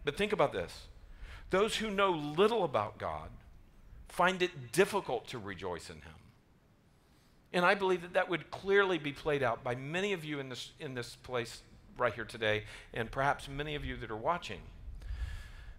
But 0.04 0.16
think 0.16 0.32
about 0.32 0.52
this 0.52 0.86
those 1.50 1.76
who 1.76 1.90
know 1.90 2.10
little 2.10 2.64
about 2.64 2.98
God 2.98 3.30
find 4.08 4.42
it 4.42 4.72
difficult 4.72 5.28
to 5.28 5.38
rejoice 5.38 5.90
in 5.90 5.96
Him. 5.96 6.14
And 7.52 7.64
I 7.64 7.74
believe 7.74 8.02
that 8.02 8.14
that 8.14 8.28
would 8.28 8.50
clearly 8.50 8.98
be 8.98 9.12
played 9.12 9.42
out 9.42 9.62
by 9.62 9.74
many 9.74 10.12
of 10.12 10.24
you 10.24 10.40
in 10.40 10.48
this, 10.48 10.72
in 10.80 10.94
this 10.94 11.16
place 11.16 11.62
right 11.96 12.12
here 12.12 12.24
today, 12.24 12.64
and 12.92 13.10
perhaps 13.10 13.48
many 13.48 13.74
of 13.74 13.84
you 13.84 13.96
that 13.96 14.10
are 14.10 14.16
watching. 14.16 14.60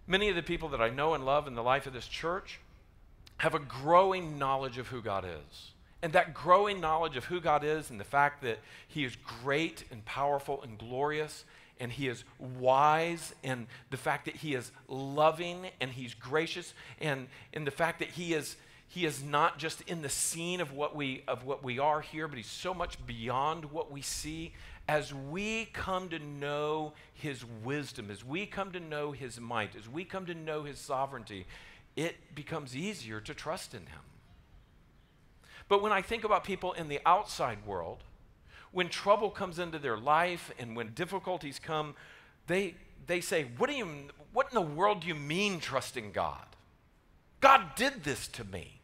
Many 0.06 0.28
of 0.28 0.36
the 0.36 0.42
people 0.42 0.70
that 0.70 0.80
I 0.80 0.88
know 0.88 1.14
and 1.14 1.24
love 1.24 1.46
in 1.46 1.54
the 1.54 1.62
life 1.62 1.86
of 1.86 1.92
this 1.92 2.08
church 2.08 2.60
have 3.38 3.54
a 3.54 3.58
growing 3.58 4.38
knowledge 4.38 4.78
of 4.78 4.88
who 4.88 5.00
God 5.00 5.24
is. 5.24 5.72
And 6.02 6.12
that 6.12 6.32
growing 6.32 6.80
knowledge 6.80 7.16
of 7.16 7.24
who 7.24 7.40
God 7.40 7.64
is 7.64 7.90
and 7.90 7.98
the 7.98 8.04
fact 8.04 8.42
that 8.42 8.58
He 8.86 9.04
is 9.04 9.16
great 9.42 9.84
and 9.90 10.04
powerful 10.04 10.62
and 10.62 10.78
glorious 10.78 11.44
and 11.80 11.90
He 11.90 12.08
is 12.08 12.24
wise 12.38 13.34
and 13.42 13.66
the 13.90 13.96
fact 13.96 14.26
that 14.26 14.36
He 14.36 14.54
is 14.54 14.70
loving 14.86 15.66
and 15.80 15.90
He's 15.90 16.14
gracious 16.14 16.72
and, 17.00 17.26
and 17.52 17.66
the 17.66 17.72
fact 17.72 17.98
that 17.98 18.10
He 18.10 18.34
is 18.34 18.56
he 18.88 19.04
is 19.04 19.22
not 19.22 19.58
just 19.58 19.82
in 19.82 20.00
the 20.00 20.08
scene 20.08 20.60
of 20.60 20.72
what 20.72 20.96
we 20.96 21.22
of 21.28 21.44
what 21.44 21.62
we 21.62 21.78
are 21.78 22.00
here 22.00 22.26
but 22.26 22.38
he's 22.38 22.46
so 22.46 22.72
much 22.72 23.04
beyond 23.06 23.66
what 23.66 23.92
we 23.92 24.00
see 24.00 24.52
as 24.88 25.12
we 25.12 25.66
come 25.66 26.08
to 26.08 26.18
know 26.18 26.94
his 27.12 27.44
wisdom 27.62 28.10
as 28.10 28.24
we 28.24 28.46
come 28.46 28.72
to 28.72 28.80
know 28.80 29.12
his 29.12 29.38
might 29.38 29.76
as 29.76 29.88
we 29.88 30.04
come 30.04 30.24
to 30.24 30.34
know 30.34 30.64
his 30.64 30.78
sovereignty 30.78 31.46
it 31.98 32.32
becomes 32.32 32.76
easier 32.76 33.20
to 33.20 33.34
trust 33.34 33.74
in 33.74 33.80
Him. 33.80 34.00
But 35.68 35.82
when 35.82 35.90
I 35.90 36.00
think 36.00 36.22
about 36.22 36.44
people 36.44 36.72
in 36.72 36.86
the 36.86 37.00
outside 37.04 37.66
world, 37.66 38.04
when 38.70 38.88
trouble 38.88 39.30
comes 39.30 39.58
into 39.58 39.80
their 39.80 39.96
life 39.96 40.52
and 40.60 40.76
when 40.76 40.92
difficulties 40.94 41.58
come, 41.58 41.96
they, 42.46 42.76
they 43.08 43.20
say, 43.20 43.48
what, 43.56 43.68
do 43.68 43.74
you, 43.74 43.88
what 44.32 44.46
in 44.48 44.54
the 44.54 44.60
world 44.60 45.00
do 45.00 45.08
you 45.08 45.16
mean 45.16 45.58
trusting 45.58 46.12
God? 46.12 46.46
God 47.40 47.74
did 47.74 48.04
this 48.04 48.28
to 48.28 48.44
me. 48.44 48.80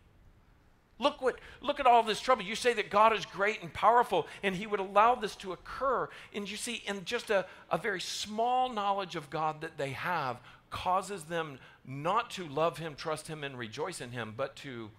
Look, 0.99 1.23
what, 1.23 1.39
look 1.61 1.79
at 1.79 1.87
all 1.87 2.03
this 2.03 2.21
trouble. 2.21 2.43
You 2.43 2.57
say 2.57 2.73
that 2.75 2.91
God 2.91 3.13
is 3.13 3.25
great 3.27 3.63
and 3.63 3.73
powerful, 3.73 4.27
and 4.43 4.57
He 4.57 4.67
would 4.67 4.81
allow 4.81 5.15
this 5.15 5.37
to 5.37 5.53
occur. 5.53 6.09
And 6.33 6.51
you 6.51 6.57
see, 6.57 6.83
in 6.87 7.05
just 7.05 7.31
a, 7.31 7.47
a 7.71 7.79
very 7.79 8.01
small 8.01 8.69
knowledge 8.73 9.15
of 9.15 9.31
God 9.31 9.61
that 9.61 9.77
they 9.77 9.91
have, 9.91 10.39
causes 10.75 11.25
them 11.25 11.61
not 11.87 12.31
to 12.31 12.45
love 12.49 12.79
him, 12.79 12.97
trust 12.97 13.29
him, 13.29 13.45
and 13.45 13.57
rejoice 13.57 14.01
in 14.01 14.11
him, 14.11 14.35
but 14.37 14.57
to 14.57 14.91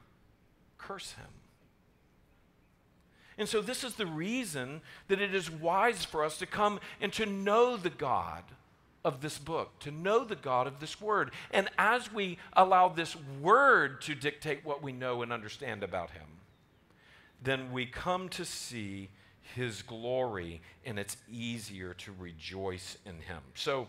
curse 0.78 1.11
him. 1.11 1.28
And 3.38 3.49
so, 3.49 3.61
this 3.61 3.84
is 3.84 3.95
the 3.95 4.05
reason 4.05 4.82
that 5.09 5.19
it 5.19 5.36
is 5.36 5.51
wise 5.51 6.05
for 6.05 6.23
us 6.23 6.38
to 6.38 6.45
come 6.45 6.80
and 7.01 7.11
to 7.13 7.26
know 7.26 7.76
the 7.76 7.89
God 7.89 8.43
of 9.03 9.19
this 9.19 9.38
book, 9.38 9.78
to 9.80 9.91
know 9.91 10.23
the 10.23 10.38
God 10.38 10.65
of 10.65 10.80
this 10.80 11.01
word. 11.01 11.32
And 11.51 11.67
as 11.78 12.13
we 12.13 12.38
allow 12.53 12.88
this 12.88 13.17
word 13.41 14.01
to 14.03 14.15
dictate 14.15 14.63
what 14.63 14.82
we 14.82 14.93
know 14.93 15.21
and 15.21 15.34
understand 15.34 15.84
about 15.84 16.11
him, 16.11 16.28
then 17.43 17.73
we 17.73 17.86
come 17.86 18.30
to 18.30 18.45
see 18.45 19.09
his 19.53 19.82
glory, 19.82 20.61
and 20.86 20.97
it's 20.97 21.17
easier 21.30 21.93
to 21.93 22.13
rejoice 22.17 22.97
in 23.05 23.15
him. 23.15 23.41
So, 23.53 23.88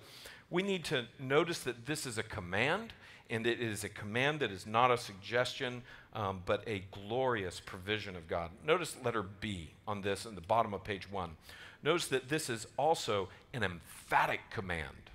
we 0.50 0.62
need 0.62 0.84
to 0.86 1.06
notice 1.18 1.60
that 1.60 1.86
this 1.86 2.06
is 2.06 2.18
a 2.18 2.22
command, 2.22 2.92
and 3.28 3.46
it 3.46 3.60
is 3.60 3.84
a 3.84 3.88
command 3.88 4.40
that 4.40 4.50
is 4.50 4.66
not 4.66 4.90
a 4.90 4.96
suggestion, 4.96 5.82
um, 6.14 6.42
but 6.46 6.62
a 6.66 6.84
glorious 6.92 7.60
provision 7.60 8.16
of 8.16 8.28
God. 8.28 8.50
Notice 8.64 8.96
letter 9.04 9.22
B 9.22 9.70
on 9.86 10.02
this 10.02 10.24
in 10.24 10.34
the 10.34 10.40
bottom 10.40 10.72
of 10.72 10.84
page 10.84 11.10
one. 11.10 11.36
Notice 11.82 12.06
that 12.08 12.28
this 12.28 12.48
is 12.48 12.66
also 12.76 13.28
an 13.52 13.62
emphatic 13.62 14.40
command. 14.50 15.10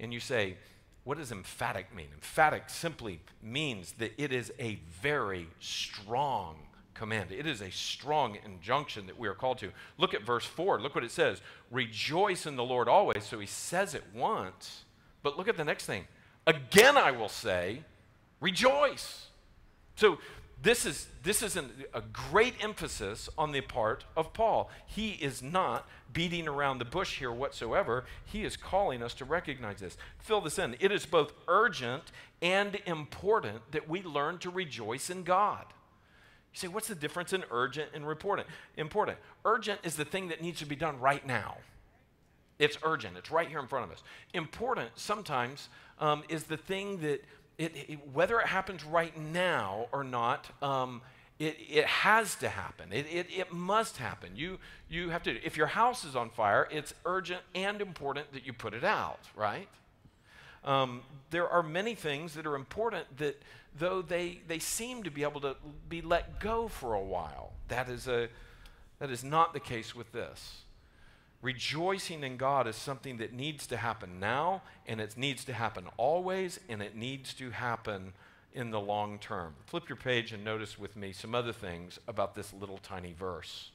And 0.00 0.12
you 0.12 0.20
say, 0.20 0.56
what 1.04 1.18
does 1.18 1.32
emphatic 1.32 1.94
mean? 1.94 2.08
Emphatic 2.14 2.70
simply 2.70 3.20
means 3.42 3.92
that 3.98 4.12
it 4.16 4.32
is 4.32 4.52
a 4.58 4.78
very 5.00 5.48
strong 5.58 6.56
command. 7.02 7.32
It 7.32 7.48
is 7.48 7.60
a 7.60 7.70
strong 7.72 8.38
injunction 8.44 9.06
that 9.06 9.18
we 9.18 9.26
are 9.26 9.34
called 9.34 9.58
to. 9.58 9.72
Look 9.98 10.14
at 10.14 10.22
verse 10.22 10.44
4. 10.44 10.80
Look 10.80 10.94
what 10.94 11.02
it 11.02 11.10
says 11.10 11.40
Rejoice 11.72 12.46
in 12.46 12.54
the 12.54 12.62
Lord 12.62 12.86
always. 12.86 13.24
So 13.24 13.40
he 13.40 13.46
says 13.46 13.96
it 13.96 14.04
once, 14.14 14.84
but 15.24 15.36
look 15.36 15.48
at 15.48 15.56
the 15.56 15.64
next 15.64 15.84
thing. 15.84 16.04
Again, 16.46 16.96
I 16.96 17.10
will 17.10 17.28
say, 17.28 17.82
rejoice. 18.40 19.26
So 19.96 20.18
this 20.62 20.86
is, 20.86 21.08
this 21.24 21.42
is 21.42 21.56
an, 21.56 21.70
a 21.92 22.02
great 22.02 22.54
emphasis 22.62 23.28
on 23.36 23.50
the 23.50 23.62
part 23.62 24.04
of 24.16 24.32
Paul. 24.32 24.70
He 24.86 25.10
is 25.10 25.42
not 25.42 25.88
beating 26.12 26.46
around 26.46 26.78
the 26.78 26.84
bush 26.84 27.18
here 27.18 27.32
whatsoever. 27.32 28.04
He 28.26 28.44
is 28.44 28.56
calling 28.56 29.02
us 29.02 29.12
to 29.14 29.24
recognize 29.24 29.80
this. 29.80 29.96
Fill 30.20 30.40
this 30.40 30.60
in. 30.60 30.76
It 30.78 30.92
is 30.92 31.04
both 31.04 31.32
urgent 31.48 32.12
and 32.40 32.78
important 32.86 33.72
that 33.72 33.88
we 33.88 34.02
learn 34.04 34.38
to 34.38 34.50
rejoice 34.50 35.10
in 35.10 35.24
God. 35.24 35.64
You 36.52 36.58
say, 36.58 36.68
what's 36.68 36.88
the 36.88 36.94
difference 36.94 37.32
in 37.32 37.44
urgent 37.50 37.90
and 37.94 38.04
important? 38.04 38.48
Important. 38.76 39.18
Urgent 39.44 39.80
is 39.82 39.96
the 39.96 40.04
thing 40.04 40.28
that 40.28 40.42
needs 40.42 40.58
to 40.60 40.66
be 40.66 40.76
done 40.76 41.00
right 41.00 41.26
now. 41.26 41.56
It's 42.58 42.78
urgent. 42.82 43.16
It's 43.16 43.30
right 43.30 43.48
here 43.48 43.60
in 43.60 43.66
front 43.66 43.86
of 43.86 43.92
us. 43.92 44.02
Important 44.34 44.90
sometimes 44.94 45.68
um, 45.98 46.22
is 46.28 46.44
the 46.44 46.56
thing 46.56 47.00
that, 47.00 47.24
it, 47.58 47.72
it, 47.88 47.98
whether 48.12 48.38
it 48.40 48.46
happens 48.46 48.84
right 48.84 49.16
now 49.18 49.86
or 49.92 50.04
not, 50.04 50.46
um, 50.62 51.02
It, 51.38 51.56
it 51.68 51.86
has 51.86 52.36
to 52.36 52.48
happen. 52.48 52.92
It, 52.92 53.06
it, 53.10 53.26
it 53.36 53.52
must 53.52 53.96
happen. 53.96 54.36
You, 54.36 54.58
you 54.88 55.10
have 55.10 55.22
to. 55.24 55.30
If 55.42 55.56
your 55.56 55.66
house 55.66 56.04
is 56.04 56.14
on 56.14 56.30
fire, 56.30 56.68
it's 56.70 56.94
urgent 57.04 57.42
and 57.54 57.80
important 57.80 58.32
that 58.32 58.46
you 58.46 58.52
put 58.52 58.74
it 58.74 58.84
out, 58.84 59.18
right? 59.34 59.68
Um, 60.64 61.02
there 61.30 61.48
are 61.48 61.62
many 61.64 61.96
things 61.96 62.34
that 62.34 62.46
are 62.46 62.54
important 62.54 63.16
that, 63.16 63.42
though 63.78 64.02
they, 64.02 64.40
they 64.48 64.58
seem 64.58 65.02
to 65.04 65.10
be 65.10 65.22
able 65.22 65.40
to 65.42 65.56
be 65.88 66.02
let 66.02 66.40
go 66.40 66.68
for 66.68 66.94
a 66.94 67.02
while, 67.02 67.52
that 67.68 67.88
is, 67.88 68.08
a, 68.08 68.28
that 68.98 69.10
is 69.10 69.24
not 69.24 69.52
the 69.52 69.60
case 69.60 69.94
with 69.94 70.12
this. 70.12 70.62
Rejoicing 71.40 72.22
in 72.22 72.36
God 72.36 72.68
is 72.68 72.76
something 72.76 73.16
that 73.16 73.32
needs 73.32 73.66
to 73.66 73.76
happen 73.76 74.20
now, 74.20 74.62
and 74.86 75.00
it 75.00 75.16
needs 75.16 75.44
to 75.46 75.52
happen 75.52 75.86
always, 75.96 76.60
and 76.68 76.80
it 76.80 76.94
needs 76.94 77.34
to 77.34 77.50
happen 77.50 78.12
in 78.54 78.70
the 78.70 78.80
long 78.80 79.18
term. 79.18 79.54
Flip 79.66 79.88
your 79.88 79.96
page 79.96 80.32
and 80.32 80.44
notice 80.44 80.78
with 80.78 80.94
me 80.96 81.12
some 81.12 81.34
other 81.34 81.52
things 81.52 81.98
about 82.06 82.34
this 82.34 82.52
little 82.52 82.78
tiny 82.78 83.12
verse. 83.12 83.70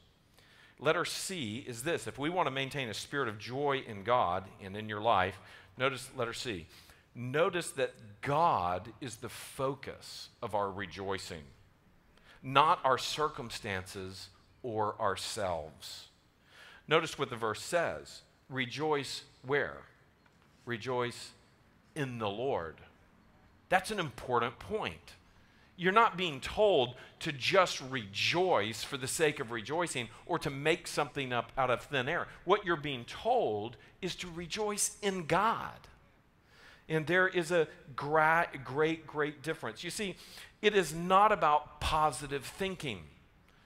Letter 0.79 1.05
C 1.05 1.65
is 1.67 1.83
this 1.83 2.07
if 2.07 2.19
we 2.19 2.29
want 2.29 2.47
to 2.47 2.51
maintain 2.51 2.89
a 2.89 2.93
spirit 2.93 3.27
of 3.27 3.39
joy 3.39 3.83
in 3.87 4.03
God 4.03 4.45
and 4.63 4.77
in 4.77 4.87
your 4.87 5.01
life, 5.01 5.39
notice 5.77 6.09
letter 6.15 6.33
C. 6.33 6.67
Notice 7.19 7.71
that 7.71 7.95
God 8.21 8.93
is 9.01 9.15
the 9.15 9.29
focus 9.29 10.29
of 10.43 10.53
our 10.53 10.69
rejoicing, 10.69 11.41
not 12.43 12.79
our 12.83 12.99
circumstances 12.99 14.29
or 14.61 14.93
ourselves. 15.01 16.09
Notice 16.87 17.17
what 17.17 17.31
the 17.31 17.35
verse 17.35 17.63
says 17.63 18.21
rejoice 18.51 19.23
where? 19.43 19.77
Rejoice 20.67 21.31
in 21.95 22.19
the 22.19 22.29
Lord. 22.29 22.75
That's 23.69 23.89
an 23.89 23.99
important 23.99 24.59
point. 24.59 25.15
You're 25.75 25.93
not 25.93 26.17
being 26.17 26.39
told 26.39 26.93
to 27.21 27.31
just 27.31 27.81
rejoice 27.89 28.83
for 28.83 28.97
the 28.97 29.07
sake 29.07 29.39
of 29.39 29.49
rejoicing 29.49 30.09
or 30.27 30.37
to 30.39 30.51
make 30.51 30.85
something 30.85 31.33
up 31.33 31.51
out 31.57 31.71
of 31.71 31.81
thin 31.81 32.07
air. 32.07 32.27
What 32.45 32.63
you're 32.63 32.75
being 32.75 33.05
told 33.05 33.75
is 34.03 34.15
to 34.17 34.27
rejoice 34.29 34.97
in 35.01 35.25
God. 35.25 35.79
And 36.89 37.05
there 37.05 37.27
is 37.27 37.51
a 37.51 37.67
gra- 37.95 38.47
great, 38.63 39.05
great 39.05 39.43
difference. 39.43 39.83
You 39.83 39.89
see, 39.89 40.15
it 40.61 40.75
is 40.75 40.93
not 40.93 41.31
about 41.31 41.81
positive 41.81 42.45
thinking. 42.45 42.99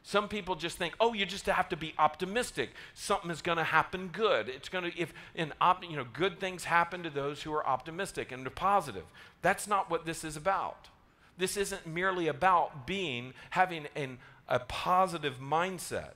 Some 0.03 0.27
people 0.27 0.56
just 0.56 0.77
think, 0.77 0.95
oh, 0.99 1.14
you 1.14 1.27
just 1.27 1.45
have 1.45 1.69
to 1.69 1.77
be 1.77 1.93
optimistic. 1.99 2.72
Something 2.95 3.30
is 3.30 3.41
going 3.41 3.60
to 3.60 3.64
happen 3.64 4.10
good. 4.11 4.49
It's 4.49 4.68
going 4.68 4.91
to, 4.91 4.99
if, 4.99 5.14
in 5.35 5.53
op, 5.61 5.84
you 5.88 5.95
know, 5.95 6.06
good 6.11 6.39
things 6.39 6.64
happen 6.64 7.03
to 7.03 7.10
those 7.11 7.43
who 7.43 7.53
are 7.53 7.65
optimistic 7.65 8.31
and 8.31 8.53
positive. 8.56 9.06
That's 9.43 9.68
not 9.68 9.91
what 9.91 10.06
this 10.06 10.23
is 10.23 10.35
about. 10.35 10.89
This 11.38 11.56
isn't 11.56 11.85
merely 11.85 12.27
about 12.27 12.88
being, 12.88 13.34
having 13.52 13.88
an, 13.95 14.18
a 14.48 14.60
positive 14.60 15.39
mindset. 15.39 16.14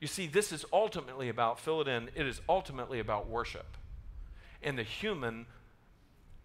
You 0.00 0.06
see, 0.06 0.28
this 0.28 0.52
is 0.52 0.64
ultimately 0.72 1.28
about, 1.28 1.58
fill 1.58 1.80
it 1.80 1.88
in, 1.88 2.10
it 2.14 2.26
is 2.26 2.40
ultimately 2.48 3.00
about 3.00 3.28
worship. 3.28 3.76
And 4.62 4.78
the 4.78 4.84
human 4.84 5.46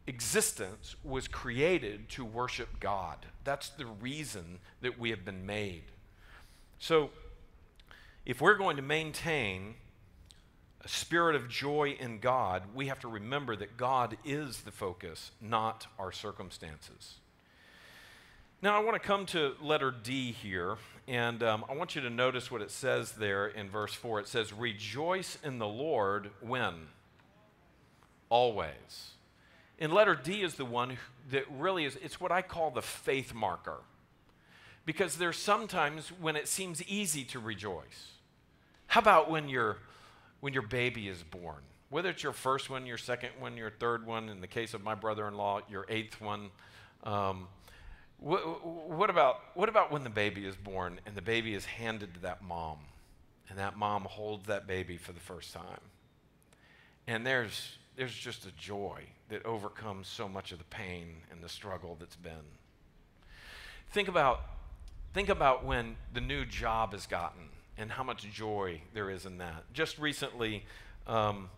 existence 0.07 0.95
was 1.03 1.27
created 1.27 2.09
to 2.09 2.25
worship 2.25 2.80
God. 2.80 3.25
That's 3.43 3.69
the 3.69 3.85
reason 3.85 4.59
that 4.81 4.99
we 4.99 5.09
have 5.11 5.23
been 5.23 5.45
made. 5.45 5.84
So, 6.80 7.11
if 8.25 8.41
we're 8.41 8.55
going 8.55 8.77
to 8.77 8.81
maintain 8.81 9.75
a 10.84 10.88
spirit 10.88 11.35
of 11.35 11.49
joy 11.49 11.95
in 11.99 12.19
God, 12.19 12.63
we 12.73 12.88
have 12.88 12.99
to 12.99 13.07
remember 13.07 13.55
that 13.55 13.77
God 13.77 14.17
is 14.25 14.61
the 14.61 14.71
focus, 14.71 15.31
not 15.41 15.88
our 15.97 16.11
circumstances. 16.11 17.15
Now, 18.61 18.77
I 18.77 18.84
want 18.84 19.01
to 19.01 19.05
come 19.05 19.25
to 19.27 19.55
letter 19.61 19.91
D 19.91 20.31
here, 20.31 20.77
and 21.05 21.43
um, 21.43 21.65
I 21.69 21.75
want 21.75 21.95
you 21.95 22.01
to 22.01 22.09
notice 22.09 22.49
what 22.49 22.61
it 22.61 22.71
says 22.71 23.13
there 23.13 23.47
in 23.47 23.69
verse 23.69 23.93
4. 23.93 24.21
It 24.21 24.27
says, 24.27 24.53
Rejoice 24.53 25.38
in 25.43 25.59
the 25.59 25.67
Lord 25.67 26.31
when? 26.39 26.88
Always. 28.30 29.12
And 29.84 29.91
letter 29.91 30.15
D 30.15 30.43
is 30.43 30.55
the 30.55 30.64
one 30.64 30.95
that 31.30 31.43
really 31.51 31.84
is, 31.84 31.97
it's 32.01 32.18
what 32.18 32.31
I 32.31 32.41
call 32.41 32.72
the 32.72 32.81
faith 32.81 33.34
marker 33.34 33.81
because 34.85 35.18
there's 35.18 35.38
sometimes 35.38 36.07
when 36.07 36.38
it 36.38 36.47
seems 36.47 36.81
easy 36.84 37.26
to 37.26 37.39
rejoice. 37.39 38.14
How 38.88 39.01
about 39.01 39.30
when 39.30 39.49
your 39.49 39.80
when 40.39 40.53
your 40.53 40.61
baby 40.61 41.10
is 41.10 41.22
born? 41.22 41.64
Whether 41.89 42.11
it's 42.11 42.23
your 42.23 42.31
first 42.31 42.69
one, 42.69 42.85
your 42.85 42.97
second 42.97 43.31
one, 43.39 43.57
your 43.57 43.72
third 43.72 44.07
one, 44.07 44.30
in 44.30 44.39
the 44.39 44.47
case 44.47 44.73
of 44.73 44.85
my 44.85 44.95
brother-in-law, 44.95 45.64
your 45.69 45.85
eighth 45.89 46.22
one. 46.22 46.49
Um, 47.03 47.47
what, 48.19 48.65
what, 48.65 49.10
about 49.10 49.41
what 49.53 49.68
about 49.68 49.91
when 49.91 50.05
the 50.05 50.10
baby 50.10 50.45
is 50.45 50.55
born 50.55 51.01
and 51.05 51.14
the 51.14 51.22
baby 51.22 51.55
is 51.55 51.65
handed 51.65 52.14
to 52.14 52.22
that 52.22 52.41
mom, 52.41 52.77
and 53.49 53.60
that 53.60 53.76
mom 53.76 54.03
holds 54.03 54.47
that 54.47 54.65
baby 54.65 54.95
for 54.95 55.11
the 55.11 55.19
first 55.19 55.51
time, 55.51 55.81
and 57.05 57.27
there's 57.27 57.80
there's 57.97 58.15
just 58.15 58.45
a 58.45 58.51
joy 58.53 59.03
that 59.34 59.45
overcomes 59.45 60.07
so 60.07 60.30
much 60.30 60.51
of 60.51 60.60
the 60.60 60.64
pain 60.65 61.18
and 61.31 61.43
the 61.43 61.49
struggle 61.49 61.97
that's 61.99 62.15
been. 62.15 62.45
Think 63.91 64.07
about 64.07 64.41
Think 65.14 65.30
about 65.30 65.64
when 65.64 65.95
the 66.11 66.22
new 66.22 66.43
job 66.43 66.95
is 66.95 67.05
gotten 67.05 67.43
and 67.77 67.91
how 67.91 68.03
much 68.03 68.27
joy 68.31 68.81
there 68.95 69.11
is 69.11 69.27
in 69.27 69.38
that. 69.38 69.64
Just 69.72 69.99
recently, 69.99 70.65
um, 71.05 71.49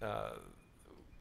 uh, 0.00 0.30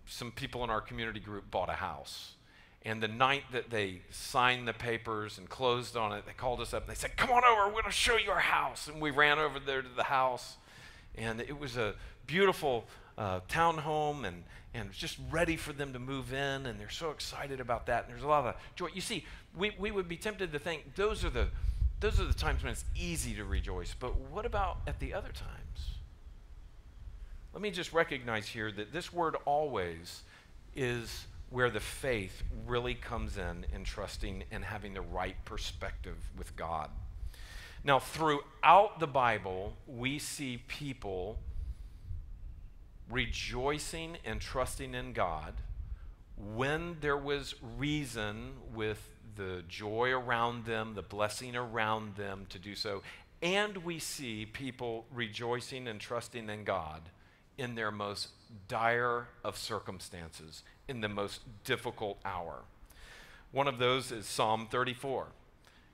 some 0.05 0.31
people 0.31 0.63
in 0.63 0.69
our 0.69 0.79
community 0.79 1.19
group 1.19 1.51
bought 1.51 1.69
a 1.69 1.73
house. 1.73 2.35
And 2.83 3.03
the 3.03 3.09
night 3.09 3.43
that 3.51 3.71
they 3.71 4.03
signed 4.09 4.69
the 4.69 4.73
papers 4.73 5.37
and 5.37 5.49
closed 5.49 5.97
on 5.97 6.13
it, 6.13 6.25
they 6.25 6.31
called 6.31 6.61
us 6.61 6.73
up 6.73 6.83
and 6.83 6.91
they 6.91 6.97
said, 6.97 7.17
Come 7.17 7.31
on 7.31 7.43
over, 7.43 7.73
we're 7.73 7.81
to 7.81 7.91
show 7.91 8.15
you 8.15 8.31
our 8.31 8.39
house. 8.39 8.87
And 8.87 9.01
we 9.01 9.11
ran 9.11 9.37
over 9.37 9.59
there 9.59 9.81
to 9.81 9.89
the 9.89 10.03
house. 10.03 10.55
And 11.15 11.41
it 11.41 11.59
was 11.59 11.75
a 11.75 11.95
beautiful 12.25 12.85
uh, 13.17 13.39
townhome 13.49 14.25
and, 14.25 14.43
and 14.73 14.91
just 14.91 15.17
ready 15.31 15.55
for 15.55 15.73
them 15.73 15.93
to 15.93 15.99
move 15.99 16.33
in. 16.33 16.65
And 16.65 16.79
they're 16.79 16.89
so 16.89 17.11
excited 17.11 17.59
about 17.59 17.85
that. 17.87 18.05
And 18.05 18.13
there's 18.13 18.23
a 18.23 18.27
lot 18.27 18.45
of 18.45 18.55
joy. 18.75 18.87
You 18.93 19.01
see, 19.01 19.25
we, 19.57 19.71
we 19.79 19.91
would 19.91 20.07
be 20.07 20.17
tempted 20.17 20.51
to 20.51 20.59
think 20.59 20.95
those 20.95 21.23
are 21.23 21.29
the 21.29 21.47
those 22.01 22.19
are 22.19 22.25
the 22.25 22.33
times 22.33 22.61
when 22.61 22.73
it's 22.73 22.83
easy 22.93 23.33
to 23.35 23.45
rejoice. 23.45 23.95
But 23.97 24.17
what 24.17 24.45
about 24.45 24.77
at 24.85 24.99
the 24.99 25.13
other 25.13 25.29
times? 25.29 25.95
Let 27.53 27.61
me 27.61 27.71
just 27.71 27.93
recognize 27.93 28.47
here 28.47 28.69
that 28.73 28.91
this 28.91 29.13
word 29.13 29.37
always 29.45 30.23
is 30.75 31.25
where 31.49 31.69
the 31.69 31.79
faith 31.79 32.43
really 32.67 32.95
comes 32.95 33.37
in 33.37 33.65
in 33.73 33.85
trusting 33.85 34.43
and 34.51 34.65
having 34.65 34.93
the 34.93 35.01
right 35.01 35.37
perspective 35.45 36.17
with 36.37 36.53
God. 36.57 36.89
Now, 37.85 37.99
throughout 37.99 38.99
the 38.99 39.07
Bible, 39.07 39.73
we 39.87 40.19
see 40.19 40.63
people 40.67 41.37
rejoicing 43.09 44.17
and 44.25 44.41
trusting 44.41 44.93
in 44.93 45.13
God 45.13 45.53
when 46.55 46.97
there 47.01 47.17
was 47.17 47.55
reason 47.77 48.53
with 48.73 49.09
the 49.35 49.63
joy 49.67 50.11
around 50.11 50.65
them, 50.65 50.93
the 50.95 51.01
blessing 51.01 51.55
around 51.55 52.15
them 52.15 52.45
to 52.49 52.59
do 52.59 52.75
so. 52.75 53.01
And 53.41 53.77
we 53.77 53.99
see 53.99 54.45
people 54.45 55.05
rejoicing 55.13 55.87
and 55.87 55.99
trusting 55.99 56.49
in 56.49 56.63
God 56.63 57.01
in 57.57 57.75
their 57.75 57.91
most 57.91 58.29
dire 58.67 59.27
of 59.43 59.57
circumstances, 59.57 60.63
in 60.87 61.01
the 61.01 61.09
most 61.09 61.41
difficult 61.63 62.17
hour. 62.25 62.63
One 63.51 63.67
of 63.67 63.77
those 63.77 64.11
is 64.11 64.25
Psalm 64.25 64.67
34. 64.69 65.27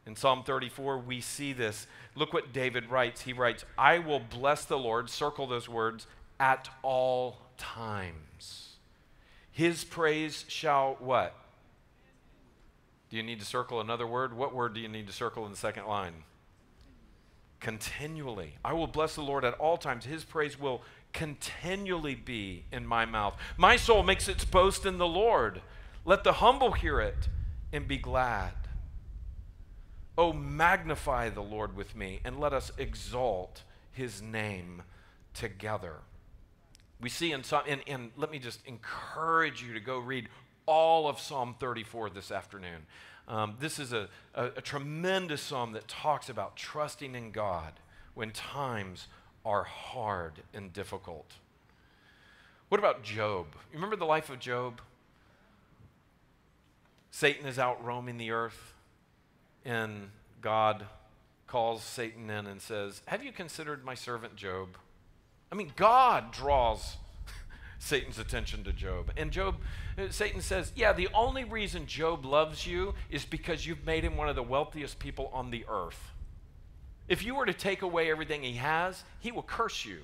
In 0.08 0.16
Psalm 0.16 0.44
34, 0.44 0.98
we 0.98 1.22
see 1.22 1.54
this. 1.54 1.86
Look 2.16 2.34
what 2.34 2.54
David 2.54 2.90
writes. 2.90 3.22
He 3.22 3.34
writes, 3.34 3.66
I 3.78 4.00
will 4.00 4.20
bless 4.20 4.66
the 4.66 4.80
Lord, 4.80 5.10
circle 5.10 5.46
those 5.46 5.70
words, 5.70 6.08
at 6.41 6.68
all 6.81 7.38
times. 7.55 8.77
His 9.51 9.84
praise 9.84 10.43
shall 10.47 10.97
what? 10.99 11.35
Do 13.11 13.18
you 13.18 13.22
need 13.22 13.39
to 13.39 13.45
circle 13.45 13.80
another 13.80 14.07
word? 14.07 14.35
What 14.35 14.55
word 14.55 14.73
do 14.73 14.80
you 14.80 14.88
need 14.88 15.05
to 15.05 15.13
circle 15.13 15.45
in 15.45 15.51
the 15.51 15.57
second 15.57 15.85
line? 15.85 16.23
Continually. 17.59 18.55
I 18.65 18.73
will 18.73 18.88
bless 18.88 19.13
the 19.13 19.22
Lord 19.22 19.45
at 19.45 19.53
all 19.53 19.77
times. 19.77 20.05
His 20.05 20.23
praise 20.23 20.59
will 20.59 20.81
continually 21.13 22.15
be 22.15 22.63
in 22.72 22.88
my 22.88 23.05
mouth. 23.05 23.35
My 23.55 23.76
soul 23.76 24.01
makes 24.01 24.27
its 24.27 24.43
boast 24.43 24.84
in 24.84 24.97
the 24.97 25.07
Lord. 25.07 25.61
Let 26.05 26.23
the 26.23 26.34
humble 26.34 26.72
hear 26.72 26.99
it 26.99 27.30
and 27.72 27.88
be 27.88 27.97
glad. 27.97 28.53
Oh, 30.18 30.34
magnify 30.34 31.30
the 31.30 31.43
Lord 31.43 31.76
with 31.76 31.95
me 31.95 32.19
and 32.26 32.39
let 32.39 32.51
us 32.51 32.72
exalt 32.80 33.61
his 33.91 34.23
name 34.23 34.81
together. 35.35 35.97
We 37.02 37.10
see 37.10 37.32
in 37.32 37.44
Psalm, 37.44 37.64
and, 37.68 37.82
and 37.88 38.11
let 38.15 38.32
me 38.32 38.40
just 38.40 38.65
encourage 38.65 39.64
you 39.64 39.73
to 39.73 39.80
go 39.80 39.98
read 39.98 40.30
all 40.65 41.07
of 41.07 41.19
Psalm 41.19 41.56
34 41.60 42.11
this 42.11 42.32
afternoon. 42.32 42.86
Um, 43.28 43.56
this 43.60 43.80
is 43.80 43.91
a, 43.94 44.07
a, 44.36 44.45
a 44.57 44.61
tremendous 44.61 45.41
psalm 45.41 45.72
that 45.73 45.88
talks 45.88 46.30
about 46.30 46.56
trusting 46.56 47.15
in 47.15 47.32
God 47.32 47.73
when 48.14 48.32
times 48.32 49.07
are 49.45 49.64
hard 49.64 50.44
and 50.53 50.72
difficult. 50.72 51.34
What 52.69 52.80
about 52.80 53.03
Job? 53.03 53.48
You 53.72 53.76
remember 53.76 53.95
the 53.95 54.06
life 54.06 54.30
of 54.30 54.40
Job? 54.40 54.82
Satan 57.10 57.45
is 57.45 57.60
out 57.60 57.84
roaming 57.84 58.18
the 58.18 58.32
earth, 58.32 58.73
and 59.65 60.10
God 60.41 60.86
calls 61.48 61.84
Satan 61.84 62.30
in 62.30 62.48
and 62.48 62.61
says, 62.61 63.02
Have 63.07 63.23
you 63.23 63.32
considered 63.32 63.84
my 63.84 63.95
servant 63.95 64.36
Job? 64.36 64.78
I 65.52 65.56
mean, 65.56 65.72
God 65.76 66.32
draws 66.32 66.98
Satan's 67.80 68.19
attention 68.19 68.64
to 68.64 68.72
Job. 68.72 69.11
And 69.18 69.32
Job, 69.32 69.57
uh, 69.98 70.10
Satan 70.10 70.41
says, 70.41 70.72
Yeah, 70.76 70.94
the 70.94 71.10
only 71.14 71.44
reason 71.44 71.86
Job 71.86 72.26
loves 72.26 72.65
you 72.65 72.94
is 73.10 73.26
because 73.26 73.65
you've 73.65 73.86
made 73.86 74.03
him 74.03 74.15
one 74.15 74.30
of 74.30 74.36
the 74.36 74.44
wealthiest 74.44 74.99
people 74.99 75.30
on 75.34 75.52
the 75.52 75.65
earth. 75.69 76.11
If 77.07 77.23
you 77.23 77.36
were 77.36 77.45
to 77.45 77.53
take 77.53 77.82
away 77.82 78.10
everything 78.10 78.44
he 78.44 78.53
has, 78.53 79.03
he 79.19 79.32
will 79.32 79.44
curse 79.44 79.86
you. 79.86 79.99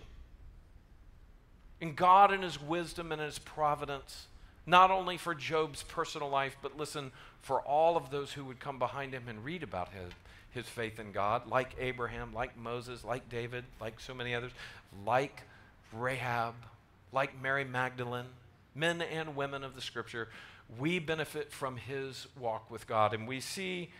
And 1.79 1.95
God, 1.95 2.33
in 2.33 2.41
his 2.41 2.61
wisdom 2.61 3.11
and 3.11 3.21
his 3.21 3.39
providence, 3.39 4.27
not 4.65 4.91
only 4.91 5.15
for 5.15 5.33
Job's 5.33 5.83
personal 5.83 6.29
life, 6.29 6.57
but 6.61 6.77
listen, 6.77 7.11
for 7.41 7.61
all 7.61 7.95
of 7.95 8.09
those 8.09 8.33
who 8.33 8.43
would 8.45 8.59
come 8.59 8.79
behind 8.79 9.13
him 9.13 9.29
and 9.29 9.45
read 9.45 9.63
about 9.63 9.93
his, 9.93 10.11
his 10.57 10.67
faith 10.67 10.99
in 10.99 11.11
God, 11.11 11.47
like 11.47 11.75
Abraham, 11.79 12.33
like 12.33 12.57
Moses, 12.57 13.03
like 13.03 13.29
David, 13.29 13.63
like 13.79 13.99
so 13.99 14.13
many 14.13 14.35
others, 14.35 14.51
like 15.05 15.43
Rahab, 15.93 16.55
like 17.13 17.41
Mary 17.41 17.63
Magdalene, 17.63 18.25
men 18.75 19.01
and 19.01 19.35
women 19.35 19.63
of 19.63 19.75
the 19.75 19.81
scripture, 19.81 20.27
we 20.77 20.99
benefit 20.99 21.51
from 21.51 21.77
his 21.77 22.27
walk 22.37 22.69
with 22.69 22.87
God. 22.87 23.13
And 23.13 23.27
we 23.27 23.39
see 23.39 23.91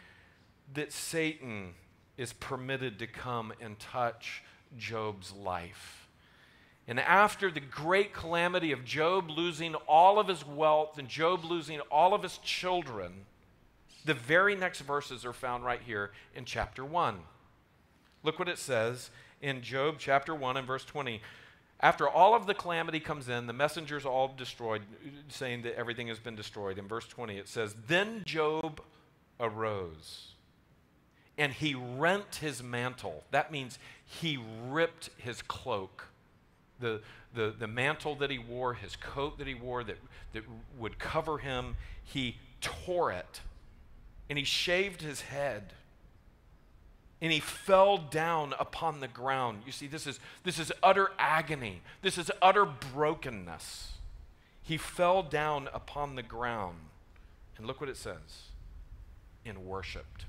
that 0.74 0.92
Satan 0.92 1.74
is 2.18 2.34
permitted 2.34 3.00
to 3.00 3.08
come 3.08 3.54
and 3.62 3.80
touch 3.80 4.44
Job's 4.78 5.32
life. 5.32 6.08
And 6.88 7.00
after 7.00 7.52
the 7.52 7.60
great 7.60 8.14
calamity 8.14 8.72
of 8.72 8.86
Job 8.86 9.30
losing 9.30 9.76
all 9.76 10.20
of 10.20 10.28
his 10.28 10.46
wealth 10.46 10.98
and 10.98 11.08
Job 11.08 11.44
losing 11.44 11.80
all 11.92 12.14
of 12.14 12.24
his 12.24 12.38
children, 12.40 13.26
the 14.08 14.16
very 14.16 14.56
next 14.56 14.82
verses 14.82 15.24
are 15.24 15.34
found 15.34 15.64
right 15.64 15.82
here 15.86 16.12
in 16.34 16.46
chapter 16.46 16.84
1. 16.84 17.20
Look 18.24 18.40
what 18.40 18.50
it 18.50 18.58
says 18.58 19.12
in 19.42 19.62
Job 19.62 19.98
chapter 20.00 20.34
1 20.34 20.58
and 20.58 20.66
verse 20.66 20.84
20. 20.84 21.22
After 21.80 22.10
all 22.10 22.34
of 22.34 22.48
the 22.48 22.56
calamity 22.56 23.00
comes 23.00 23.30
in, 23.30 23.46
the 23.46 23.54
messengers 23.54 24.04
all 24.06 24.34
destroyed, 24.36 24.82
saying 25.28 25.62
that 25.62 25.76
everything 25.76 26.08
has 26.08 26.18
been 26.18 26.36
destroyed. 26.36 26.80
In 26.80 26.88
verse 26.88 27.06
20, 27.08 27.38
it 27.38 27.48
says, 27.48 27.76
Then 27.88 28.24
Job 28.26 28.82
arose 29.40 30.34
and 31.38 31.54
he 31.54 31.76
rent 31.76 32.38
his 32.42 32.64
mantle. 32.64 33.24
That 33.32 33.52
means 33.52 33.78
he 34.04 34.40
ripped 34.68 35.10
his 35.18 35.42
cloak. 35.42 36.08
The, 36.80 37.02
the, 37.34 37.54
the 37.58 37.68
mantle 37.68 38.16
that 38.16 38.32
he 38.32 38.40
wore, 38.40 38.74
his 38.74 38.96
coat 38.96 39.38
that 39.38 39.48
he 39.48 39.54
wore 39.54 39.84
that, 39.84 39.98
that 40.34 40.44
would 40.78 40.98
cover 40.98 41.38
him, 41.38 41.76
he 42.04 42.38
tore 42.60 43.12
it. 43.12 43.42
And 44.30 44.38
he 44.38 44.46
shaved 44.46 45.02
his 45.02 45.22
head. 45.22 45.74
And 47.22 47.32
he 47.32 47.40
fell 47.40 47.98
down 47.98 48.54
upon 48.60 49.00
the 49.00 49.08
ground. 49.08 49.64
You 49.66 49.72
see, 49.72 49.88
this 49.88 50.06
is, 50.06 50.20
this 50.44 50.60
is 50.60 50.72
utter 50.84 51.12
agony. 51.18 51.82
This 52.02 52.18
is 52.18 52.32
utter 52.42 52.66
brokenness. 52.66 53.94
He 54.62 54.78
fell 54.78 55.24
down 55.24 55.70
upon 55.74 56.16
the 56.16 56.24
ground. 56.24 56.78
And 57.58 57.66
look 57.66 57.82
what 57.82 57.90
it 57.90 57.98
says 57.98 58.50
and 59.46 59.66
worshiped. 59.66 60.26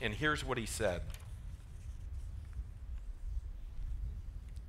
And 0.00 0.14
here's 0.14 0.44
what 0.44 0.58
he 0.58 0.66
said 0.66 1.02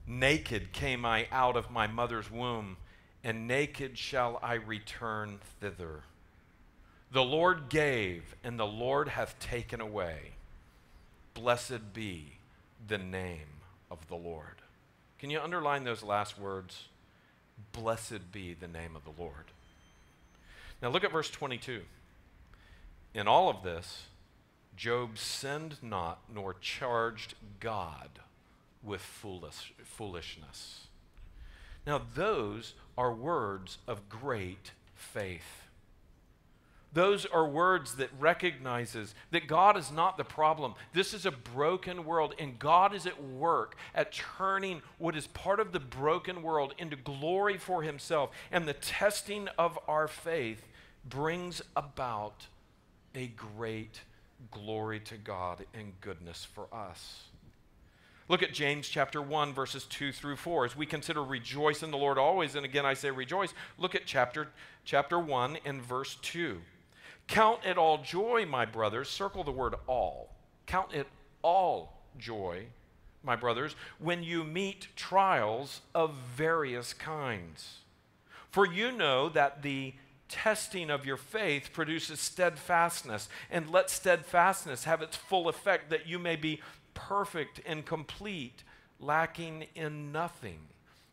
Naked 0.05 0.73
came 0.73 1.05
I 1.05 1.27
out 1.31 1.55
of 1.55 1.71
my 1.71 1.87
mother's 1.87 2.29
womb, 2.29 2.77
and 3.23 3.47
naked 3.47 3.97
shall 3.97 4.39
I 4.43 4.55
return 4.55 5.39
thither. 5.61 6.03
The 7.13 7.23
Lord 7.23 7.69
gave, 7.69 8.35
and 8.43 8.59
the 8.59 8.65
Lord 8.65 9.07
hath 9.07 9.37
taken 9.39 9.79
away. 9.79 10.31
Blessed 11.35 11.93
be 11.93 12.33
the 12.87 12.97
name 12.97 13.61
of 13.91 14.07
the 14.07 14.15
Lord. 14.15 14.55
Can 15.19 15.29
you 15.29 15.39
underline 15.39 15.83
those 15.83 16.01
last 16.01 16.39
words? 16.39 16.85
Blessed 17.71 18.31
be 18.31 18.55
the 18.55 18.67
name 18.67 18.95
of 18.95 19.03
the 19.03 19.21
Lord. 19.21 19.45
Now 20.81 20.89
look 20.89 21.03
at 21.03 21.11
verse 21.11 21.29
22. 21.29 21.81
In 23.13 23.27
all 23.27 23.47
of 23.47 23.61
this, 23.61 24.07
Job 24.75 25.19
sinned 25.19 25.77
not 25.83 26.19
nor 26.33 26.55
charged 26.55 27.35
God 27.59 28.09
with 28.83 29.01
foolish, 29.01 29.71
foolishness. 29.83 30.87
Now, 31.85 32.01
those 32.15 32.73
are 32.97 33.13
words 33.13 33.77
of 33.87 34.09
great 34.09 34.71
faith. 34.95 35.62
Those 36.93 37.25
are 37.25 37.47
words 37.47 37.95
that 37.95 38.09
recognizes 38.19 39.15
that 39.31 39.47
God 39.47 39.77
is 39.77 39.91
not 39.91 40.15
the 40.15 40.23
problem. 40.23 40.75
This 40.93 41.13
is 41.13 41.25
a 41.25 41.31
broken 41.31 42.05
world, 42.05 42.35
and 42.37 42.59
God 42.59 42.93
is 42.93 43.07
at 43.07 43.23
work 43.23 43.75
at 43.95 44.11
turning 44.11 44.81
what 44.99 45.15
is 45.15 45.25
part 45.27 45.59
of 45.59 45.71
the 45.71 45.79
broken 45.79 46.43
world 46.43 46.75
into 46.77 46.95
glory 46.95 47.57
for 47.57 47.81
Himself. 47.81 48.29
And 48.51 48.67
the 48.67 48.73
testing 48.73 49.47
of 49.57 49.79
our 49.87 50.07
faith 50.07 50.67
brings 51.03 51.61
about 51.75 52.45
a 53.15 53.27
great 53.27 54.01
glory 54.51 54.99
to 54.99 55.17
God 55.17 55.65
and 55.73 55.93
goodness 55.99 56.45
for 56.53 56.67
us. 56.71 57.23
Look 58.29 58.43
at 58.43 58.53
James 58.53 58.87
chapter 58.87 59.21
1, 59.21 59.53
verses 59.53 59.83
2 59.85 60.11
through 60.11 60.37
4. 60.37 60.65
As 60.65 60.77
we 60.77 60.85
consider 60.85 61.23
rejoice 61.23 61.83
in 61.83 61.91
the 61.91 61.97
Lord 61.97 62.17
always, 62.17 62.55
and 62.55 62.65
again 62.65 62.85
I 62.85 62.93
say 62.93 63.11
rejoice, 63.11 63.53
look 63.77 63.95
at 63.95 64.05
chapter, 64.05 64.49
chapter 64.85 65.19
1 65.19 65.57
and 65.65 65.81
verse 65.81 66.17
2. 66.21 66.61
Count 67.27 67.59
it 67.65 67.77
all 67.77 67.99
joy, 67.99 68.45
my 68.45 68.65
brothers. 68.65 69.09
Circle 69.09 69.43
the 69.43 69.51
word 69.51 69.75
all. 69.87 70.29
Count 70.65 70.93
it 70.93 71.07
all 71.41 72.01
joy, 72.17 72.65
my 73.23 73.35
brothers, 73.35 73.75
when 73.99 74.23
you 74.23 74.43
meet 74.43 74.87
trials 74.95 75.81
of 75.95 76.13
various 76.35 76.93
kinds. 76.93 77.77
For 78.49 78.65
you 78.65 78.91
know 78.91 79.29
that 79.29 79.63
the 79.63 79.93
testing 80.29 80.89
of 80.89 81.05
your 81.05 81.17
faith 81.17 81.69
produces 81.73 82.19
steadfastness, 82.19 83.29
and 83.51 83.69
let 83.69 83.89
steadfastness 83.89 84.83
have 84.85 85.01
its 85.01 85.15
full 85.15 85.47
effect, 85.47 85.89
that 85.89 86.07
you 86.07 86.17
may 86.17 86.35
be 86.35 86.59
perfect 86.93 87.61
and 87.65 87.85
complete, 87.85 88.63
lacking 88.99 89.67
in 89.75 90.11
nothing. 90.11 90.59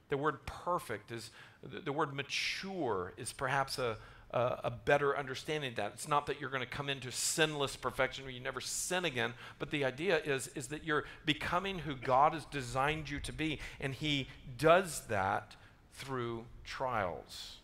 The 0.09 0.17
word 0.17 0.45
perfect 0.47 1.13
is, 1.13 1.31
the 1.63 1.93
word 1.93 2.15
mature 2.15 3.13
is 3.17 3.33
perhaps 3.33 3.79
a, 3.79 3.97
uh, 4.33 4.57
a 4.65 4.71
better 4.71 5.17
understanding 5.17 5.71
of 5.71 5.77
that. 5.77 5.93
It's 5.95 6.09
not 6.09 6.27
that 6.27 6.41
you're 6.41 6.51
going 6.51 6.63
to 6.63 6.69
come 6.69 6.89
into 6.89 7.11
sinless 7.11 7.77
perfection 7.77 8.25
where 8.25 8.33
you 8.33 8.41
never 8.41 8.61
sin 8.61 9.05
again, 9.05 9.35
but 9.59 9.71
the 9.71 9.85
idea 9.85 10.19
is, 10.19 10.49
is 10.55 10.69
that 10.69 10.85
you're 10.85 11.05
becoming 11.27 11.81
who 11.81 11.95
God 11.95 12.35
has 12.35 12.45
designed 12.47 13.11
you 13.11 13.21
to 13.21 13.33
be, 13.33 13.59
and 13.81 13.95
He 13.95 14.29
does 14.59 15.03
that 15.09 15.57
through 15.95 16.45
trials. 16.65 17.57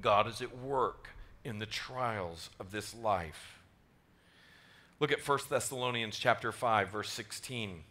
God 0.00 0.26
is 0.26 0.40
at 0.40 0.56
work 0.58 1.08
in 1.44 1.58
the 1.58 1.66
trials 1.66 2.50
of 2.60 2.70
this 2.70 2.94
life. 2.94 3.58
Look 5.00 5.10
at 5.10 5.26
1 5.26 5.38
Thessalonians 5.50 6.16
chapter 6.16 6.52
5 6.52 6.90
verse 6.90 7.10
16. 7.10 7.82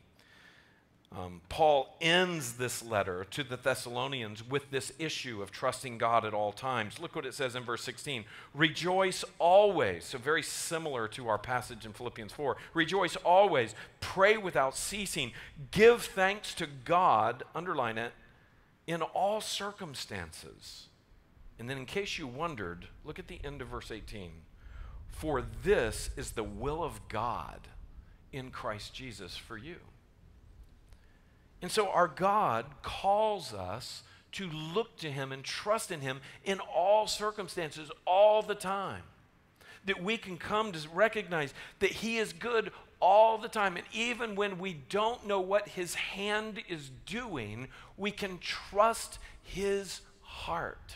Um, 1.14 1.42
Paul 1.50 1.98
ends 2.00 2.54
this 2.54 2.82
letter 2.82 3.26
to 3.32 3.44
the 3.44 3.58
Thessalonians 3.58 4.48
with 4.48 4.72
this 4.72 4.94
issue 4.98 5.42
of 5.42 5.52
trusting 5.52 5.98
God 5.98 6.24
at 6.24 6.34
all 6.34 6.54
times. 6.54 7.02
Look 7.02 7.16
what 7.16 7.26
it 7.26 7.34
says 7.34 7.54
in 7.54 7.64
verse 7.64 7.84
16 7.84 8.24
Rejoice 8.54 9.26
always. 9.38 10.06
So, 10.06 10.18
very 10.18 10.42
similar 10.42 11.10
to 11.10 11.28
our 11.28 11.38
passage 11.38 11.86
in 11.86 11.92
Philippians 11.92 12.32
4. 12.32 12.56
Rejoice 12.74 13.18
always. 13.18 13.76
Pray 14.00 14.38
without 14.38 14.78
ceasing. 14.78 15.34
Give 15.72 16.02
thanks 16.02 16.54
to 16.56 16.68
God, 16.86 17.44
underline 17.54 17.98
it, 17.98 18.14
in 18.88 19.02
all 19.02 19.42
circumstances. 19.42 20.88
And 21.60 21.70
then, 21.70 21.78
in 21.78 21.86
case 21.86 22.18
you 22.18 22.26
wondered, 22.26 22.88
look 23.04 23.20
at 23.20 23.28
the 23.28 23.42
end 23.44 23.62
of 23.62 23.68
verse 23.68 23.92
18. 23.92 24.32
For 25.10 25.44
this 25.64 26.10
is 26.16 26.32
the 26.32 26.44
will 26.44 26.82
of 26.82 27.10
God 27.10 27.68
in 28.32 28.50
Christ 28.50 28.94
Jesus 28.94 29.36
for 29.36 29.58
you. 29.58 29.76
And 31.62 31.72
so 31.72 31.90
our 31.90 32.08
God 32.08 32.66
calls 32.82 33.54
us 33.54 34.04
to 34.34 34.50
look 34.50 34.98
to 34.98 35.12
Him 35.12 35.32
and 35.32 35.44
trust 35.44 35.92
in 35.92 36.02
Him 36.02 36.22
in 36.44 36.60
all 36.60 37.08
circumstances, 37.08 37.92
all 38.06 38.42
the 38.42 38.56
time. 38.56 39.04
That 39.86 40.02
we 40.02 40.18
can 40.18 40.38
come 40.38 40.72
to 40.72 40.90
recognize 40.90 41.54
that 41.80 41.92
He 41.92 42.18
is 42.18 42.34
good 42.34 42.72
all 43.00 43.38
the 43.38 43.48
time. 43.48 43.78
And 43.78 43.86
even 43.92 44.36
when 44.36 44.60
we 44.60 44.74
don't 44.74 45.28
know 45.28 45.42
what 45.42 45.68
His 45.70 45.96
hand 45.96 46.62
is 46.70 46.92
doing, 47.06 47.68
we 47.98 48.12
can 48.12 48.38
trust 48.40 49.20
His 49.44 50.02
heart. 50.22 50.96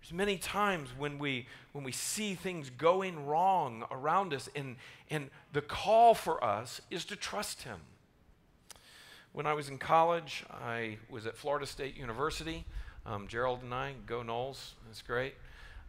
There's 0.00 0.12
many 0.12 0.38
times 0.38 0.90
when 0.96 1.18
we 1.18 1.46
when 1.72 1.84
we 1.84 1.92
see 1.92 2.34
things 2.34 2.70
going 2.70 3.26
wrong 3.26 3.84
around 3.90 4.32
us, 4.34 4.48
and, 4.56 4.76
and 5.10 5.30
the 5.52 5.60
call 5.60 6.14
for 6.14 6.42
us 6.42 6.80
is 6.90 7.04
to 7.04 7.14
trust 7.14 7.62
Him. 7.62 7.78
When 9.38 9.46
I 9.46 9.52
was 9.52 9.68
in 9.68 9.78
college, 9.78 10.44
I 10.50 10.98
was 11.08 11.24
at 11.24 11.36
Florida 11.36 11.64
State 11.64 11.96
University. 11.96 12.64
Um, 13.06 13.28
Gerald 13.28 13.62
and 13.62 13.72
I, 13.72 13.92
go 14.04 14.24
Noles, 14.24 14.72
that's 14.84 15.00
great. 15.00 15.34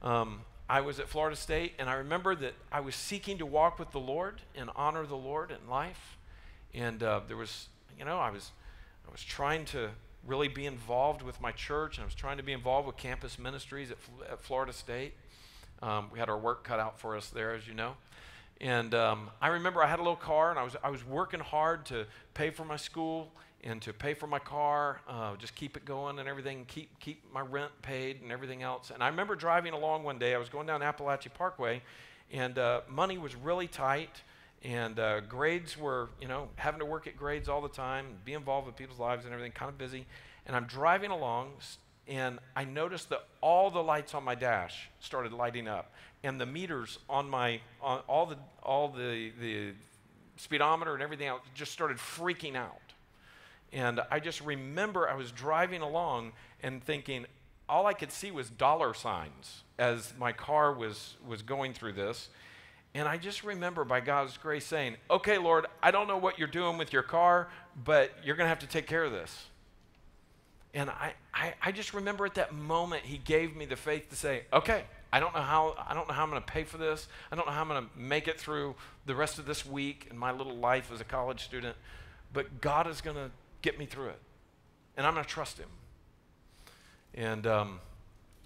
Um, 0.04 0.42
I 0.70 0.82
was 0.82 1.00
at 1.00 1.10
Florida 1.10 1.36
State, 1.36 1.74
and 1.80 1.90
I 1.90 1.94
remember 1.94 2.36
that 2.36 2.54
I 2.72 2.82
was 2.82 2.94
seeking 2.94 3.40
to 3.40 3.48
walk 3.48 3.80
with 3.80 3.90
the 3.92 4.00
Lord 4.00 4.44
and 4.56 4.70
honor 4.76 5.04
the 5.08 5.18
Lord 5.18 5.50
in 5.50 5.68
life. 5.68 6.20
And 6.76 7.02
uh, 7.02 7.22
there 7.28 7.38
was, 7.38 7.70
you 7.98 8.06
know, 8.06 8.20
I 8.20 8.30
was, 8.30 8.52
I 9.08 9.12
was 9.12 9.24
trying 9.24 9.66
to 9.66 9.90
really 10.28 10.48
be 10.48 10.68
involved 10.68 11.24
with 11.24 11.42
my 11.42 11.52
church, 11.52 11.98
and 11.98 12.04
I 12.04 12.06
was 12.06 12.14
trying 12.14 12.38
to 12.38 12.44
be 12.44 12.54
involved 12.54 12.86
with 12.86 12.98
campus 12.98 13.40
ministries 13.40 13.90
at, 13.90 13.98
at 14.32 14.44
Florida 14.44 14.74
State. 14.74 15.16
Um, 15.82 16.12
we 16.14 16.20
had 16.20 16.30
our 16.30 16.38
work 16.38 16.64
cut 16.64 16.80
out 16.80 17.00
for 17.00 17.18
us 17.18 17.30
there, 17.30 17.56
as 17.56 17.68
you 17.68 17.74
know. 17.74 17.96
And 18.62 18.94
um, 18.94 19.30
I 19.42 19.48
remember 19.48 19.82
I 19.82 19.88
had 19.88 20.00
a 20.00 20.04
little 20.04 20.16
car, 20.18 20.50
and 20.50 20.60
I 20.60 20.64
was, 20.64 20.76
I 20.84 20.90
was 20.90 21.06
working 21.06 21.40
hard 21.40 21.86
to 21.88 22.06
pay 22.34 22.50
for 22.50 22.66
my 22.66 22.76
school 22.76 23.32
and 23.64 23.82
to 23.82 23.94
pay 23.94 24.14
for 24.14 24.28
my 24.28 24.40
car, 24.40 25.02
uh, 25.08 25.36
just 25.36 25.56
keep 25.56 25.76
it 25.76 25.84
going 25.84 26.20
and 26.20 26.30
everything, 26.30 26.66
keep, 26.68 26.98
keep 27.00 27.22
my 27.34 27.42
rent 27.42 27.72
paid 27.82 28.22
and 28.22 28.32
everything 28.32 28.64
else. 28.64 28.92
And 28.94 29.04
I 29.04 29.08
remember 29.10 29.36
driving 29.36 29.74
along 29.74 30.04
one 30.04 30.18
day, 30.18 30.34
I 30.34 30.38
was 30.38 30.50
going 30.50 30.66
down 30.66 30.82
Apalachee 30.82 31.34
Parkway, 31.34 31.82
and 32.32 32.58
uh, 32.58 32.82
money 32.88 33.18
was 33.18 33.36
really 33.36 33.68
tight, 33.68 34.22
and 34.64 34.98
uh, 35.00 35.20
grades 35.22 35.78
were, 35.78 36.10
you 36.22 36.28
know, 36.28 36.48
having 36.56 36.80
to 36.80 36.86
work 36.86 37.08
at 37.08 37.18
grades 37.18 37.50
all 37.50 37.62
the 37.62 37.70
time, 37.70 38.06
be 38.24 38.34
involved 38.34 38.66
with 38.66 38.76
people's 38.76 39.00
lives 39.00 39.26
and 39.26 39.34
everything, 39.34 39.52
kind 39.52 39.70
of 39.70 39.78
busy. 39.78 40.06
And 40.46 40.56
I'm 40.56 40.66
driving 40.66 41.12
along, 41.12 41.52
and 42.10 42.40
I 42.56 42.66
noticed 42.66 43.10
that 43.10 43.24
all 43.40 43.70
the 43.70 43.84
lights 43.84 44.16
on 44.16 44.24
my 44.24 44.34
dash 44.34 44.90
started 45.00 45.32
lighting 45.32 45.68
up, 45.68 45.94
and 46.24 46.42
the 46.42 46.46
meters 46.46 46.98
on 47.08 47.30
my, 47.30 47.62
on 47.82 48.00
all 48.08 48.26
the, 48.26 48.38
all 48.64 48.90
the, 48.90 49.32
the 49.40 49.74
speedometer 50.36 50.94
and 50.94 51.04
everything 51.04 51.28
else 51.28 51.42
just 51.54 51.72
started 51.72 51.98
freaking 51.98 52.56
out. 52.56 52.74
And 53.72 54.02
I 54.10 54.20
just 54.20 54.42
remember 54.42 55.08
I 55.08 55.14
was 55.14 55.32
driving 55.32 55.82
along 55.82 56.32
and 56.64 56.84
thinking, 56.84 57.28
all 57.70 57.86
I 57.86 57.94
could 57.94 58.12
see 58.12 58.32
was 58.32 58.50
dollar 58.50 58.96
signs 58.96 59.64
as 59.78 60.12
my 60.18 60.32
car 60.32 60.74
was, 60.74 61.16
was 61.28 61.44
going 61.44 61.74
through 61.74 61.94
this. 61.94 62.30
And 62.96 63.08
I 63.08 63.18
just 63.18 63.44
remember 63.44 63.86
by 63.86 64.00
God's 64.00 64.36
grace 64.38 64.66
saying, 64.66 64.96
Okay, 65.12 65.38
Lord, 65.38 65.68
I 65.84 65.92
don't 65.92 66.08
know 66.08 66.18
what 66.18 66.40
you're 66.40 66.48
doing 66.48 66.80
with 66.80 66.92
your 66.92 67.04
car, 67.04 67.50
but 67.86 68.12
you're 68.24 68.36
going 68.36 68.46
to 68.46 68.50
have 68.50 68.60
to 68.60 68.68
take 68.68 68.88
care 68.88 69.04
of 69.04 69.12
this. 69.12 69.49
And 70.74 70.90
I, 70.90 71.14
I, 71.34 71.54
I, 71.64 71.72
just 71.72 71.94
remember 71.94 72.26
at 72.26 72.36
that 72.36 72.54
moment, 72.54 73.04
He 73.04 73.18
gave 73.18 73.56
me 73.56 73.66
the 73.66 73.76
faith 73.76 74.10
to 74.10 74.16
say, 74.16 74.44
Okay, 74.54 74.84
I 75.12 75.20
don't 75.20 75.34
know 75.34 75.42
how, 75.42 75.76
I 75.88 75.94
don't 75.94 76.08
know 76.08 76.14
how 76.14 76.24
I'm 76.24 76.30
going 76.30 76.42
to 76.42 76.48
pay 76.48 76.64
for 76.64 76.78
this. 76.78 77.08
I 77.32 77.36
don't 77.36 77.48
know 77.48 77.52
how 77.52 77.62
I'm 77.62 77.68
going 77.68 77.84
to 77.84 78.00
make 78.00 78.28
it 78.28 78.40
through 78.40 78.76
the 79.06 79.16
rest 79.16 79.40
of 79.40 79.46
this 79.46 79.66
week 79.66 80.08
in 80.12 80.18
my 80.18 80.32
little 80.32 80.56
life 80.56 80.92
as 80.94 81.02
a 81.02 81.04
college 81.04 81.44
student, 81.44 81.76
but 82.32 82.62
God 82.62 82.88
is 82.88 83.02
going 83.02 83.16
to 83.16 83.32
get 83.62 83.80
me 83.80 83.86
through 83.86 84.10
it. 84.10 84.20
And 84.96 85.08
I'm 85.08 85.14
going 85.14 85.26
to 85.26 85.30
trust 85.30 85.58
Him. 85.58 85.70
And, 87.16 87.48
um, 87.48 87.80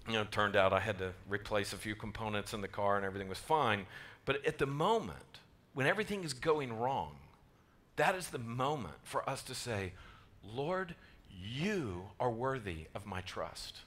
you 0.06 0.14
know, 0.14 0.22
it 0.22 0.32
turned 0.32 0.56
out 0.56 0.72
I 0.72 0.80
had 0.80 0.98
to 0.98 1.12
replace 1.28 1.74
a 1.74 1.76
few 1.76 1.94
components 1.94 2.54
in 2.54 2.62
the 2.62 2.68
car 2.68 2.96
and 2.96 3.04
everything 3.04 3.28
was 3.28 3.38
fine. 3.38 3.86
But 4.24 4.44
at 4.46 4.58
the 4.58 4.66
moment, 4.66 5.40
when 5.74 5.86
everything 5.86 6.24
is 6.24 6.32
going 6.32 6.72
wrong, 6.72 7.16
that 7.96 8.14
is 8.14 8.28
the 8.28 8.38
moment 8.38 8.94
for 9.02 9.28
us 9.28 9.42
to 9.42 9.54
say, 9.54 9.92
Lord, 10.42 10.94
you 11.42 12.04
are 12.20 12.30
worthy 12.30 12.86
of 12.94 13.06
my 13.06 13.20
trust. 13.22 13.80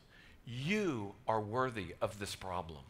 You 0.45 1.13
are 1.27 1.41
worthy 1.41 1.95
of 2.01 2.19
this 2.19 2.35
problem. 2.35 2.83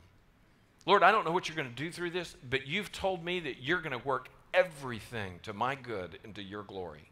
Lord, 0.86 1.04
I 1.04 1.12
don't 1.12 1.26
know 1.26 1.32
what 1.32 1.50
you're 1.50 1.56
going 1.56 1.70
to 1.70 1.76
do 1.76 1.92
through 1.92 2.12
this, 2.12 2.36
but 2.50 2.68
you've 2.68 2.92
told 2.92 3.24
me 3.24 3.40
that 3.42 3.62
you're 3.62 3.82
going 3.82 4.00
to 4.00 4.08
work 4.08 4.30
everything 4.54 5.40
to 5.44 5.54
my 5.54 5.76
good 5.76 6.20
and 6.24 6.34
to 6.36 6.42
your 6.42 6.64
glory. 6.64 7.10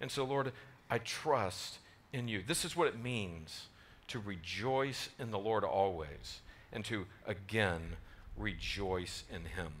And 0.00 0.10
so, 0.10 0.24
Lord, 0.24 0.52
I 0.90 0.98
trust 0.98 1.78
in 2.12 2.28
you. 2.28 2.42
This 2.46 2.64
is 2.64 2.76
what 2.76 2.88
it 2.88 3.02
means 3.02 3.66
to 4.08 4.18
rejoice 4.18 5.08
in 5.18 5.30
the 5.30 5.38
Lord 5.38 5.64
always 5.64 6.40
and 6.72 6.84
to 6.84 7.06
again 7.26 7.96
rejoice 8.36 9.24
in 9.32 9.44
him. 9.44 9.72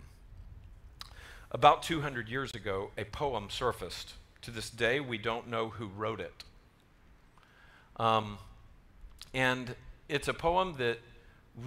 About 1.50 1.82
200 1.82 2.28
years 2.28 2.50
ago, 2.52 2.90
a 2.96 3.04
poem 3.04 3.48
surfaced. 3.50 4.14
To 4.42 4.50
this 4.50 4.70
day, 4.70 5.00
we 5.00 5.18
don't 5.18 5.48
know 5.48 5.68
who 5.70 5.86
wrote 5.86 6.20
it. 6.20 6.44
Um, 7.96 8.38
and 9.32 9.74
it's 10.08 10.28
a 10.28 10.34
poem 10.34 10.74
that 10.78 10.98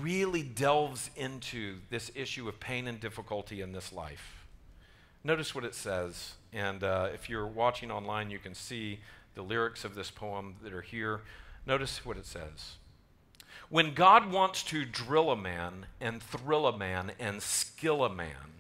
really 0.01 0.43
delves 0.43 1.09
into 1.15 1.77
this 1.89 2.11
issue 2.13 2.47
of 2.49 2.59
pain 2.59 2.87
and 2.87 2.99
difficulty 2.99 3.61
in 3.61 3.71
this 3.71 3.93
life. 3.93 4.45
Notice 5.23 5.55
what 5.55 5.63
it 5.63 5.75
says, 5.75 6.33
and 6.53 6.83
uh, 6.83 7.09
if 7.13 7.29
you're 7.29 7.47
watching 7.47 7.91
online, 7.91 8.29
you 8.29 8.39
can 8.39 8.53
see 8.53 8.99
the 9.35 9.41
lyrics 9.41 9.83
of 9.83 9.95
this 9.95 10.11
poem 10.11 10.55
that 10.63 10.73
are 10.73 10.81
here. 10.81 11.21
Notice 11.65 12.05
what 12.05 12.17
it 12.17 12.25
says. 12.25 12.75
When 13.69 13.93
God 13.93 14.31
wants 14.31 14.63
to 14.63 14.85
drill 14.85 15.29
a 15.29 15.35
man 15.35 15.87
and 15.99 16.23
thrill 16.23 16.67
a 16.67 16.77
man 16.77 17.11
and 17.19 17.41
skill 17.41 18.05
a 18.05 18.13
man, 18.13 18.53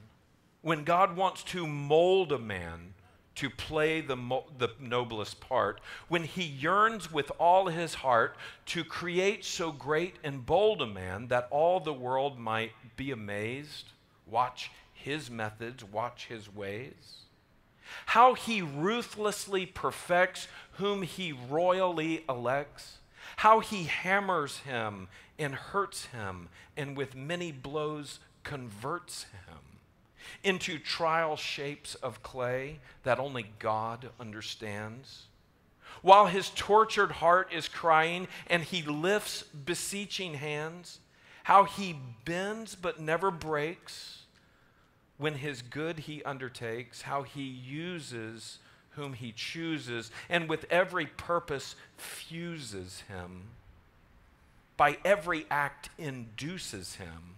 when 0.61 0.83
God 0.83 1.15
wants 1.15 1.43
to 1.43 1.65
mold 1.65 2.31
a 2.31 2.39
man 2.39 2.93
to 3.37 3.51
play 3.51 4.01
the, 4.01 4.15
mo- 4.15 4.47
the 4.57 4.69
noblest 4.79 5.39
part, 5.39 5.79
when 6.07 6.23
he 6.23 6.43
yearns 6.43 7.11
with 7.11 7.31
all 7.39 7.67
his 7.67 7.93
heart 7.93 8.35
to 8.65 8.83
create 8.83 9.45
so 9.45 9.71
great 9.71 10.15
and 10.23 10.45
bold 10.45 10.81
a 10.81 10.87
man 10.87 11.27
that 11.27 11.47
all 11.51 11.79
the 11.79 11.93
world 11.93 12.39
might 12.39 12.71
be 12.95 13.11
amazed, 13.11 13.85
watch 14.25 14.71
his 14.91 15.29
methods, 15.29 15.83
watch 15.83 16.25
his 16.25 16.53
ways, 16.53 17.25
how 18.07 18.33
he 18.33 18.59
ruthlessly 18.59 19.67
perfects 19.67 20.47
whom 20.73 21.03
he 21.03 21.31
royally 21.31 22.25
elects, 22.27 22.97
how 23.37 23.59
he 23.59 23.83
hammers 23.83 24.57
him 24.59 25.07
and 25.37 25.53
hurts 25.53 26.07
him, 26.07 26.49
and 26.75 26.97
with 26.97 27.15
many 27.15 27.51
blows 27.51 28.19
converts 28.43 29.25
him 29.25 29.66
into 30.43 30.79
trial 30.79 31.35
shapes 31.35 31.95
of 31.95 32.23
clay 32.23 32.79
that 33.03 33.19
only 33.19 33.47
God 33.59 34.09
understands. 34.19 35.23
While 36.01 36.27
his 36.27 36.51
tortured 36.51 37.11
heart 37.11 37.51
is 37.51 37.67
crying 37.67 38.27
and 38.47 38.63
he 38.63 38.81
lifts 38.83 39.43
beseeching 39.43 40.35
hands, 40.35 40.99
how 41.43 41.63
he 41.63 41.95
bends 42.25 42.75
but 42.75 42.99
never 42.99 43.31
breaks 43.31 44.23
when 45.17 45.35
his 45.35 45.61
good 45.61 45.99
he 45.99 46.23
undertakes, 46.23 47.03
how 47.03 47.23
he 47.23 47.43
uses 47.43 48.59
whom 48.91 49.13
he 49.13 49.31
chooses, 49.31 50.11
and 50.29 50.49
with 50.49 50.65
every 50.69 51.05
purpose 51.05 51.75
fuses 51.97 53.03
him 53.07 53.43
by 54.75 54.97
every 55.03 55.45
act 55.49 55.89
induces 55.97 56.95
him 56.95 57.35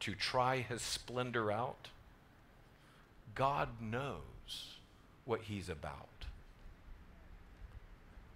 to 0.00 0.14
try 0.14 0.58
his 0.58 0.80
splendor 0.80 1.50
out. 1.50 1.88
God 3.38 3.68
knows 3.80 4.74
what 5.24 5.42
he's 5.42 5.68
about. 5.68 6.08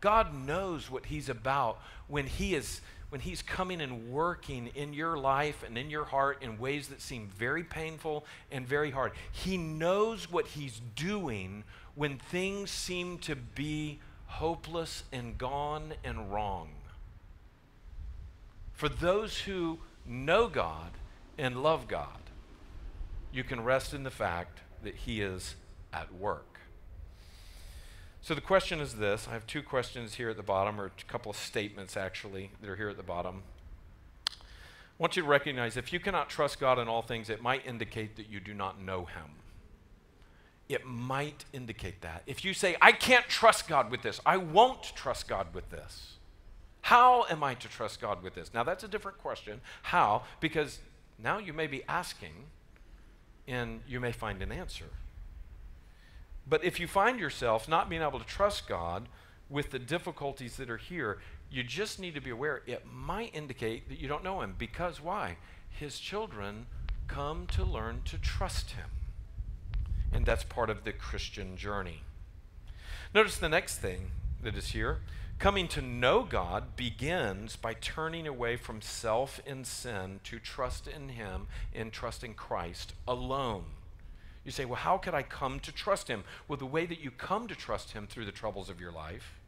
God 0.01 0.33
knows 0.33 0.89
what 0.89 1.07
he's 1.07 1.29
about 1.29 1.81
when 2.07 2.27
he 2.27 2.55
is 2.55 2.81
when 3.09 3.21
he's 3.21 3.43
coming 3.43 3.81
and 3.81 4.11
working 4.11 4.69
in 4.77 4.95
your 4.95 5.19
life 5.19 5.65
and 5.67 5.77
in 5.77 5.91
your 5.91 6.05
heart 6.05 6.41
in 6.41 6.59
ways 6.59 6.89
that 6.89 7.03
seem 7.03 7.29
very 7.37 7.65
painful 7.65 8.25
and 8.51 8.67
very 8.67 8.91
hard. 8.91 9.13
He 9.33 9.59
knows 9.59 10.31
what 10.31 10.47
he's 10.47 10.81
doing 10.97 11.65
when 11.95 12.17
things 12.17 12.71
seem 12.71 13.19
to 13.19 13.35
be 13.35 13.99
hopeless 14.27 15.03
and 15.13 15.37
gone 15.37 15.93
and 16.05 16.33
wrong. 16.33 16.69
For 18.73 18.89
those 18.89 19.41
who 19.41 19.81
know 20.07 20.49
God 20.49 20.93
and 21.37 21.63
love 21.63 21.89
God, 21.89 22.07
you 23.31 23.45
can 23.45 23.63
rest 23.63 23.93
in 23.93 24.05
the 24.05 24.11
fact 24.11 24.62
that 24.83 24.95
He 24.95 25.21
is 25.21 25.55
at 25.93 26.15
work. 26.15 26.61
So 28.21 28.35
the 28.35 28.41
question 28.41 28.81
is 28.81 28.95
this 28.95 29.27
I 29.29 29.33
have 29.33 29.47
two 29.47 29.63
questions 29.63 30.15
here 30.15 30.31
at 30.31 30.37
the 30.37 30.43
bottom, 30.43 30.81
or 30.81 30.87
a 30.87 30.91
couple 31.09 31.31
of 31.31 31.37
statements 31.37 31.97
actually, 31.97 32.51
that 32.61 32.71
are 32.71 32.77
here 32.77 32.89
at 32.89 32.97
the 32.97 33.03
bottom. 33.03 33.43
I 34.31 34.35
want 34.99 35.17
you 35.17 35.23
to 35.23 35.29
recognize 35.29 35.77
if 35.77 35.93
you 35.93 35.99
cannot 35.99 36.29
trust 36.29 36.61
God 36.61 36.79
in 36.79 36.87
all 36.87 37.03
things, 37.03 37.29
it 37.29 37.43
might 37.43 37.67
indicate 37.67 38.17
that 38.17 38.29
you 38.29 38.41
do 38.41 38.55
not 38.55 38.81
know 38.81 39.07
Him. 39.07 39.37
It 40.69 40.87
might 40.87 41.45
indicate 41.53 42.03
that. 42.03 42.23
If 42.27 42.45
you 42.45 42.55
say, 42.55 42.77
I 42.81 42.93
can't 42.93 43.29
trust 43.29 43.69
God 43.69 43.91
with 43.91 44.03
this, 44.03 44.21
I 44.25 44.37
won't 44.37 44.83
trust 44.95 45.27
God 45.29 45.55
with 45.55 45.71
this 45.71 46.13
how 46.83 47.25
am 47.31 47.45
I 47.45 47.55
to 47.55 47.69
trust 47.69 48.01
God 48.01 48.23
with 48.23 48.35
this? 48.35 48.53
Now, 48.53 48.65
that's 48.65 48.85
a 48.85 48.89
different 48.89 49.19
question. 49.19 49.61
How? 49.83 50.25
Because 50.41 50.81
now 51.19 51.39
you 51.39 51.53
may 51.53 51.69
be 51.69 51.85
asking 51.89 52.33
and 53.53 53.83
you 53.87 54.01
may 54.01 54.13
find 54.13 54.41
an 54.41 54.51
answer. 54.51 54.87
But 56.49 56.65
if 56.65 56.81
you 56.81 56.87
find 56.87 57.21
yourself 57.21 57.69
not 57.69 57.91
being 57.91 58.01
able 58.01 58.19
to 58.19 58.25
trust 58.25 58.67
God 58.67 59.09
with 59.51 59.71
the 59.71 59.79
difficulties 59.79 60.57
that 60.57 60.71
are 60.71 60.79
here, 60.79 61.19
you 61.51 61.63
just 61.63 62.01
need 62.01 62.15
to 62.15 62.21
be 62.21 62.31
aware 62.31 62.63
it 62.67 62.87
might 62.91 63.35
indicate 63.35 63.91
that 63.91 64.01
you 64.01 64.09
don't 64.09 64.25
know 64.25 64.41
Him. 64.41 64.55
Because 64.57 65.03
why? 65.03 65.37
His 65.69 65.99
children 65.99 66.67
come 67.09 67.47
to 67.49 67.63
learn 67.63 68.01
to 68.07 68.17
trust 68.17 68.71
Him. 68.71 68.89
And 70.13 70.25
that's 70.25 70.45
part 70.45 70.71
of 70.71 70.85
the 70.85 70.93
Christian 70.93 71.59
journey. 71.59 72.03
Notice 73.15 73.37
the 73.37 73.51
next 73.51 73.79
thing 73.79 74.13
that 74.43 74.57
is 74.57 74.69
here. 74.69 75.01
Coming 75.43 75.67
to 75.71 75.83
know 75.83 76.23
God 76.23 76.77
begins 76.77 77.57
by 77.57 77.75
turning 77.75 78.29
away 78.29 78.55
from 78.55 78.81
self 78.81 79.41
and 79.45 79.67
sin 79.67 80.21
to 80.23 80.39
trust 80.39 80.87
in 80.87 81.09
Him 81.09 81.49
and 81.75 81.93
trust 81.93 82.23
in 82.23 82.35
Christ 82.35 82.93
alone. 83.09 83.65
You 84.45 84.53
say, 84.53 84.65
well, 84.65 84.77
how 84.77 84.99
could 84.99 85.15
I 85.15 85.25
come 85.25 85.59
to 85.59 85.73
trust 85.73 86.07
Him? 86.07 86.23
Well, 86.47 86.59
the 86.59 86.65
way 86.65 86.87
that 86.87 87.01
you 87.01 87.11
come 87.11 87.49
to 87.49 87.57
trust 87.57 87.91
Him 87.91 88.07
through 88.07 88.27
the 88.27 88.31
troubles 88.31 88.71
of 88.71 88.81
your 88.81 88.93
life 88.93 89.41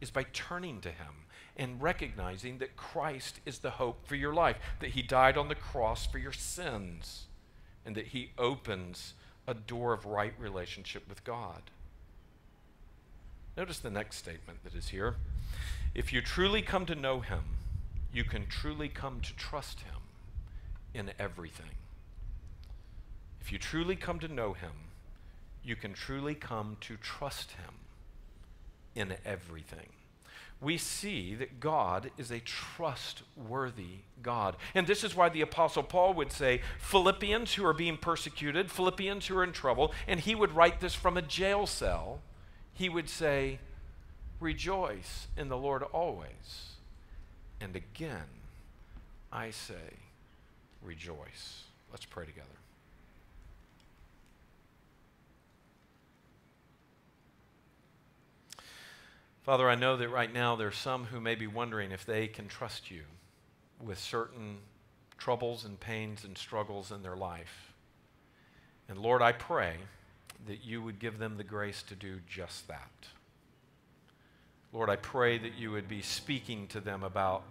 is 0.00 0.10
by 0.10 0.24
turning 0.32 0.80
to 0.80 0.90
Him 0.90 1.14
and 1.56 1.80
recognizing 1.80 2.58
that 2.58 2.74
Christ 2.74 3.38
is 3.46 3.60
the 3.60 3.70
hope 3.70 4.04
for 4.04 4.16
your 4.16 4.34
life, 4.34 4.56
that 4.80 4.90
He 4.90 5.02
died 5.02 5.38
on 5.38 5.46
the 5.46 5.54
cross 5.54 6.04
for 6.04 6.18
your 6.18 6.32
sins, 6.32 7.26
and 7.86 7.94
that 7.94 8.08
He 8.08 8.32
opens 8.38 9.14
a 9.46 9.54
door 9.54 9.92
of 9.92 10.04
right 10.04 10.34
relationship 10.36 11.08
with 11.08 11.22
God. 11.22 11.62
Notice 13.56 13.78
the 13.78 13.90
next 13.90 14.16
statement 14.16 14.64
that 14.64 14.74
is 14.74 14.88
here. 14.88 15.16
If 15.94 16.12
you 16.12 16.22
truly 16.22 16.62
come 16.62 16.86
to 16.86 16.94
know 16.94 17.20
Him, 17.20 17.42
you 18.12 18.24
can 18.24 18.46
truly 18.46 18.88
come 18.88 19.20
to 19.20 19.34
trust 19.34 19.80
Him 19.80 20.00
in 20.94 21.10
everything. 21.18 21.70
If 23.40 23.52
you 23.52 23.58
truly 23.58 23.96
come 23.96 24.18
to 24.20 24.28
know 24.28 24.54
Him, 24.54 24.70
you 25.62 25.76
can 25.76 25.92
truly 25.92 26.34
come 26.34 26.76
to 26.82 26.96
trust 26.96 27.52
Him 27.52 27.74
in 28.94 29.16
everything. 29.24 29.88
We 30.60 30.78
see 30.78 31.34
that 31.34 31.60
God 31.60 32.10
is 32.16 32.30
a 32.30 32.40
trustworthy 32.40 33.98
God. 34.22 34.56
And 34.74 34.86
this 34.86 35.02
is 35.02 35.16
why 35.16 35.28
the 35.28 35.40
Apostle 35.40 35.82
Paul 35.82 36.14
would 36.14 36.30
say, 36.30 36.62
Philippians 36.78 37.54
who 37.54 37.66
are 37.66 37.72
being 37.74 37.96
persecuted, 37.96 38.70
Philippians 38.70 39.26
who 39.26 39.36
are 39.36 39.44
in 39.44 39.52
trouble, 39.52 39.92
and 40.06 40.20
he 40.20 40.34
would 40.34 40.54
write 40.54 40.80
this 40.80 40.94
from 40.94 41.16
a 41.16 41.22
jail 41.22 41.66
cell. 41.66 42.20
He 42.74 42.88
would 42.88 43.08
say, 43.08 43.58
Rejoice 44.40 45.28
in 45.36 45.48
the 45.48 45.56
Lord 45.56 45.82
always. 45.82 46.76
And 47.60 47.76
again, 47.76 48.26
I 49.32 49.50
say, 49.50 49.98
Rejoice. 50.82 51.64
Let's 51.90 52.04
pray 52.04 52.26
together. 52.26 52.48
Father, 59.42 59.68
I 59.68 59.74
know 59.74 59.96
that 59.96 60.08
right 60.08 60.32
now 60.32 60.54
there's 60.54 60.76
some 60.76 61.04
who 61.06 61.20
may 61.20 61.34
be 61.34 61.48
wondering 61.48 61.90
if 61.90 62.06
they 62.06 62.28
can 62.28 62.46
trust 62.46 62.90
you 62.90 63.02
with 63.80 63.98
certain 63.98 64.58
troubles 65.18 65.64
and 65.64 65.78
pains 65.78 66.24
and 66.24 66.38
struggles 66.38 66.92
in 66.92 67.02
their 67.02 67.16
life. 67.16 67.72
And 68.88 68.98
Lord, 68.98 69.20
I 69.20 69.32
pray 69.32 69.76
that 70.46 70.64
you 70.64 70.82
would 70.82 70.98
give 70.98 71.18
them 71.18 71.36
the 71.36 71.44
grace 71.44 71.82
to 71.84 71.94
do 71.94 72.20
just 72.28 72.68
that. 72.68 72.90
Lord, 74.72 74.88
I 74.88 74.96
pray 74.96 75.38
that 75.38 75.54
you 75.58 75.70
would 75.70 75.88
be 75.88 76.02
speaking 76.02 76.66
to 76.68 76.80
them 76.80 77.02
about 77.02 77.44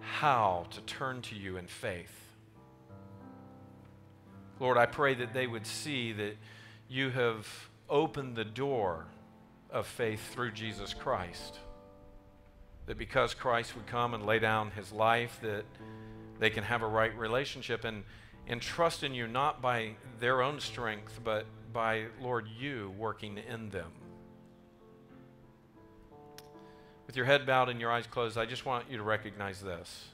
how 0.00 0.66
to 0.70 0.80
turn 0.82 1.22
to 1.22 1.34
you 1.34 1.56
in 1.56 1.66
faith. 1.66 2.18
Lord, 4.58 4.78
I 4.78 4.86
pray 4.86 5.14
that 5.14 5.34
they 5.34 5.46
would 5.46 5.66
see 5.66 6.12
that 6.12 6.36
you 6.88 7.10
have 7.10 7.46
opened 7.88 8.36
the 8.36 8.44
door 8.44 9.06
of 9.70 9.86
faith 9.86 10.32
through 10.32 10.52
Jesus 10.52 10.94
Christ. 10.94 11.58
That 12.86 12.98
because 12.98 13.34
Christ 13.34 13.74
would 13.76 13.86
come 13.86 14.14
and 14.14 14.24
lay 14.24 14.38
down 14.38 14.70
his 14.70 14.92
life, 14.92 15.38
that 15.42 15.64
they 16.38 16.50
can 16.50 16.64
have 16.64 16.82
a 16.82 16.86
right 16.86 17.16
relationship 17.16 17.84
and, 17.84 18.02
and 18.46 18.60
trust 18.60 19.02
in 19.02 19.14
you 19.14 19.26
not 19.26 19.62
by 19.62 19.92
their 20.20 20.42
own 20.42 20.58
strength, 20.58 21.20
but 21.22 21.44
by, 21.72 22.04
Lord, 22.20 22.46
you 22.58 22.92
working 22.98 23.38
in 23.38 23.70
them. 23.70 23.90
With 27.06 27.16
your 27.16 27.26
head 27.26 27.46
bowed 27.46 27.68
and 27.68 27.80
your 27.80 27.90
eyes 27.90 28.06
closed, 28.06 28.38
I 28.38 28.46
just 28.46 28.64
want 28.64 28.86
you 28.90 28.96
to 28.96 29.02
recognize 29.02 29.60
this 29.60 30.06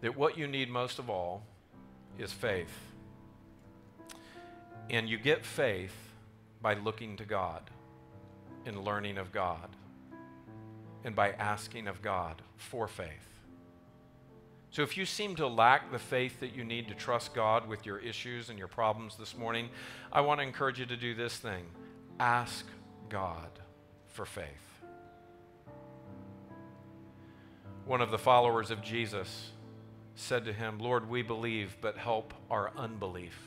that 0.00 0.16
what 0.16 0.38
you 0.38 0.46
need 0.46 0.70
most 0.70 1.00
of 1.00 1.10
all 1.10 1.42
is 2.18 2.32
faith. 2.32 2.72
And 4.88 5.08
you 5.08 5.18
get 5.18 5.44
faith 5.44 5.94
by 6.62 6.74
looking 6.74 7.16
to 7.16 7.24
God 7.24 7.62
and 8.64 8.84
learning 8.84 9.18
of 9.18 9.32
God 9.32 9.68
and 11.04 11.16
by 11.16 11.32
asking 11.32 11.88
of 11.88 12.00
God 12.00 12.42
for 12.56 12.86
faith. 12.86 13.37
So, 14.70 14.82
if 14.82 14.96
you 14.96 15.06
seem 15.06 15.34
to 15.36 15.46
lack 15.46 15.90
the 15.90 15.98
faith 15.98 16.40
that 16.40 16.54
you 16.54 16.62
need 16.62 16.88
to 16.88 16.94
trust 16.94 17.34
God 17.34 17.66
with 17.66 17.86
your 17.86 17.98
issues 17.98 18.50
and 18.50 18.58
your 18.58 18.68
problems 18.68 19.16
this 19.16 19.36
morning, 19.36 19.70
I 20.12 20.20
want 20.20 20.40
to 20.40 20.46
encourage 20.46 20.78
you 20.78 20.86
to 20.86 20.96
do 20.96 21.14
this 21.14 21.36
thing 21.36 21.64
ask 22.20 22.66
God 23.08 23.50
for 24.06 24.26
faith. 24.26 24.44
One 27.86 28.02
of 28.02 28.10
the 28.10 28.18
followers 28.18 28.70
of 28.70 28.82
Jesus 28.82 29.52
said 30.14 30.44
to 30.44 30.52
him, 30.52 30.78
Lord, 30.78 31.08
we 31.08 31.22
believe, 31.22 31.76
but 31.80 31.96
help 31.96 32.34
our 32.50 32.72
unbelief. 32.76 33.38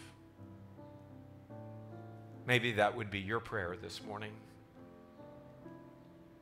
Maybe 2.48 2.72
that 2.73 2.95
would 2.95 3.11
be 3.11 3.19
your 3.19 3.39
prayer 3.39 3.76
this 3.80 4.02
morning. 4.03 4.31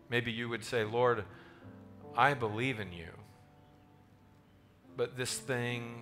Maybe 0.10 0.32
you 0.32 0.48
would 0.48 0.64
say, 0.64 0.84
Lord, 0.84 1.26
I 2.16 2.34
believe 2.34 2.80
in 2.80 2.94
you, 2.94 3.10
but 5.00 5.16
this 5.16 5.38
thing 5.38 6.02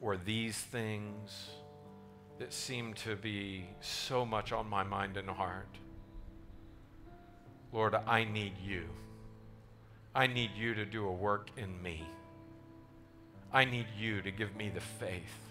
or 0.00 0.16
these 0.16 0.56
things 0.56 1.50
that 2.38 2.52
seem 2.52 2.94
to 2.94 3.16
be 3.16 3.64
so 3.80 4.24
much 4.24 4.52
on 4.52 4.70
my 4.70 4.84
mind 4.84 5.16
and 5.16 5.28
heart, 5.28 5.76
Lord, 7.72 7.96
I 8.06 8.22
need 8.22 8.52
you. 8.64 8.84
I 10.14 10.28
need 10.28 10.52
you 10.56 10.72
to 10.74 10.86
do 10.86 11.08
a 11.08 11.12
work 11.12 11.48
in 11.56 11.82
me. 11.82 12.04
I 13.52 13.64
need 13.64 13.86
you 13.98 14.22
to 14.22 14.30
give 14.30 14.54
me 14.54 14.70
the 14.72 14.80
faith 14.80 15.50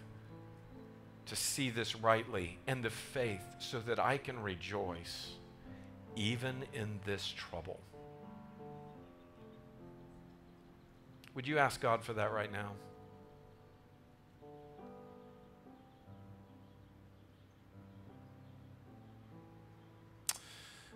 to 1.26 1.36
see 1.36 1.70
this 1.70 1.94
rightly 1.94 2.58
and 2.68 2.82
the 2.82 2.90
faith 2.90 3.44
so 3.60 3.82
that 3.82 4.00
I 4.00 4.18
can 4.18 4.42
rejoice 4.42 5.34
even 6.16 6.64
in 6.74 7.02
this 7.06 7.34
trouble. 7.36 7.82
Would 11.36 11.48
you 11.48 11.58
ask 11.58 11.80
God 11.80 12.04
for 12.04 12.14
that 12.14 12.32
right 12.32 12.52
now? 12.52 12.72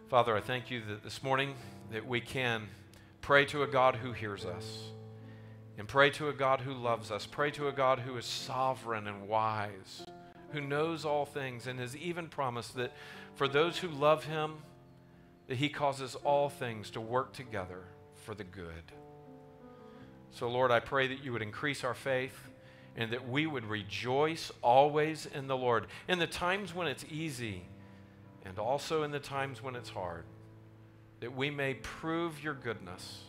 Father, 0.10 0.36
I 0.36 0.42
thank 0.42 0.70
you 0.70 0.82
that 0.90 1.04
this 1.04 1.24
morning 1.24 1.56
that 1.92 2.08
we 2.08 2.22
can 2.22 2.68
pray 3.22 3.46
to 3.46 3.64
a 3.64 3.68
God 3.68 3.96
who 3.96 4.12
hears 4.12 4.46
us 4.46 4.90
and 5.78 5.88
pray 5.88 6.10
to 6.12 6.30
a 6.30 6.34
God 6.34 6.62
who 6.62 6.74
loves 6.74 7.10
us, 7.10 7.26
pray 7.26 7.50
to 7.52 7.68
a 7.68 7.72
God 7.72 8.00
who 8.00 8.16
is 8.18 8.26
sovereign 8.26 9.08
and 9.08 9.28
wise 9.28 10.06
who 10.54 10.62
knows 10.62 11.04
all 11.04 11.26
things 11.26 11.68
and 11.68 11.80
has 11.80 11.98
even 11.98 12.28
promised 12.28 12.76
that 12.76 12.94
for 13.36 13.48
those 13.48 13.80
who 13.80 13.90
love 13.90 14.24
him, 14.26 14.54
that 15.48 15.58
he 15.58 15.68
causes 15.68 16.16
all 16.24 16.48
things 16.48 16.92
to 16.92 17.02
work 17.02 17.34
together 17.34 17.82
for 18.24 18.36
the 18.36 18.44
good. 18.44 18.84
So, 20.34 20.50
Lord, 20.50 20.72
I 20.72 20.80
pray 20.80 21.08
that 21.08 21.24
you 21.24 21.32
would 21.32 21.44
increase 21.44 21.84
our 21.84 21.94
faith 21.94 22.38
and 22.96 23.12
that 23.12 23.28
we 23.30 23.46
would 23.48 23.66
rejoice 23.66 24.52
always 24.62 25.28
in 25.28 25.48
the 25.48 25.58
Lord, 25.58 25.88
in 26.08 26.20
the 26.20 26.28
times 26.28 26.74
when 26.74 26.88
it's 26.88 27.06
easy 27.10 27.64
and 28.46 28.60
also 28.60 29.04
in 29.04 29.12
the 29.12 29.20
times 29.20 29.64
when 29.64 29.76
it's 29.76 29.90
hard, 29.90 30.26
that 31.20 31.36
we 31.36 31.50
may 31.50 31.76
prove 31.76 32.44
your 32.44 32.54
goodness 32.54 33.22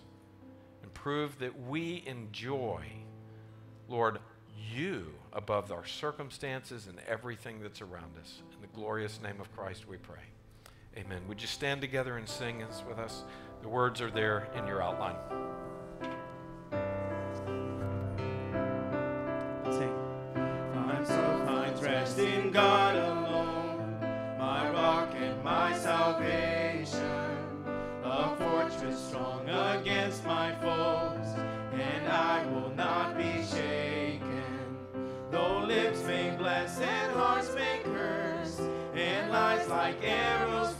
and 0.82 0.92
prove 0.92 1.38
that 1.38 1.66
we 1.66 2.02
enjoy, 2.06 2.82
Lord, 3.88 4.18
you 4.72 5.12
above 5.32 5.70
our 5.70 5.86
circumstances 5.86 6.86
and 6.86 6.98
everything 7.06 7.60
that's 7.60 7.80
around 7.80 8.16
us. 8.20 8.42
In 8.54 8.60
the 8.60 8.66
glorious 8.74 9.20
name 9.22 9.40
of 9.40 9.54
Christ, 9.54 9.86
we 9.86 9.98
pray. 9.98 10.22
Amen. 10.96 11.22
Would 11.28 11.40
you 11.40 11.48
stand 11.48 11.80
together 11.80 12.16
and 12.16 12.28
sing 12.28 12.64
with 12.88 12.98
us? 12.98 13.24
The 13.62 13.68
words 13.68 14.00
are 14.00 14.10
there 14.10 14.48
in 14.56 14.66
your 14.66 14.82
outline. 14.82 15.16
Sing. 19.70 19.94
My 20.74 21.02
so 21.04 21.42
finds 21.46 21.82
rest 21.82 22.18
in 22.18 22.50
God 22.50 22.96
alone, 22.96 23.96
my 24.38 24.68
rock 24.70 25.14
and 25.16 25.42
my 25.42 25.76
salvation, 25.78 27.00
a 28.04 28.36
fortress 28.36 28.98
strong 29.08 29.48
against 29.48 30.24
my 30.26 30.54
foes, 30.56 31.26
and 31.72 32.06
I 32.08 32.46
will 32.52 32.70
not 32.76 33.16
be 33.16 33.42
shaken. 33.42 34.76
Though 35.30 35.60
lips 35.60 36.04
may 36.04 36.36
bless 36.36 36.78
and 36.80 37.12
hearts 37.12 37.54
may 37.54 37.80
curse, 37.84 38.60
and 38.94 39.30
lies 39.30 39.66
like 39.68 39.96
arrows 40.04 40.74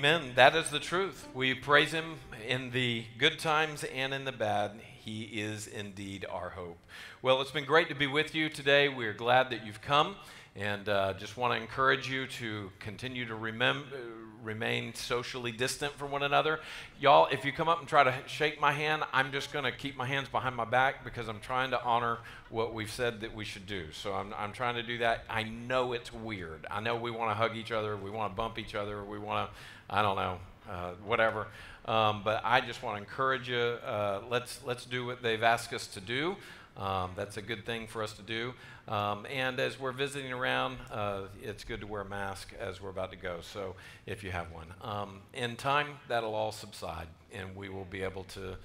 Amen. 0.00 0.32
That 0.34 0.56
is 0.56 0.70
the 0.70 0.80
truth. 0.80 1.28
We 1.34 1.52
praise 1.52 1.92
Him 1.92 2.14
in 2.48 2.70
the 2.70 3.04
good 3.18 3.38
times 3.38 3.84
and 3.84 4.14
in 4.14 4.24
the 4.24 4.32
bad. 4.32 4.80
He 5.04 5.24
is 5.24 5.66
indeed 5.66 6.24
our 6.30 6.48
hope. 6.48 6.78
Well, 7.20 7.42
it's 7.42 7.50
been 7.50 7.66
great 7.66 7.90
to 7.90 7.94
be 7.94 8.06
with 8.06 8.34
you 8.34 8.48
today. 8.48 8.88
We're 8.88 9.12
glad 9.12 9.50
that 9.50 9.66
you've 9.66 9.82
come 9.82 10.16
and 10.56 10.88
uh, 10.88 11.12
just 11.18 11.36
want 11.36 11.52
to 11.52 11.60
encourage 11.60 12.10
you 12.10 12.26
to 12.26 12.70
continue 12.78 13.26
to 13.26 13.34
remain 13.34 14.94
socially 14.94 15.52
distant 15.52 15.92
from 15.92 16.10
one 16.10 16.22
another. 16.22 16.60
Y'all, 16.98 17.28
if 17.30 17.44
you 17.44 17.52
come 17.52 17.68
up 17.68 17.78
and 17.78 17.88
try 17.88 18.02
to 18.02 18.14
shake 18.26 18.60
my 18.60 18.72
hand, 18.72 19.04
I'm 19.12 19.30
just 19.30 19.52
going 19.52 19.64
to 19.64 19.72
keep 19.72 19.96
my 19.96 20.06
hands 20.06 20.28
behind 20.28 20.56
my 20.56 20.64
back 20.64 21.04
because 21.04 21.28
I'm 21.28 21.40
trying 21.40 21.70
to 21.70 21.82
honor 21.84 22.18
what 22.48 22.74
we've 22.74 22.90
said 22.90 23.20
that 23.20 23.34
we 23.34 23.44
should 23.44 23.66
do. 23.66 23.92
So 23.92 24.12
I'm, 24.14 24.34
I'm 24.36 24.52
trying 24.52 24.74
to 24.74 24.82
do 24.82 24.98
that. 24.98 25.24
I 25.28 25.44
know 25.44 25.92
it's 25.92 26.12
weird. 26.12 26.66
I 26.70 26.80
know 26.80 26.96
we 26.96 27.10
want 27.10 27.30
to 27.30 27.34
hug 27.34 27.56
each 27.56 27.70
other, 27.70 27.96
we 27.96 28.10
want 28.10 28.32
to 28.32 28.36
bump 28.36 28.58
each 28.58 28.74
other, 28.74 29.04
we 29.04 29.18
want 29.18 29.48
to, 29.48 29.56
I 29.90 30.02
don't 30.02 30.16
know, 30.16 30.38
uh, 30.70 30.92
whatever. 31.04 31.48
Um, 31.84 32.22
but 32.24 32.40
I 32.44 32.60
just 32.60 32.82
want 32.82 32.96
to 32.96 33.02
encourage 33.02 33.48
you. 33.48 33.58
Uh, 33.58 34.20
let's 34.30 34.60
let's 34.64 34.84
do 34.84 35.04
what 35.04 35.22
they've 35.22 35.42
asked 35.42 35.72
us 35.72 35.88
to 35.88 36.00
do. 36.00 36.36
Um, 36.76 37.10
that's 37.16 37.36
a 37.36 37.42
good 37.42 37.66
thing 37.66 37.88
for 37.88 38.02
us 38.02 38.12
to 38.14 38.22
do. 38.22 38.54
Um, 38.86 39.26
and 39.26 39.58
as 39.58 39.78
we're 39.78 39.92
visiting 39.92 40.32
around, 40.32 40.78
uh, 40.90 41.22
it's 41.42 41.64
good 41.64 41.80
to 41.80 41.86
wear 41.86 42.02
a 42.02 42.08
mask 42.08 42.54
as 42.58 42.80
we're 42.80 42.90
about 42.90 43.10
to 43.10 43.18
go. 43.18 43.40
So 43.42 43.74
if 44.06 44.22
you 44.22 44.30
have 44.30 44.46
one, 44.52 44.66
um, 44.80 45.20
in 45.34 45.56
time 45.56 45.88
that'll 46.08 46.34
all 46.34 46.52
subside, 46.52 47.08
and 47.32 47.54
we 47.56 47.68
will 47.68 47.84
be 47.84 48.02
able 48.02 48.24
to 48.24 48.56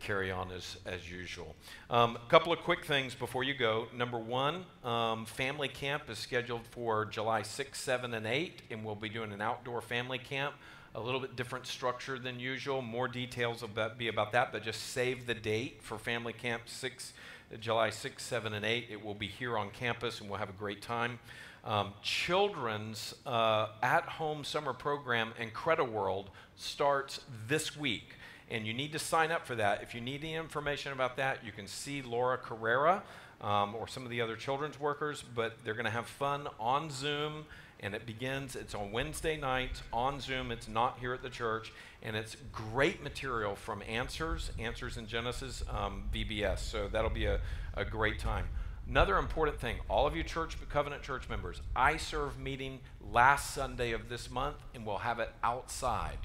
carry 0.00 0.30
on 0.30 0.52
as, 0.52 0.76
as 0.84 1.10
usual. 1.10 1.56
Um, 1.88 2.16
a 2.16 2.30
couple 2.30 2.52
of 2.52 2.58
quick 2.60 2.84
things 2.84 3.14
before 3.14 3.42
you 3.42 3.54
go. 3.54 3.86
Number 3.96 4.18
one, 4.18 4.66
um, 4.84 5.24
family 5.24 5.68
camp 5.68 6.10
is 6.10 6.18
scheduled 6.18 6.66
for 6.70 7.06
July 7.06 7.42
6, 7.42 7.80
7, 7.80 8.12
and 8.12 8.26
8, 8.26 8.62
and 8.70 8.84
we'll 8.84 8.94
be 8.94 9.08
doing 9.08 9.32
an 9.32 9.40
outdoor 9.40 9.80
family 9.80 10.18
camp. 10.18 10.54
A 10.94 11.00
little 11.00 11.20
bit 11.20 11.36
different 11.36 11.66
structure 11.66 12.18
than 12.18 12.38
usual. 12.38 12.80
More 12.80 13.08
details 13.08 13.62
will 13.62 13.88
be 13.98 14.08
about 14.08 14.32
that, 14.32 14.52
but 14.52 14.62
just 14.62 14.90
save 14.90 15.26
the 15.26 15.34
date 15.34 15.82
for 15.82 15.98
family 15.98 16.32
camp 16.32 16.62
6 16.66 17.12
July 17.60 17.90
6, 17.90 18.22
7, 18.22 18.54
and 18.54 18.64
8. 18.64 18.88
It 18.90 19.04
will 19.04 19.14
be 19.14 19.26
here 19.26 19.56
on 19.56 19.70
campus, 19.70 20.20
and 20.20 20.28
we'll 20.28 20.38
have 20.38 20.48
a 20.48 20.54
great 20.54 20.82
time. 20.82 21.18
Um, 21.64 21.94
children's 22.02 23.14
uh, 23.24 23.68
at 23.82 24.04
home 24.04 24.44
summer 24.44 24.72
program, 24.72 25.32
Incrediworld, 25.40 25.90
World, 25.90 26.30
starts 26.56 27.20
this 27.48 27.76
week. 27.76 28.16
And 28.50 28.66
you 28.66 28.74
need 28.74 28.92
to 28.92 28.98
sign 28.98 29.30
up 29.30 29.46
for 29.46 29.54
that. 29.54 29.82
If 29.82 29.94
you 29.94 30.00
need 30.00 30.22
any 30.22 30.34
information 30.34 30.92
about 30.92 31.16
that, 31.16 31.44
you 31.44 31.52
can 31.52 31.66
see 31.66 32.02
Laura 32.02 32.36
Carrera 32.36 33.02
um, 33.40 33.74
or 33.74 33.88
some 33.88 34.04
of 34.04 34.10
the 34.10 34.20
other 34.20 34.36
children's 34.36 34.78
workers, 34.78 35.24
but 35.34 35.56
they're 35.64 35.74
going 35.74 35.86
to 35.86 35.90
have 35.90 36.06
fun 36.06 36.48
on 36.60 36.90
Zoom 36.90 37.46
and 37.84 37.94
it 37.94 38.06
begins, 38.06 38.56
it's 38.56 38.74
on 38.74 38.92
Wednesday 38.92 39.36
nights 39.36 39.82
on 39.92 40.18
Zoom. 40.18 40.50
It's 40.50 40.68
not 40.68 40.96
here 41.00 41.12
at 41.12 41.22
the 41.22 41.28
church. 41.28 41.70
And 42.02 42.16
it's 42.16 42.34
great 42.50 43.02
material 43.02 43.54
from 43.54 43.82
Answers, 43.86 44.50
Answers 44.58 44.96
in 44.96 45.06
Genesis, 45.06 45.62
um, 45.68 46.04
VBS. 46.12 46.60
So 46.60 46.88
that'll 46.88 47.10
be 47.10 47.26
a, 47.26 47.40
a 47.74 47.84
great 47.84 48.18
time. 48.18 48.46
Another 48.88 49.18
important 49.18 49.60
thing, 49.60 49.76
all 49.88 50.06
of 50.06 50.16
you 50.16 50.22
church 50.22 50.56
covenant 50.70 51.02
church 51.02 51.28
members, 51.28 51.60
I 51.76 51.98
serve 51.98 52.38
meeting 52.38 52.80
last 53.12 53.54
Sunday 53.54 53.92
of 53.92 54.08
this 54.08 54.30
month, 54.30 54.56
and 54.74 54.86
we'll 54.86 54.98
have 54.98 55.18
it 55.20 55.30
outside. 55.42 56.18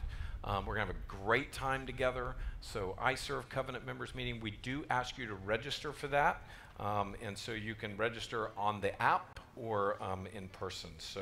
Um, 0.45 0.65
we're 0.65 0.75
going 0.75 0.87
to 0.87 0.93
have 0.93 0.95
a 0.95 1.25
great 1.25 1.51
time 1.51 1.85
together. 1.85 2.35
So, 2.61 2.95
I 2.99 3.15
serve 3.15 3.49
covenant 3.49 3.85
members 3.85 4.15
meeting. 4.15 4.39
We 4.39 4.51
do 4.61 4.85
ask 4.89 5.17
you 5.17 5.27
to 5.27 5.35
register 5.35 5.91
for 5.91 6.07
that. 6.07 6.41
Um, 6.79 7.15
and 7.21 7.37
so 7.37 7.51
you 7.51 7.75
can 7.75 7.97
register 7.97 8.51
on 8.57 8.79
the 8.79 8.99
app 9.01 9.39
or 9.59 10.01
um, 10.01 10.27
in 10.33 10.47
person. 10.47 10.89
So 10.97 11.21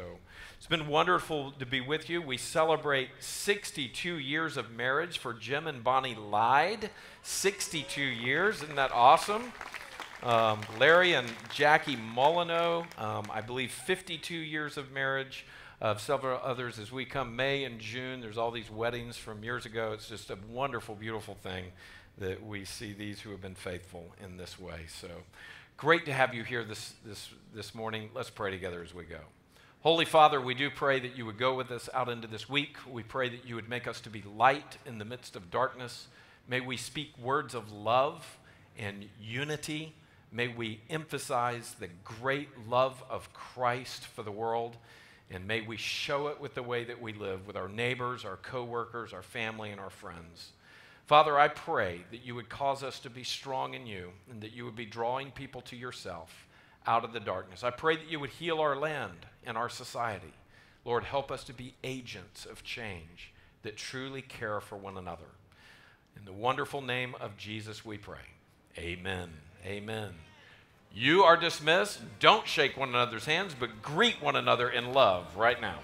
it's 0.58 0.68
been 0.68 0.88
wonderful 0.88 1.52
to 1.60 1.66
be 1.66 1.82
with 1.82 2.10
you. 2.10 2.22
We 2.22 2.38
celebrate 2.38 3.10
62 3.20 4.18
years 4.18 4.58
of 4.58 4.72
marriage 4.72 5.18
for 5.18 5.34
Jim 5.34 5.68
and 5.68 5.84
Bonnie 5.84 6.16
Lyde. 6.16 6.90
62 7.24 8.02
years. 8.02 8.64
Isn't 8.64 8.76
that 8.76 8.92
awesome? 8.92 9.52
Um, 10.24 10.62
Larry 10.80 11.14
and 11.14 11.28
Jackie 11.54 11.96
Molyneux, 11.96 12.84
um, 12.98 13.28
I 13.32 13.42
believe 13.42 13.72
52 13.72 14.36
years 14.36 14.78
of 14.78 14.92
marriage. 14.92 15.46
Of 15.80 16.02
several 16.02 16.40
others 16.44 16.80
as 16.80 16.92
we 16.92 17.06
come 17.06 17.36
May 17.36 17.64
and 17.64 17.80
June. 17.80 18.20
There's 18.20 18.40
all 18.40 18.50
these 18.50 18.72
weddings 18.72 19.16
from 19.16 19.44
years 19.44 19.68
ago. 19.68 19.92
It's 19.94 20.10
just 20.10 20.32
a 20.32 20.38
wonderful, 20.50 20.96
beautiful 20.96 21.36
thing 21.36 21.66
that 22.18 22.44
we 22.44 22.66
see 22.66 22.94
these 22.94 23.22
who 23.22 23.30
have 23.30 23.42
been 23.42 23.56
faithful 23.56 24.16
in 24.24 24.38
this 24.38 24.60
way. 24.60 24.86
So 24.88 25.08
great 25.78 26.06
to 26.06 26.12
have 26.12 26.34
you 26.34 26.44
here 26.44 26.64
this, 26.64 26.96
this, 27.06 27.30
this 27.54 27.76
morning. 27.76 28.10
Let's 28.16 28.32
pray 28.32 28.50
together 28.50 28.82
as 28.82 28.96
we 28.96 29.04
go. 29.04 29.20
Holy 29.82 30.06
Father, 30.06 30.42
we 30.42 30.56
do 30.56 30.72
pray 30.72 31.00
that 31.00 31.16
you 31.16 31.24
would 31.28 31.38
go 31.38 31.54
with 31.54 31.70
us 31.70 31.88
out 31.94 32.10
into 32.10 32.28
this 32.28 32.50
week. 32.50 32.78
We 32.92 33.04
pray 33.04 33.30
that 33.30 33.46
you 33.46 33.54
would 33.54 33.70
make 33.70 33.88
us 33.88 34.02
to 34.02 34.10
be 34.10 34.24
light 34.36 34.80
in 34.88 34.98
the 34.98 35.06
midst 35.06 35.36
of 35.36 35.52
darkness. 35.52 36.08
May 36.48 36.62
we 36.62 36.78
speak 36.78 37.16
words 37.20 37.54
of 37.54 37.72
love 37.72 38.40
and 38.76 39.08
unity. 39.22 39.94
May 40.32 40.48
we 40.48 40.82
emphasize 40.90 41.76
the 41.80 41.90
great 42.04 42.50
love 42.68 43.04
of 43.08 43.32
Christ 43.34 44.04
for 44.04 44.24
the 44.24 44.32
world. 44.32 44.78
And 45.30 45.46
may 45.46 45.62
we 45.62 45.78
show 45.78 46.30
it 46.30 46.42
with 46.42 46.56
the 46.56 46.64
way 46.64 46.86
that 46.86 47.00
we 47.00 47.14
live 47.14 47.46
with 47.46 47.56
our 47.56 47.70
neighbors, 47.70 48.26
our 48.26 48.38
coworkers, 48.38 49.14
our 49.14 49.22
family, 49.22 49.70
and 49.70 49.80
our 49.80 49.92
friends. 49.92 50.54
Father, 51.08 51.40
I 51.40 51.48
pray 51.48 52.02
that 52.12 52.26
you 52.26 52.36
would 52.36 52.50
cause 52.50 52.84
us 52.84 53.00
to 53.00 53.10
be 53.10 53.24
strong 53.24 53.74
in 53.74 53.88
you 53.88 54.12
and 54.30 54.42
that 54.42 54.52
you 54.52 54.66
would 54.66 54.76
be 54.76 54.86
drawing 54.86 55.32
people 55.32 55.62
to 55.62 55.78
yourself 55.78 56.46
out 56.86 57.06
of 57.06 57.14
the 57.14 57.20
darkness. 57.22 57.64
I 57.64 57.70
pray 57.70 57.96
that 57.96 58.12
you 58.12 58.20
would 58.20 58.30
heal 58.30 58.60
our 58.60 58.76
land 58.76 59.26
and 59.46 59.58
our 59.58 59.70
society. 59.70 60.34
Lord, 60.84 61.06
help 61.06 61.32
us 61.32 61.46
to 61.46 61.54
be 61.54 61.76
agents 61.82 62.46
of 62.46 62.62
change 62.62 63.32
that 63.64 63.78
truly 63.78 64.22
care 64.22 64.60
for 64.60 64.76
one 64.76 64.98
another. 64.98 65.30
In 66.18 66.26
the 66.26 66.34
wonderful 66.34 66.82
name 66.82 67.16
of 67.22 67.38
Jesus, 67.38 67.86
we 67.86 67.98
pray. 67.98 68.20
Amen. 68.78 69.30
Amen. 69.66 70.10
You 70.94 71.24
are 71.24 71.38
dismissed. 71.38 72.02
Don't 72.20 72.46
shake 72.46 72.76
one 72.76 72.90
another's 72.90 73.26
hands, 73.26 73.56
but 73.58 73.82
greet 73.82 74.22
one 74.22 74.36
another 74.36 74.70
in 74.70 74.92
love 74.92 75.38
right 75.38 75.60
now. 75.62 75.80